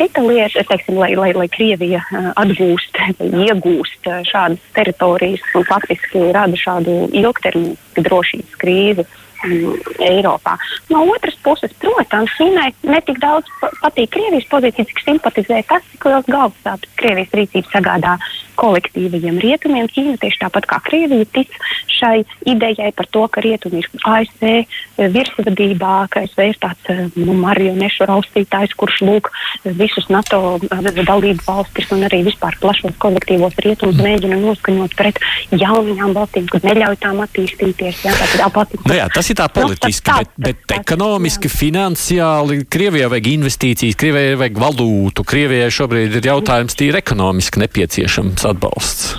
Cita 0.00 0.24
lieta, 0.24 0.64
teiksim, 0.72 0.96
lai, 1.00 1.12
lai, 1.20 1.34
lai 1.36 1.48
Krievija 1.52 2.00
uh, 2.08 2.30
atgūst, 2.40 2.96
iegūst 3.28 4.08
šādas 4.30 4.72
teritorijas 4.76 5.44
un 5.58 5.68
faktiski 5.68 6.30
rada 6.32 6.56
šādu 6.56 7.02
ilgtermiņu 7.12 8.06
drošības 8.08 8.62
krīzi 8.64 9.04
Eiropā. 9.44 10.56
No 10.90 11.04
otras 11.08 11.36
puses, 11.44 11.72
protams, 11.80 12.32
Ķīnai 12.38 12.70
netik 12.82 13.20
daudz 13.22 13.48
patīk 13.80 14.12
Krievijas 14.14 14.48
pozīcija, 14.52 14.88
cik 14.90 15.02
simpatizē 15.04 15.62
tas, 15.68 15.84
cik 15.92 16.08
liels 16.10 16.28
galvasāpes 16.28 16.96
Krievijas 17.00 17.36
rīcība 17.40 17.72
sagādā 17.72 18.16
kolektīvajiem 18.60 19.40
rietumiem. 19.42 19.88
Ķīna 19.90 20.18
tieši 20.20 20.42
tāpat 20.44 20.68
kā 20.70 20.80
Krievija 20.86 21.28
tic 21.34 21.56
šai 21.90 22.22
idejai 22.48 22.90
par 22.96 23.08
to, 23.12 23.26
ka 23.32 23.42
rietumi 23.44 23.82
ir 23.82 23.88
ASV 24.08 25.10
virsvadībā, 25.14 25.94
ka 26.12 26.24
ASV 26.24 26.42
ir 26.50 26.58
tāds 26.62 27.14
nu, 27.16 27.34
marionešu 27.40 28.08
raustītājs, 28.08 28.76
kurš 28.80 29.00
lūk 29.06 29.30
visus 29.78 30.08
NATO 30.12 30.58
dalību 30.70 31.44
valstis 31.46 31.90
un 31.94 32.06
arī 32.08 32.22
vispār 32.28 32.56
plašos 32.62 32.96
kolektīvos 33.02 33.56
rietumus 33.64 33.98
mm. 33.98 34.06
mēģina 34.08 34.40
noskaņot 34.40 34.96
pret 34.98 35.20
jaunajām 35.52 36.14
valstīm, 36.16 36.48
kad 36.50 36.66
neļauj 36.68 37.00
tām 37.02 37.22
attīstīties. 37.24 38.04
Jā, 38.06 38.14
tātad, 38.16 38.76
nu 38.86 38.96
jā, 38.96 39.08
tas 39.12 39.30
ir 39.32 39.38
tā 39.40 39.48
politiski, 39.52 40.10
nu, 40.10 40.24
bet, 40.24 40.34
bet, 40.36 40.62
bet 40.66 40.76
ekonomiski, 40.80 41.50
jā. 41.50 41.56
finansiāli 41.64 42.60
Krievijai 42.70 43.10
vajag 43.12 43.30
investīcijas, 43.34 43.98
Krievijai 44.00 44.38
vajag 44.40 44.60
valūtu, 44.64 45.26
Krievijai 45.28 45.70
šobrīd 45.74 46.18
ir 46.20 46.30
jautājums 46.32 46.78
tīri 46.78 47.00
ekonomiski 47.00 47.62
nepieciešams 47.64 48.46
atbalsts? 48.50 49.16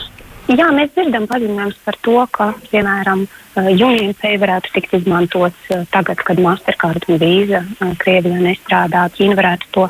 Jā, 0.51 0.65
mēs 0.75 0.89
dzirdam 0.91 1.27
paziņojumus 1.31 1.77
par 1.85 1.95
to, 2.03 2.17
ka, 2.35 2.47
piemēram, 2.71 3.21
UnionPay 3.55 4.39
varētu 4.41 4.71
tikt 4.73 4.95
izmantots 4.97 5.69
tagad, 5.93 6.19
kad 6.27 6.39
Mastercard 6.43 7.05
un 7.11 7.19
Visa 7.21 7.61
Krievijā 8.01 8.39
nestrādā. 8.41 9.05
Ķīna 9.15 9.37
varētu 9.37 9.69
to 9.75 9.85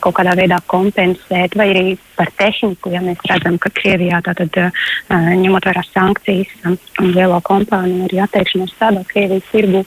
kaut 0.00 0.16
kādā 0.16 0.36
veidā 0.38 0.60
kompensēt, 0.70 1.56
vai 1.58 1.68
arī 1.74 1.84
par 2.16 2.32
tehniku, 2.38 2.94
ja 2.94 3.02
mēs 3.04 3.20
redzam, 3.28 3.58
ka 3.60 3.72
Krievijā 3.76 4.22
tātad 4.24 4.56
ņemot 5.10 5.68
vērā 5.68 5.84
sankcijas 5.90 6.54
un 6.70 6.78
lielo 7.10 7.40
kompāniju 7.44 8.08
arī 8.08 8.22
atteikšanos 8.24 8.72
strādāt 8.76 9.10
Krievijas 9.10 9.52
tirgu. 9.52 9.84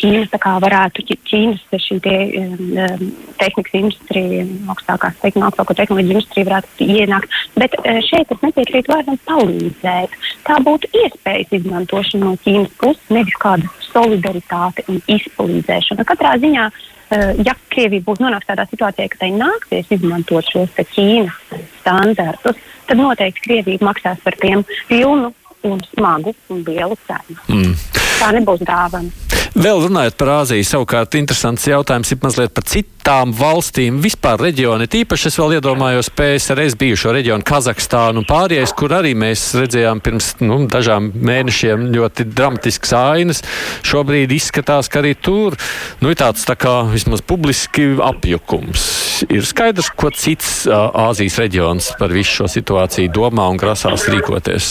Ķīna 0.00 0.56
varētu, 0.64 1.04
Ķīnas 1.30 1.82
šī 1.84 1.98
te, 2.04 2.14
um, 2.40 3.10
tehnikas 3.40 3.74
industrija, 3.78 4.44
augstākās 4.72 5.18
augstāko 5.30 5.76
tehnoloģiju 5.76 6.16
industrija 6.16 6.48
varētu 6.48 6.86
ienākt. 6.86 7.36
Bet 7.60 7.76
uh, 7.80 7.98
šeit 8.06 8.32
es 8.32 8.44
nepiekrītu 8.44 8.92
vārdam 8.92 9.18
palīdzēt. 9.28 10.16
Tā 10.48 10.56
būtu 10.66 10.90
iespējas 11.04 11.52
izmantošana 11.60 12.30
no 12.30 12.36
Ķīnas 12.44 12.72
puses, 12.80 13.04
nevis 13.12 13.36
kāda 13.42 13.68
solidaritāte 13.90 14.86
un 14.88 15.02
izpalīdzēšana. 15.10 16.06
Katrā 16.08 16.36
ziņā, 16.42 16.70
uh, 16.70 17.44
ja 17.44 17.56
Krievija 17.74 18.06
būs 18.06 18.22
nonākusi 18.24 18.52
tādā 18.54 18.66
situācijā, 18.70 19.10
ka 19.12 19.24
tai 19.24 19.34
nāksies 19.36 19.92
izmantot 19.98 20.48
šos 20.48 20.80
Ķīnas 20.94 21.44
standartus, 21.82 22.58
tad 22.88 22.98
noteikti 22.98 23.46
Krievija 23.46 23.90
maksās 23.90 24.24
par 24.24 24.38
tiem 24.40 24.64
pilnu 24.88 25.34
un 25.68 25.80
smagu 25.94 26.34
un 26.52 26.62
lielu 26.66 26.96
cenu. 27.06 27.38
Mm. 27.48 27.74
Tā 28.20 28.30
nebūs 28.36 28.64
dāvana. 28.68 29.28
Vēl 29.60 29.80
runājot 29.82 30.14
par 30.20 30.30
Āziju, 30.40 30.66
savukārt 30.66 31.16
interesants 31.18 31.66
jautājums 31.66 32.12
ir 32.14 32.20
mazliet 32.22 32.52
par 32.54 32.64
citu 32.70 32.99
citām 33.00 33.32
valstīm, 33.32 33.96
vispār 34.04 34.36
reģioni, 34.44 34.84
tīpaši 34.90 35.30
es 35.30 35.36
vēl 35.40 35.54
iedomājos 35.56 36.10
PSRS 36.12 36.76
bijušo 36.76 37.14
reģionu 37.16 37.46
Kazahstānu 37.48 38.20
un 38.20 38.26
pārējais, 38.28 38.74
kur 38.76 38.92
arī 38.92 39.14
mēs 39.16 39.54
redzējām 39.56 40.02
pirms 40.04 40.34
nu, 40.44 40.58
dažām 40.68 41.08
mēnešiem 41.16 41.86
ļoti 41.94 42.26
dramatisks 42.28 42.92
ainas. 42.92 43.40
Šobrīd 43.88 44.34
izskatās, 44.36 44.92
ka 44.92 45.00
arī 45.00 45.14
tur 45.16 45.56
nu, 46.02 46.12
ir 46.12 46.20
tāds 46.20 46.44
tā 46.44 46.58
kā 46.60 46.82
vismaz 46.92 47.24
publiski 47.24 47.94
apjukums. 48.04 48.84
Ir 49.32 49.48
skaidrs, 49.48 49.88
ko 49.96 50.12
cits 50.12 50.66
Āzijas 50.68 51.40
reģions 51.40 51.94
par 52.00 52.12
visu 52.12 52.42
šo 52.42 52.52
situāciju 52.52 53.12
domā 53.16 53.48
un 53.48 53.60
grasās 53.60 54.04
rīkoties. 54.12 54.70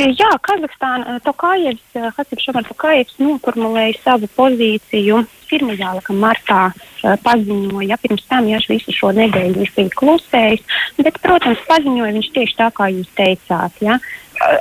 Jā, 0.00 0.32
Kazahstāna, 0.48 1.20
Tokājevs, 1.28 1.84
Hasip 2.16 2.40
Šamar 2.40 2.64
Tokājevs 2.72 3.20
noformulēja 3.20 4.00
savu 4.00 4.32
pozīciju 4.36 5.26
pirmajā 5.50 5.92
laikam 5.98 6.20
martā 6.22 6.60
uh, 6.70 7.16
paziņoja, 7.24 7.90
ja 7.92 8.00
pirms 8.02 8.26
tam 8.30 8.48
jau 8.50 8.62
visu 8.68 8.94
šo 8.94 9.12
nedēļu 9.16 9.62
viņš 9.62 9.74
bija 9.76 9.94
klusējis, 10.00 10.80
bet, 11.02 11.20
protams, 11.24 11.62
paziņoja 11.68 12.16
viņš 12.18 12.32
tieši 12.38 12.58
tā, 12.58 12.72
kā 12.76 12.90
jūs 12.94 13.12
teicāt, 13.18 13.78
ja, 13.84 14.00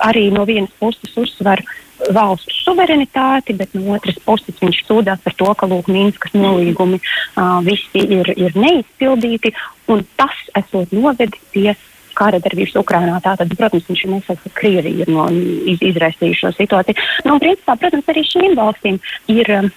arī 0.05 0.29
no 0.33 0.45
vienas 0.47 0.71
puses 0.79 1.17
uzsver 1.19 1.63
valstu 2.11 2.51
suverenitāti, 2.51 3.55
bet 3.55 3.73
no 3.75 3.95
otras 3.95 4.17
puses 4.25 4.59
viņš 4.61 4.81
sūdzās 4.87 5.21
par 5.23 5.35
to, 5.39 5.51
ka 5.55 5.67
lūk, 5.71 5.89
Minskas 5.91 6.35
nolīgumi 6.35 6.99
uh, 6.99 7.59
visi 7.65 8.03
ir, 8.03 8.31
ir 8.35 8.55
neizpildīti, 8.59 9.53
un 9.91 10.03
tas 10.19 10.35
esot 10.59 10.91
novedis 10.95 11.51
pie 11.53 11.75
kara 12.15 12.39
darbības 12.39 12.75
Ukrainā. 12.79 13.17
Tātad, 13.23 13.51
protams, 13.59 13.87
viņš 13.89 14.03
ir 14.05 14.13
nesaka, 14.13 14.43
ka 14.45 14.59
Krievija 14.59 15.03
ir 15.03 15.11
no, 15.11 15.27
iz, 15.71 15.81
izraisījuši 15.83 16.41
šo 16.41 16.53
situāciju. 16.55 17.07
Nu, 17.27 17.39
principā, 17.43 17.75
protams, 17.79 18.07
arī 18.11 18.23
šīm 18.31 18.55
valstīm 18.59 19.01
ir. 19.31 19.57
Um, 19.59 19.73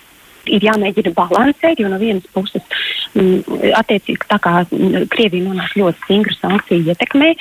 ir 0.48 0.64
jāmēģina 0.68 1.14
balansēt, 1.16 1.80
jo 1.82 1.90
no 1.90 1.98
vienas 2.00 2.26
puses, 2.34 2.64
m, 3.14 3.38
mm, 3.42 3.72
attiecīgi, 3.78 4.28
tā 4.30 4.38
kā 4.42 4.54
mm, 4.64 5.08
Krievija 5.12 5.46
nonāk 5.46 5.76
ļoti 5.78 6.04
stingru 6.04 6.36
sankciju 6.38 6.92
ietekmē, 6.92 7.32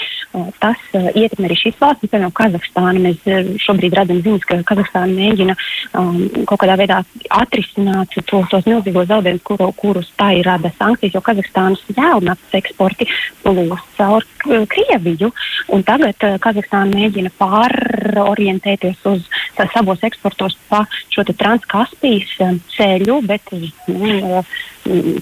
tas 0.62 0.80
uh, 0.94 1.10
ietekmē 1.16 1.48
arī 1.50 1.58
šīs 1.60 1.78
valsts, 1.80 2.10
piemēram, 2.12 2.34
Kazahstānu. 2.36 3.04
Mēs 3.06 3.28
uh, 3.30 3.52
šobrīd 3.64 3.96
redzam 3.98 4.22
ziņas, 4.26 4.46
ka 4.48 4.60
Kazahstāna 4.68 5.14
mēģina 5.14 5.56
um, 5.98 6.20
kaut 6.50 6.62
kādā 6.64 6.78
veidā 6.80 7.02
atrisināt 7.34 8.18
to, 8.30 8.42
tos 8.52 8.68
milzīgos 8.68 9.10
zaudējumus, 9.12 9.46
kuru, 9.48 9.70
kurus 9.78 10.12
tā 10.20 10.34
ir 10.38 10.48
rada 10.48 10.72
sankcijas, 10.78 11.16
jo 11.18 11.24
Kazahstānas 11.26 11.84
jēlnaftas 11.94 12.60
eksporti 12.62 13.10
plūs 13.44 13.86
caur 13.98 14.26
Krieviju, 14.48 15.32
un 15.76 15.84
tagad 15.88 16.28
uh, 16.28 16.38
Kazahstāna 16.44 16.92
mēģina 16.94 17.34
pārorientēties 17.40 19.04
uz 19.10 19.28
savos 19.74 20.04
eksportos 20.06 20.58
pa 20.70 20.84
šo 21.14 21.26
transkaspijas 21.28 22.36
ceļu 22.74 22.97
ceļu, 22.98 23.22
bet 23.28 23.52
nu, 23.88 24.44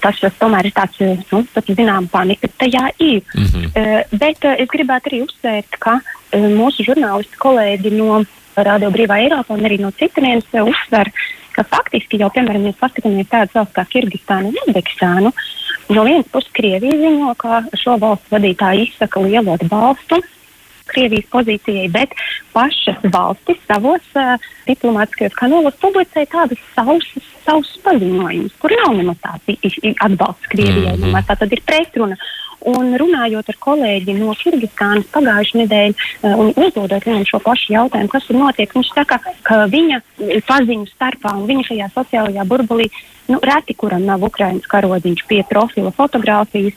tas, 0.02 0.22
tomēr 0.40 0.70
ir 0.70 0.76
tāds, 0.76 1.00
nu, 1.32 1.44
pat 1.54 1.70
zinām, 1.78 2.08
panika 2.12 2.48
tajā 2.60 2.90
ir. 3.00 3.22
Mm 3.36 3.46
-hmm. 3.46 4.04
Bet 4.12 4.46
es 4.58 4.68
gribētu 4.70 5.10
arī 5.10 5.22
uzsvērt, 5.26 5.80
ka 5.80 6.00
mūsu 6.34 6.86
žurnālisti 6.86 7.38
kolēģi 7.38 7.92
no 7.98 8.26
Radio 8.56 8.90
Brīvā 8.90 9.20
Eiropā 9.20 9.54
un 9.54 9.66
arī 9.66 9.80
no 9.80 9.92
citurienes 9.92 10.46
uzsver, 10.54 11.12
ka 11.52 11.64
faktiski 11.64 12.20
jau, 12.20 12.30
piemēram, 12.30 12.64
mēs 12.64 12.80
paskatāmies 12.80 13.28
tādas 13.30 13.54
valsts 13.54 13.76
kā 13.76 13.86
Kirgistānu 13.86 14.48
un 14.48 14.56
Uzbekistānu, 14.68 15.32
no 15.90 16.04
vienas 16.04 16.28
puses 16.32 16.52
Krievija 16.52 16.96
ziņo, 16.96 17.36
ka 17.38 17.64
šo 17.74 17.98
valstu 17.98 18.36
vadītāji 18.36 18.88
izsaka 18.90 19.20
lielu 19.20 19.52
atbalstu 19.52 20.22
Krievijas 20.90 21.28
pozīcijai, 21.34 21.90
bet 21.94 22.14
pašas 22.54 23.04
valstis 23.14 23.60
savos 23.68 24.06
uh, 24.20 24.36
diplomātiskajos 24.70 25.36
kanālos 25.40 25.78
publicē 25.82 26.26
tādus 26.32 26.62
savus, 26.76 27.08
savus 27.46 27.74
paziņojumus, 27.86 28.56
kur 28.62 28.74
nav 28.84 28.96
nemaz 28.98 29.22
tāds 29.24 29.78
atbalsts 30.08 30.52
Krievijai. 30.54 30.98
Mm 30.98 31.04
-hmm. 31.04 31.30
Tā 31.30 31.38
tad 31.40 31.54
ir 31.54 31.62
pretruna. 31.66 32.18
Un 32.66 32.96
runājot 32.98 33.50
ar 33.50 33.58
kolēģi 33.62 34.14
no 34.18 34.34
Kirgistānas 34.34 35.06
pagājušajā 35.14 35.62
nedēļā 35.62 35.94
uh, 35.94 36.40
un 36.40 36.54
uzdodot 36.56 37.06
viņam 37.06 37.26
šo 37.30 37.40
pašu 37.40 37.74
jautājumu, 37.74 38.10
kas 38.10 38.26
tur 38.26 38.36
notiek, 38.36 38.74
viņš 38.74 38.90
saka, 38.96 39.20
ka 39.44 39.66
viņa 39.70 40.02
paziņu 40.48 40.88
starpā 40.88 41.36
un 41.38 41.46
viņa 41.46 41.64
šajā 41.68 41.90
sociālajā 41.94 42.46
burbulī 42.46 42.90
nu, 43.28 43.40
reti 43.42 43.74
kuram 43.74 44.06
nav 44.06 44.24
Ukraiņas 44.24 44.68
karodziņš 44.70 45.26
pie 45.30 45.44
profila 45.50 45.92
fotografijas. 45.92 46.74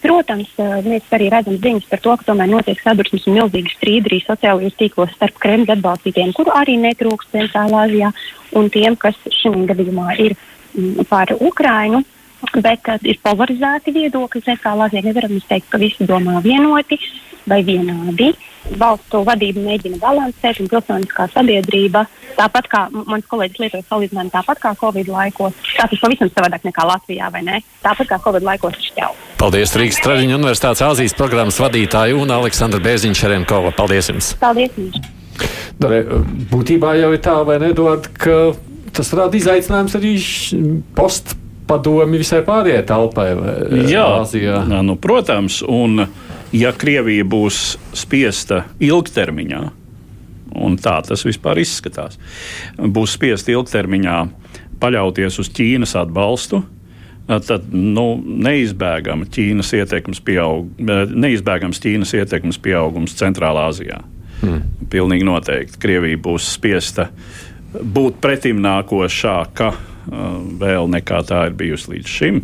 Protams, 0.00 0.48
eh, 0.56 0.78
mēs 0.86 1.08
arī 1.12 1.28
redzam 1.32 1.58
ziņas 1.60 1.88
par 1.90 2.00
to, 2.00 2.14
ka 2.16 2.26
tomēr 2.30 2.48
notiek 2.48 2.78
sadursmes 2.80 3.26
un 3.28 3.36
milzīgi 3.36 3.74
strīdi 3.74 4.08
arī 4.08 4.20
sociālajos 4.24 4.78
tīklos 4.80 5.12
starp 5.12 5.36
Kremļa 5.42 5.76
atbalstītiem, 5.76 6.32
kuru 6.36 6.54
arī 6.56 6.78
netrūks 6.80 7.28
Centrālā 7.34 7.84
Azijā, 7.84 8.12
un 8.56 8.70
tiem, 8.72 8.96
kas 8.96 9.18
šim 9.42 9.66
gadījumā 9.68 10.16
ir 10.24 10.36
mm, 10.38 11.04
par 11.10 11.34
Ukrainu. 11.36 12.02
Bet 12.54 12.88
uh, 12.88 12.96
ir 13.04 13.18
polarizēti 13.20 13.92
viedokļi. 13.92 14.40
Centrālā 14.46 14.86
Azijā 14.88 15.04
nevaram 15.04 15.36
teikt, 15.44 15.68
ka 15.68 15.76
visi 15.82 16.06
domā 16.08 16.40
vienoti 16.40 16.96
vai 17.44 17.60
vienādi. 17.66 18.30
Valstu 18.80 19.22
vadība 19.26 19.62
mēģina 19.64 19.98
balansēt, 20.02 20.60
un 20.62 20.68
pilsoniskā 20.70 21.26
sabiedrība, 21.32 22.04
tāpat 22.36 22.68
kā 22.70 22.82
mans 22.92 23.26
kolēģis 23.30 23.62
lietoja 23.64 23.86
salīdzinājumu, 23.88 24.32
tāpat 24.34 24.60
kā 24.62 24.74
Covid 24.80 25.10
laikos, 25.10 25.56
tas 25.76 25.94
ir 25.94 26.02
pavisam 26.02 26.30
savādāk 26.30 26.66
nekā 26.68 26.86
Latvijā, 26.92 27.30
vai 27.32 27.42
ne? 27.46 27.60
Tāpat 27.84 28.12
kā 28.12 28.20
Covid 28.22 28.46
laikos 28.46 28.76
šķēl. 28.90 29.16
Paldies 29.40 29.74
Rīgas 29.80 30.02
Traģiņu 30.04 30.36
Universitātes 30.36 30.84
Āzijas 30.84 31.16
programmas 31.18 31.58
vadītāju 31.62 32.20
un 32.20 32.34
Aleksandra 32.36 32.82
Bērziņš 32.84 33.24
Šerenkova. 33.24 33.72
Paldies 33.76 34.12
jums! 34.12 34.34
Paldies 34.40 34.76
jums! 34.76 35.00
Dare, 35.80 36.02
būtībā 36.52 36.94
jau 37.00 37.14
ir 37.16 37.22
tā, 37.24 37.38
vai 37.48 37.56
ne, 37.62 37.70
Eduard, 37.72 38.10
ka 38.20 38.52
tas 38.92 39.12
rada 39.16 39.38
izaicinājums 39.38 39.96
arī 39.96 40.12
post 40.98 41.32
padomi 41.70 42.20
visai 42.20 42.42
pārējai 42.46 42.82
telpai 42.88 43.28
Jā, 43.88 44.06
Āzijā. 44.20 44.64
Nu, 44.82 44.96
protams, 45.00 45.60
un 45.66 46.04
ja 46.56 46.72
Krievija 46.76 47.26
būs 47.28 47.78
spiesta 47.96 48.64
ilgtermiņā, 48.82 49.62
un 50.60 50.76
tā 50.82 50.96
tas 51.06 51.24
vispār 51.26 51.62
izskatās, 51.62 52.18
būs 52.76 53.14
spiesta 53.16 53.54
ilgtermiņā 53.54 54.18
paļauties 54.80 55.38
uz 55.42 55.50
Ķīnas 55.54 55.94
atbalstu, 56.00 56.62
tad 57.46 57.68
nu, 57.70 58.06
neizbēgama 58.18 59.28
Ķīnas 59.30 59.74
ietekmes, 59.78 60.22
pieaug, 60.26 60.72
neizbēgams 60.80 61.82
Ķīnas 61.82 62.16
ietekmes 62.18 62.58
pieaugums 62.62 63.14
Centrālā 63.18 63.68
Azijā. 63.70 64.00
Hmm. 64.40 64.64
Pilnīgi 64.90 65.26
noteikti. 65.28 65.78
Krievija 65.78 66.18
būs 66.24 66.48
spiesta 66.56 67.10
būt 67.70 68.16
pretimnākošāka 68.24 69.68
vēl 70.60 70.88
nekā 70.94 71.20
tā 71.28 71.44
ir 71.50 71.56
bijusi 71.58 71.94
līdz 71.94 72.14
šim. 72.18 72.40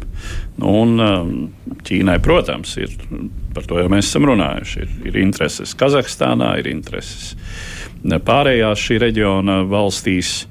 Nu, 0.60 0.72
un 0.82 1.50
Ķīnai, 1.86 2.18
protams, 2.22 2.76
ir 2.82 2.92
par 3.56 3.66
to 3.68 3.80
jau 3.80 3.88
mēs 3.92 4.10
esam 4.10 4.26
runājuši. 4.28 4.82
Ir, 4.82 4.92
ir 5.10 5.18
intereses 5.22 5.74
Kazahstānā, 5.78 6.56
ir 6.60 6.70
intereses 6.70 7.34
pārējās 8.04 8.82
šī 8.82 9.00
reģiona 9.06 9.62
valstīs. 9.70 10.44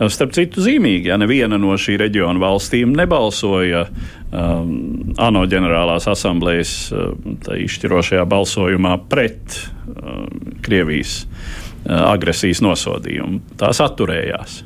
Starp 0.00 0.32
citu, 0.32 0.62
zīmīgi, 0.64 1.10
ja 1.10 1.18
neviena 1.20 1.58
no 1.60 1.74
šī 1.76 1.98
reģiona 2.00 2.40
valstīm 2.40 2.94
nebalsoja 2.96 3.82
um, 3.84 5.12
ANO 5.20 5.42
ģenerālās 5.44 6.08
asamblejas 6.08 6.72
uh, 6.94 7.10
izšķirošajā 7.52 8.24
balsojumā 8.30 8.94
pret 9.12 9.58
uh, 9.58 10.24
Krievijas 10.64 11.26
uh, 11.26 12.08
agresijas 12.14 12.64
nosodījumu. 12.64 13.42
Tās 13.60 13.82
atturējās. 13.84 14.62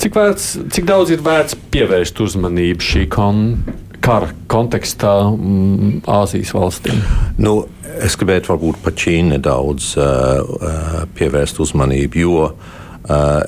Cik, 0.00 0.14
vērts, 0.16 0.46
cik 0.72 0.86
daudz 0.88 1.10
ir 1.12 1.20
vērts 1.24 1.58
pievērst 1.72 2.20
uzmanību 2.24 2.84
šī 2.84 3.02
kon, 3.12 3.42
kara 4.00 4.30
kontekstā 4.48 5.12
mm, 5.28 5.98
Āzijas 6.08 6.54
valstīm? 6.56 7.02
Nu, 7.36 7.66
es 8.00 8.16
gribētu 8.16 8.54
varbūt 8.54 8.80
par 8.84 8.96
Ķīnu 8.96 9.34
nedaudz 9.34 9.92
uh, 10.00 11.04
pievērst 11.18 11.60
uzmanību, 11.60 12.24
jo 12.24 12.46
uh, 12.48 12.56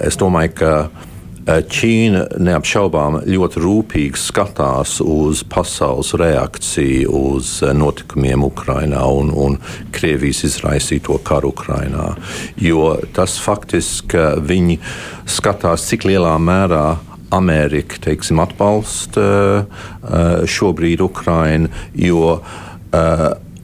es 0.04 0.20
domāju, 0.20 0.52
ka 0.60 0.74
Eh, 0.92 1.11
Ķīna 1.42 2.38
neapšaubām 2.38 3.16
ļoti 3.26 3.60
rūpīgi 3.64 4.20
skatās 4.20 5.00
uz 5.02 5.42
pasaules 5.50 6.12
reakciju 6.14 7.10
uz 7.32 7.56
eh, 7.66 7.72
notikumiem 7.74 8.44
Ukrajinā 8.46 9.02
un, 9.10 9.32
un 9.34 9.58
Krievijas 9.94 10.44
izraisīto 10.46 11.18
karu 11.26 11.50
Ukrajinā. 11.50 12.12
Jo 12.62 12.94
tas 13.16 13.40
faktiski 13.42 14.22
viņi 14.38 14.78
skatās, 15.26 15.88
cik 15.90 16.06
lielā 16.06 16.36
mērā 16.38 16.84
Amerika 17.34 17.98
teiksim, 18.06 18.38
atbalsta 18.42 19.26
eh, 19.26 20.44
šobrīd 20.46 21.02
Ukrajinu, 21.02 21.72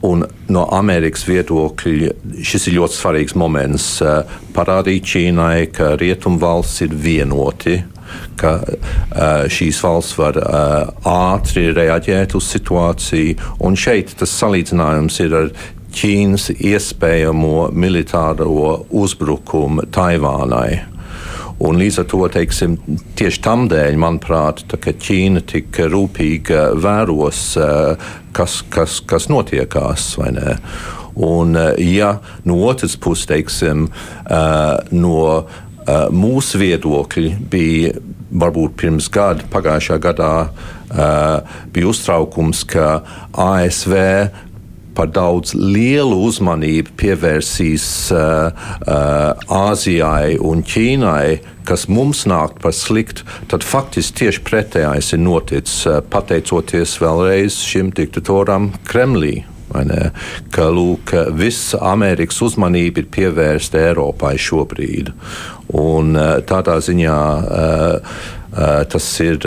Un 0.07 0.23
no 0.47 0.63
Amerikas 0.71 1.25
viedokļa 1.27 2.13
šis 2.45 2.69
ir 2.69 2.77
ļoti 2.77 2.95
svarīgs 2.95 3.35
moments 3.39 3.87
uh, 4.05 4.21
parādīt 4.55 5.07
Ķīnai, 5.11 5.69
ka 5.75 5.95
rietumvalsts 5.99 6.85
ir 6.85 6.95
vienoti, 6.95 7.81
ka 8.39 8.53
uh, 8.63 9.49
šīs 9.51 9.81
valsts 9.83 10.15
var 10.19 10.39
uh, 10.39 10.93
ātri 11.03 11.67
reaģēt 11.75 12.37
uz 12.39 12.47
situāciju. 12.55 13.35
Un 13.67 13.75
šeit 13.75 14.15
tas 14.19 14.37
salīdzinājums 14.39 15.19
ir 15.25 15.35
ar 15.41 15.51
Ķīnas 15.99 16.51
iespējamo 16.53 17.71
militāro 17.73 18.85
uzbrukumu 18.95 19.87
Taivānai. 19.91 20.98
Un 21.59 21.75
līdz 21.75 21.97
ar 21.99 22.05
to 22.07 22.21
teiksim, 22.31 22.77
tieši 23.19 23.41
tam 23.43 23.67
dēļ, 23.71 23.97
manuprāt, 23.99 24.63
Ķīna 24.69 25.43
tik 25.43 25.75
rūpīgi 25.91 26.59
vēros, 26.79 27.41
kas, 28.35 28.59
kas, 28.71 28.99
kas 29.03 29.27
notiekās. 29.31 30.13
Un, 31.19 31.57
ja 31.83 32.13
no 32.47 32.61
otras 32.69 32.95
puses, 32.95 33.27
teiksim, 33.27 33.89
no 34.95 35.19
mūsu 36.15 36.61
viedokļi 36.63 37.33
bija 37.51 37.93
varbūt 38.29 38.75
pirms 38.79 39.09
gada, 39.11 39.43
pagājušā 39.51 39.97
gadā, 39.99 40.33
bija 41.73 41.89
uztraukums, 41.91 42.63
ka 42.69 43.01
ASV 43.33 43.97
par 44.99 45.07
daudz 45.15 45.53
lielu 45.55 46.17
uzmanību 46.27 46.91
pievērsīs 46.99 47.85
uh, 48.11 48.49
uh, 48.83 49.61
Āzijai 49.69 50.35
un 50.43 50.59
Ķīnai, 50.67 51.39
kas 51.67 51.85
mums 51.87 52.25
nāk 52.27 52.57
par 52.59 52.75
sliktu, 52.75 53.23
tad 53.47 53.63
faktiski 53.63 54.25
tieši 54.25 54.43
pretējais 54.49 55.13
ir 55.15 55.23
noticis 55.23 55.85
uh, 55.87 56.01
pateicoties 56.03 56.97
vēlreiz 56.99 57.61
šim 57.63 57.93
diktatoram 57.95 58.73
Kremlī. 58.89 59.45
Ka 59.69 60.65
lūk, 60.73 61.11
visa 61.37 61.77
Amerikas 61.91 62.39
uzmanība 62.41 63.03
ir 63.03 63.09
pievērsta 63.13 63.77
Eiropai 63.91 64.33
šobrīd. 64.41 65.11
Un, 65.77 66.17
tādā 66.49 66.79
ziņā 66.81 67.17
tas 68.89 69.09
ir. 69.21 69.45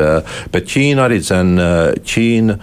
Bet 0.54 0.70
Ķīna 0.70 1.08
arī 1.08 1.18
zina, 1.26 1.66
Ķīna 2.06 2.54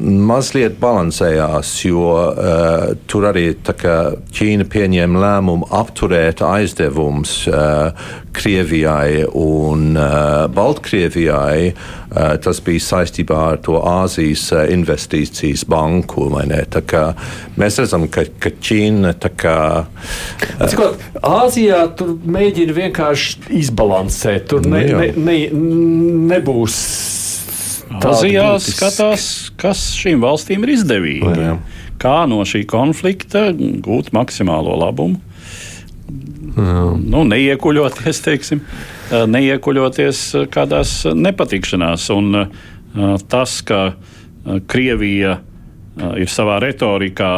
mazliet 0.00 0.78
balansējās, 0.80 1.72
jo 1.84 2.06
uh, 2.14 2.92
tur 3.10 3.26
arī 3.30 3.52
Ķīna 3.60 4.66
pieņēma 4.70 5.22
lēmumu 5.24 5.68
apturēt 5.74 6.42
aizdevumus 6.46 7.34
uh, 7.50 7.90
Krievijai 8.36 9.24
un 9.26 9.96
uh, 9.98 10.46
Baltkrievijai. 10.54 11.72
Uh, 12.10 12.34
tas 12.42 12.60
bija 12.66 12.82
saistībā 12.82 13.38
ar 13.52 13.60
to 13.64 13.78
Āzijas 13.82 14.48
investīcijas 14.72 15.66
banku. 15.70 16.28
Mēs 16.30 17.80
redzam, 17.82 18.08
ka, 18.12 18.26
ka 18.42 18.54
Ķīna 18.56 19.14
kā. 19.38 19.60
Uh, 20.56 20.66
Cikot, 20.70 21.00
Āzijā 21.26 21.84
tur 21.98 22.16
mēģina 22.24 22.76
vienkārši 22.82 23.50
izbalansēt. 23.62 24.50
Tur 24.50 24.66
ne, 24.66 24.84
ne, 24.90 25.10
ne, 25.18 25.40
nebūs 26.34 26.78
Azijā 27.90 28.52
skatās, 28.62 29.24
kas 29.58 29.90
šīm 29.98 30.22
valstīm 30.22 30.62
ir 30.66 30.74
izdevīgi. 30.76 31.32
Jā. 31.42 31.56
Kā 32.00 32.22
no 32.30 32.40
šī 32.46 32.62
konflikta 32.70 33.50
gūt 33.56 34.12
maksimālo 34.16 34.76
labumu. 34.80 35.18
Jā. 36.54 36.86
Nu, 37.00 37.24
neiekuļoties, 37.28 38.22
teiksim, 38.28 38.62
neiekuļoties 39.10 40.24
kādās 40.54 41.02
nepatikšanās. 41.14 42.08
Un 42.14 42.44
tas, 43.30 43.60
ka 43.66 43.82
Krievija 44.70 45.38
ir 46.16 46.30
savā 46.30 46.58
retorikā 46.62 47.34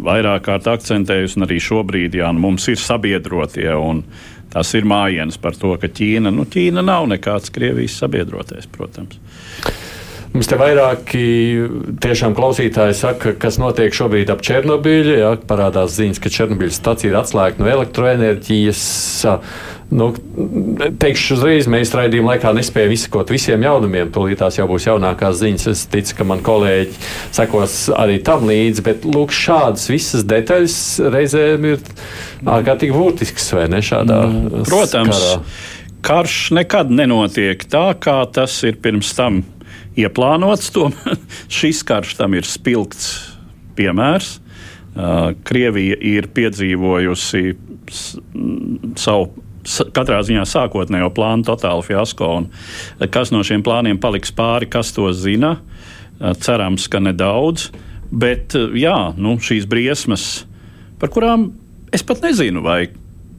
vairāk 0.00 0.46
kārt 0.48 0.68
akcentējusi, 0.72 1.38
un 1.38 1.46
arī 1.46 1.60
šobrīd 1.62 2.16
jā, 2.20 2.30
nu, 2.34 2.42
mums 2.48 2.66
ir 2.72 2.80
sabiedrotie. 2.80 3.68
Un, 3.76 4.02
Tas 4.50 4.72
ir 4.74 4.86
mājienas 4.88 5.38
par 5.38 5.54
to, 5.54 5.76
ka 5.78 5.86
Ķīna, 5.86 6.32
nu, 6.34 6.46
Ķīna 6.50 6.82
nav 6.82 7.06
nekāds 7.10 7.52
Krievijas 7.54 8.00
sabiedrotais, 8.02 8.66
protams. 8.70 9.20
Mums 10.30 10.46
te 10.46 10.54
vairāki 10.54 11.20
tiešām 11.98 12.36
klausītāji 12.38 12.94
saka, 12.94 13.32
kas 13.34 13.56
notiek 13.58 13.94
šobrīd 13.94 14.28
ap 14.30 14.44
Černobiļu. 14.46 15.16
Ja, 15.18 15.32
parādās 15.34 15.96
ziņas, 15.96 16.20
ka 16.22 16.30
Černobiļas 16.30 16.78
stacija 16.78 17.10
ir 17.10 17.18
atslēgta 17.18 17.64
no 17.64 17.70
elektroenerģijas. 17.72 18.84
Nu, 19.90 20.12
teikšu 21.02 21.34
uzreiz, 21.34 21.66
mēs 21.66 21.90
raidījuma 21.98 22.36
laikā 22.36 22.54
nespējam 22.54 22.94
izsekot 22.94 23.34
visiem 23.34 23.66
jaunumiem. 23.66 24.14
Tūlīt 24.14 24.38
tās 24.38 24.60
jau 24.60 24.68
būs 24.70 24.86
jaunākās 24.86 25.40
ziņas. 25.42 25.66
Es 25.74 25.84
ticu, 25.90 26.20
ka 26.20 26.30
man 26.30 26.46
kolēģi 26.46 26.94
sekos 27.34 27.80
arī 27.98 28.22
tam 28.22 28.46
līdzi. 28.46 28.86
Bet 28.86 29.10
lūk, 29.10 29.34
šādas 29.34 29.90
visas 29.90 30.22
detaļas 30.30 30.80
reizēm 31.10 31.72
ir 31.72 31.82
ārkārtīgi 32.46 32.94
būtisks 32.94 33.50
vai 33.58 33.66
ne 33.74 33.82
šādā? 33.82 34.24
Mm, 34.30 34.66
protams. 34.70 35.18
Karā. 35.18 35.70
Karš 36.06 36.42
nekad 36.56 36.94
nenotiek 36.94 37.66
tā, 37.68 37.88
kā 37.98 38.20
tas 38.30 38.62
ir 38.64 38.78
pirms 38.80 39.10
tam 39.18 39.42
ieplānots. 39.98 40.70
Tomēr 40.74 41.18
šis 41.50 41.82
karš 41.86 42.16
tam 42.20 42.36
ir 42.38 42.48
spilgts 42.48 43.10
piemērs. 43.78 44.38
Krievija 45.46 45.96
ir 46.02 46.26
piedzīvojusi 46.34 47.44
savu 48.98 49.28
katrā 49.94 50.18
ziņā 50.24 50.42
sākotnējo 50.48 51.10
plānu 51.14 51.46
totālu 51.46 51.84
fiasko. 51.86 52.30
Kas 53.12 53.30
no 53.34 53.44
šiem 53.46 53.62
plāniem 53.66 54.00
paliks 54.02 54.32
pāri, 54.34 54.68
kas 54.70 54.92
to 54.96 55.10
zina? 55.14 55.58
Cerams, 56.18 56.88
ka 56.90 57.00
nedaudz. 57.00 57.70
Bet 58.10 58.56
jā, 58.74 58.96
nu, 59.16 59.36
šīs 59.38 59.68
briesmas, 59.70 60.24
par 60.98 61.12
kurām 61.14 61.52
es 61.94 62.02
pat 62.06 62.24
nezinu, 62.26 62.64
vai 62.64 62.88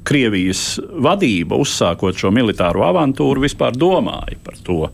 Krievijas 0.07 0.79
vadība, 0.81 1.59
uzsākot 1.61 2.17
šo 2.17 2.31
militāro 2.33 2.81
avantūru, 2.87 3.43
vispār 3.43 3.75
domāja 3.77 4.39
par 4.41 4.55
to, 4.65 4.87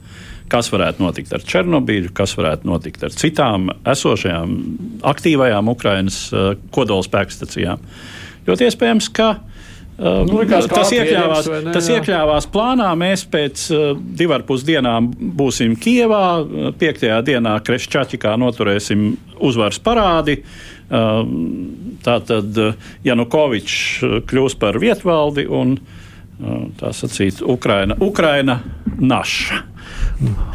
kas 0.52 0.72
varētu 0.74 1.04
notikt 1.04 1.34
ar 1.36 1.44
Černobiļu, 1.44 2.14
kas 2.16 2.36
varētu 2.38 2.70
notikt 2.70 3.04
ar 3.08 3.16
citām 3.16 3.70
esošajām 3.88 4.56
aktīvajām 5.08 5.74
Ukraiņas 5.74 6.22
uh, 6.32 6.48
kodolspēkstacijām. 6.76 7.84
Ļoti 8.48 8.68
iespējams, 8.70 9.10
ka 9.18 9.30
uh, 9.36 10.24
nu, 10.30 10.40
tas, 10.48 10.94
iekļāvās, 10.96 11.52
tas 11.76 11.92
iekļāvās 11.98 12.50
plānā. 12.54 12.94
Mēs 13.00 13.26
pēc 13.32 13.68
uh, 13.76 13.92
divām 13.98 14.48
pusdienām 14.48 15.12
būsim 15.40 15.76
Kijevā, 15.80 16.24
piektajā 16.80 17.20
dienā 17.28 17.58
Kreščaķikā 17.68 18.38
noturēsim 18.40 19.12
uzvaras 19.44 19.82
parādi. 19.84 20.40
Uh, 20.42 21.24
tātad 22.08 22.56
Janukovičs 23.04 24.24
kļūs 24.30 24.56
par 24.60 24.78
vietvaldi 24.80 25.44
un 25.52 25.76
tā 26.78 26.92
sacīt, 26.94 27.42
Ukraina, 27.42 27.98
Ukraina 28.00 28.60
naša. 29.02 29.64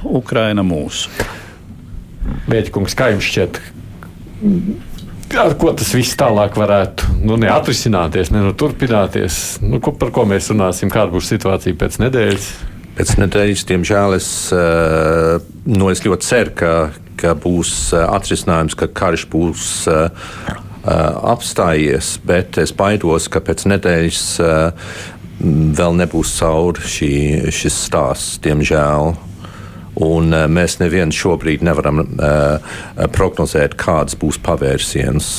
Ukraina 0.04 0.64
mūsu. 0.66 1.10
Mēģinājums, 2.50 2.96
kā 2.98 3.10
jums 3.12 3.28
šķiet? 3.28 3.60
Ar 5.42 5.54
ko 5.56 5.72
tas 5.76 5.92
viss 5.96 6.18
tālāk 6.18 6.58
varētu 6.60 7.14
nu, 7.24 7.38
atrisināties, 7.48 8.32
ne 8.34 8.42
nu, 8.44 8.52
turpināties? 8.58 9.38
Nu, 9.64 9.80
ko, 9.82 9.94
par 9.96 10.12
ko 10.14 10.26
mēs 10.28 10.50
runāsim? 10.52 10.92
Kāda 10.92 11.14
būs 11.14 11.30
situācija 11.32 11.78
pēc 11.80 11.98
nedēļas? 12.02 12.48
Pēc 12.98 13.14
nedēļas, 13.22 13.64
diemžēl, 13.70 14.16
es, 14.18 14.28
eh, 14.52 15.38
nu, 15.72 15.88
es 15.88 16.04
ļoti 16.04 16.28
ceru, 16.28 16.52
ka, 16.58 16.74
ka 17.16 17.32
būs 17.38 17.72
eh, 17.96 18.04
atrisinājums, 18.04 18.76
ka 18.76 18.90
karš 18.92 19.26
būs 19.32 19.64
uh, 19.88 20.10
apstājies, 20.82 22.16
bet 22.26 22.58
es 22.58 22.72
baidos, 22.74 23.28
ka 23.32 23.40
pēc 23.40 23.64
nedēļas 23.70 24.22
vēl 25.78 25.98
nebūs 25.98 26.32
cauri 26.38 26.82
šī, 26.94 27.12
šis 27.54 27.76
stāsts, 27.86 28.40
diemžēl. 28.42 29.14
Un, 30.00 30.32
uh, 30.32 30.46
mēs 30.48 30.78
neviens 30.80 31.16
šobrīd 31.16 31.64
nevaram 31.66 32.00
uh, 32.04 32.76
prognozēt, 33.12 33.76
kāds 33.80 34.16
būs 34.18 34.40
pavērsiens. 34.44 35.32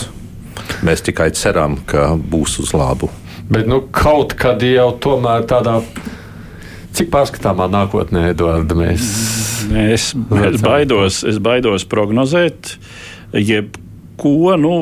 Mēs 0.86 1.02
tikai 1.06 1.32
ceram, 1.36 1.80
ka 1.90 2.14
būs 2.18 2.60
uz 2.62 2.74
labu. 2.78 3.10
Bet 3.50 3.68
nu, 3.68 3.82
kaut 3.92 4.36
kad 4.40 4.62
jau 4.64 4.92
tomēr 5.04 5.48
tādā. 5.50 5.80
Cik 6.94 7.10
pārskatāmā 7.10 7.66
nākotnē, 7.74 8.28
Edvards, 8.32 8.76
mēs. 8.78 9.08
Es, 9.74 10.12
es, 10.14 10.62
baidos, 10.62 11.24
es 11.26 11.40
baidos 11.42 11.88
prognozēt, 11.90 12.76
jebko. 13.34 14.54
Nu, 14.62 14.74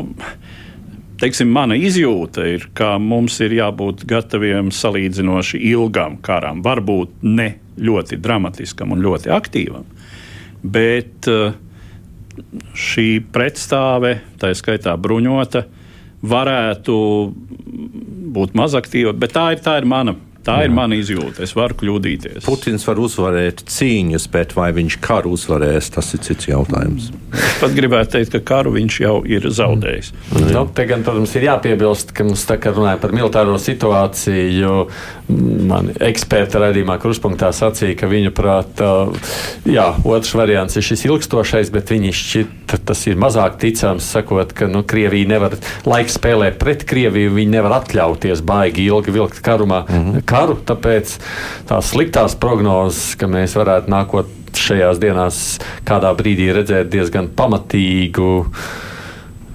teiksim, 1.22 1.52
mana 1.54 1.78
izjūta 1.78 2.46
ir, 2.50 2.68
ka 2.78 2.96
mums 3.02 3.38
ir 3.46 3.54
jābūt 3.56 4.06
gataviem 4.10 4.72
salīdzinoši 4.74 5.62
ilgam 5.72 6.18
karam. 6.24 6.64
Varbūt 6.66 7.22
ne 7.28 7.54
ļoti 7.82 8.18
dramatiskam 8.22 8.96
un 8.96 9.04
ļoti 9.06 9.32
aktīvam, 9.34 9.86
bet 10.64 11.30
eh, 11.32 11.54
šī 12.78 13.08
pretstāve, 13.34 14.18
tā 14.42 14.52
skaitā 14.58 14.98
bruņota, 14.98 15.66
varētu 16.22 16.98
būt 18.36 18.58
mazaktīva. 18.58 19.14
Bet 19.18 19.34
tā 19.36 19.48
ir, 19.56 19.64
tā 19.64 19.80
ir 19.82 19.88
mana 19.90 20.16
Tā 20.42 20.56
Jā. 20.58 20.66
ir 20.66 20.74
mana 20.74 20.98
izjūta. 20.98 21.44
Es 21.46 21.54
varu 21.54 21.76
kļūdīties. 21.78 22.46
Putins 22.48 22.86
var 22.88 22.98
uzvarēt 23.02 23.62
cīņas, 23.70 24.26
bet 24.34 24.56
vai 24.58 24.72
viņš 24.74 24.98
karu 25.04 25.36
uzvarēs, 25.36 25.92
tas 25.94 26.10
ir 26.18 26.24
cits 26.26 26.50
jautājums. 26.50 27.12
Es 27.38 27.60
pat 27.62 27.76
gribētu 27.78 28.16
teikt, 28.16 28.34
ka 28.34 28.42
karu 28.50 28.74
viņš 28.74 28.98
jau 29.04 29.20
ir 29.30 29.46
zaudējis. 29.54 30.10
Mm. 30.34 30.48
Nu, 30.56 30.64
te 30.74 30.88
gan, 30.90 31.06
protams, 31.06 31.36
ir 31.38 31.46
jāpiebilst, 31.46 32.16
ka 32.18 32.26
mums 32.26 32.46
tā 32.50 32.58
kā 32.62 32.74
runāja 32.74 32.98
par 33.04 33.14
militāro 33.14 33.54
situāciju, 33.62 34.80
man 35.70 35.92
eksperta 36.02 36.64
raidījumā 36.66 36.98
kruspunktā 37.04 37.52
sacīja, 37.56 38.00
ka 38.02 38.10
viņu 38.10 38.34
prāt, 38.36 38.82
jā, 39.70 39.88
otrs 40.02 40.34
variants 40.36 40.76
ir 40.82 40.88
šis 40.90 41.06
ilgstošais, 41.06 41.70
bet 41.72 41.94
viņi 41.94 42.16
šķiet, 42.18 42.76
tas 42.90 43.06
ir 43.08 43.22
mazāk 43.22 43.62
ticams, 43.62 44.10
sakot, 44.18 44.58
ka 44.58 44.66
nu, 44.72 44.82
Krievija 44.88 45.30
nevar 45.30 45.56
laiks 45.86 46.18
spēlēt 46.18 46.58
pret 46.60 46.88
Krieviju, 46.90 47.38
viņi 47.38 47.56
nevar 47.60 47.78
atļauties 47.78 48.42
baigi 48.48 48.90
ilgi 48.90 49.14
vilkt 49.22 49.46
karumā. 49.46 49.86
Mm 49.86 50.04
-hmm 50.10 50.31
karu. 50.32 50.58
Tāpēc 50.68 51.18
tās 51.70 51.92
sliktās 51.94 52.38
prognozes, 52.40 53.18
ka 53.20 53.30
mēs 53.32 53.58
varētu 53.60 53.92
nākot 53.92 54.38
šajās 54.58 55.00
dienās 55.02 55.42
kādā 55.88 56.12
brīdī 56.18 56.52
redzēt 56.56 56.92
diezgan 56.92 57.30
pamatīgu 57.36 58.32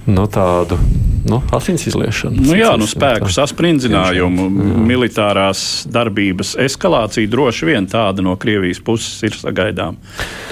nu, 0.07 0.25
tādu 0.31 0.79
nu, 1.27 1.41
asins 1.57 1.87
izliešanu. 1.91 2.47
Nu, 2.47 2.55
jā, 2.57 2.73
nu, 2.79 2.87
spēku 2.89 3.31
sasprindzinājumu, 3.35 4.49
militārās 4.87 5.85
darbības 5.91 6.55
eskalācija 6.67 7.31
droši 7.31 7.71
vien 7.73 7.89
tāda 7.91 8.25
no 8.25 8.37
Krievijas 8.41 8.83
puses 8.85 9.19
ir 9.27 9.37
sagaidām 9.37 9.99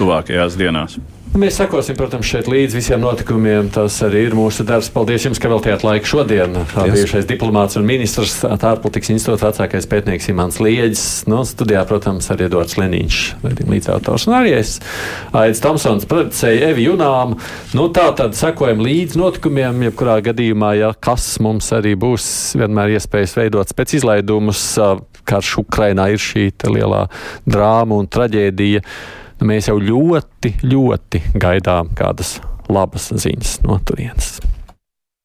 tuvākajās 0.00 0.58
dienās. 0.58 0.98
Mēs 1.34 1.56
sekosim, 1.58 1.96
protams, 1.98 2.28
šeit 2.30 2.46
līdz 2.46 2.76
visiem 2.76 3.00
notikumiem. 3.02 3.66
Tas 3.74 3.96
arī 4.06 4.20
ir 4.28 4.36
mūsu 4.38 4.62
darbs. 4.66 4.86
Paldies 4.94 5.24
jums, 5.26 5.40
ka 5.42 5.48
veltījāt 5.50 5.82
laiku 5.82 6.06
šodien. 6.06 6.52
Bijušais 6.76 7.26
diplomāts 7.26 7.74
un 7.74 7.82
ministrs, 7.88 8.36
ārpolitikas 8.46 9.10
institūta 9.10 9.48
vecākais 9.48 9.88
pētnieks 9.90 10.30
Imants 10.30 10.60
Lieģis. 10.62 11.02
No 11.26 11.40
nu, 11.40 11.48
studijā, 11.50 11.82
protams, 11.90 12.28
arī 12.30 12.46
Edvards 12.46 12.76
Leniņš, 12.78 13.18
līdzautors. 13.66 14.28
Un 14.30 14.36
arī 14.38 14.52
es, 14.60 14.76
Aits 15.34 15.62
Tomsons, 15.64 16.06
producēju 16.06 16.68
Evi 16.68 16.86
Junām. 16.86 17.34
Nu, 17.74 17.88
tā 17.90 18.06
tad 18.14 18.38
sekojam 18.38 18.84
līdz 18.86 19.18
notikumiem, 19.18 19.82
jebkurā 19.88 20.20
gadījumā, 20.30 20.70
ja 20.84 20.92
kas 20.94 21.26
mums 21.42 21.72
arī 21.74 21.96
būs 21.98 22.28
vienmēr 22.62 22.94
iespējas 22.94 23.34
veidot 23.40 23.74
pēc 23.74 23.98
izlaidumus. 23.98 24.62
Karš 25.26 25.56
Ukrainā 25.64 26.12
ir 26.14 26.22
šī 26.22 26.46
lielā 26.70 27.08
drāma 27.42 27.98
un 27.98 28.06
traģēdija 28.06 28.86
mēs 29.44 29.68
jau 29.70 29.78
ļoti, 29.80 30.54
ļoti 30.64 31.22
gaidām 31.40 31.92
kādas 31.98 32.38
labas 32.72 33.10
ziņas 33.12 33.58
no 33.66 33.78
turienes. 33.86 34.33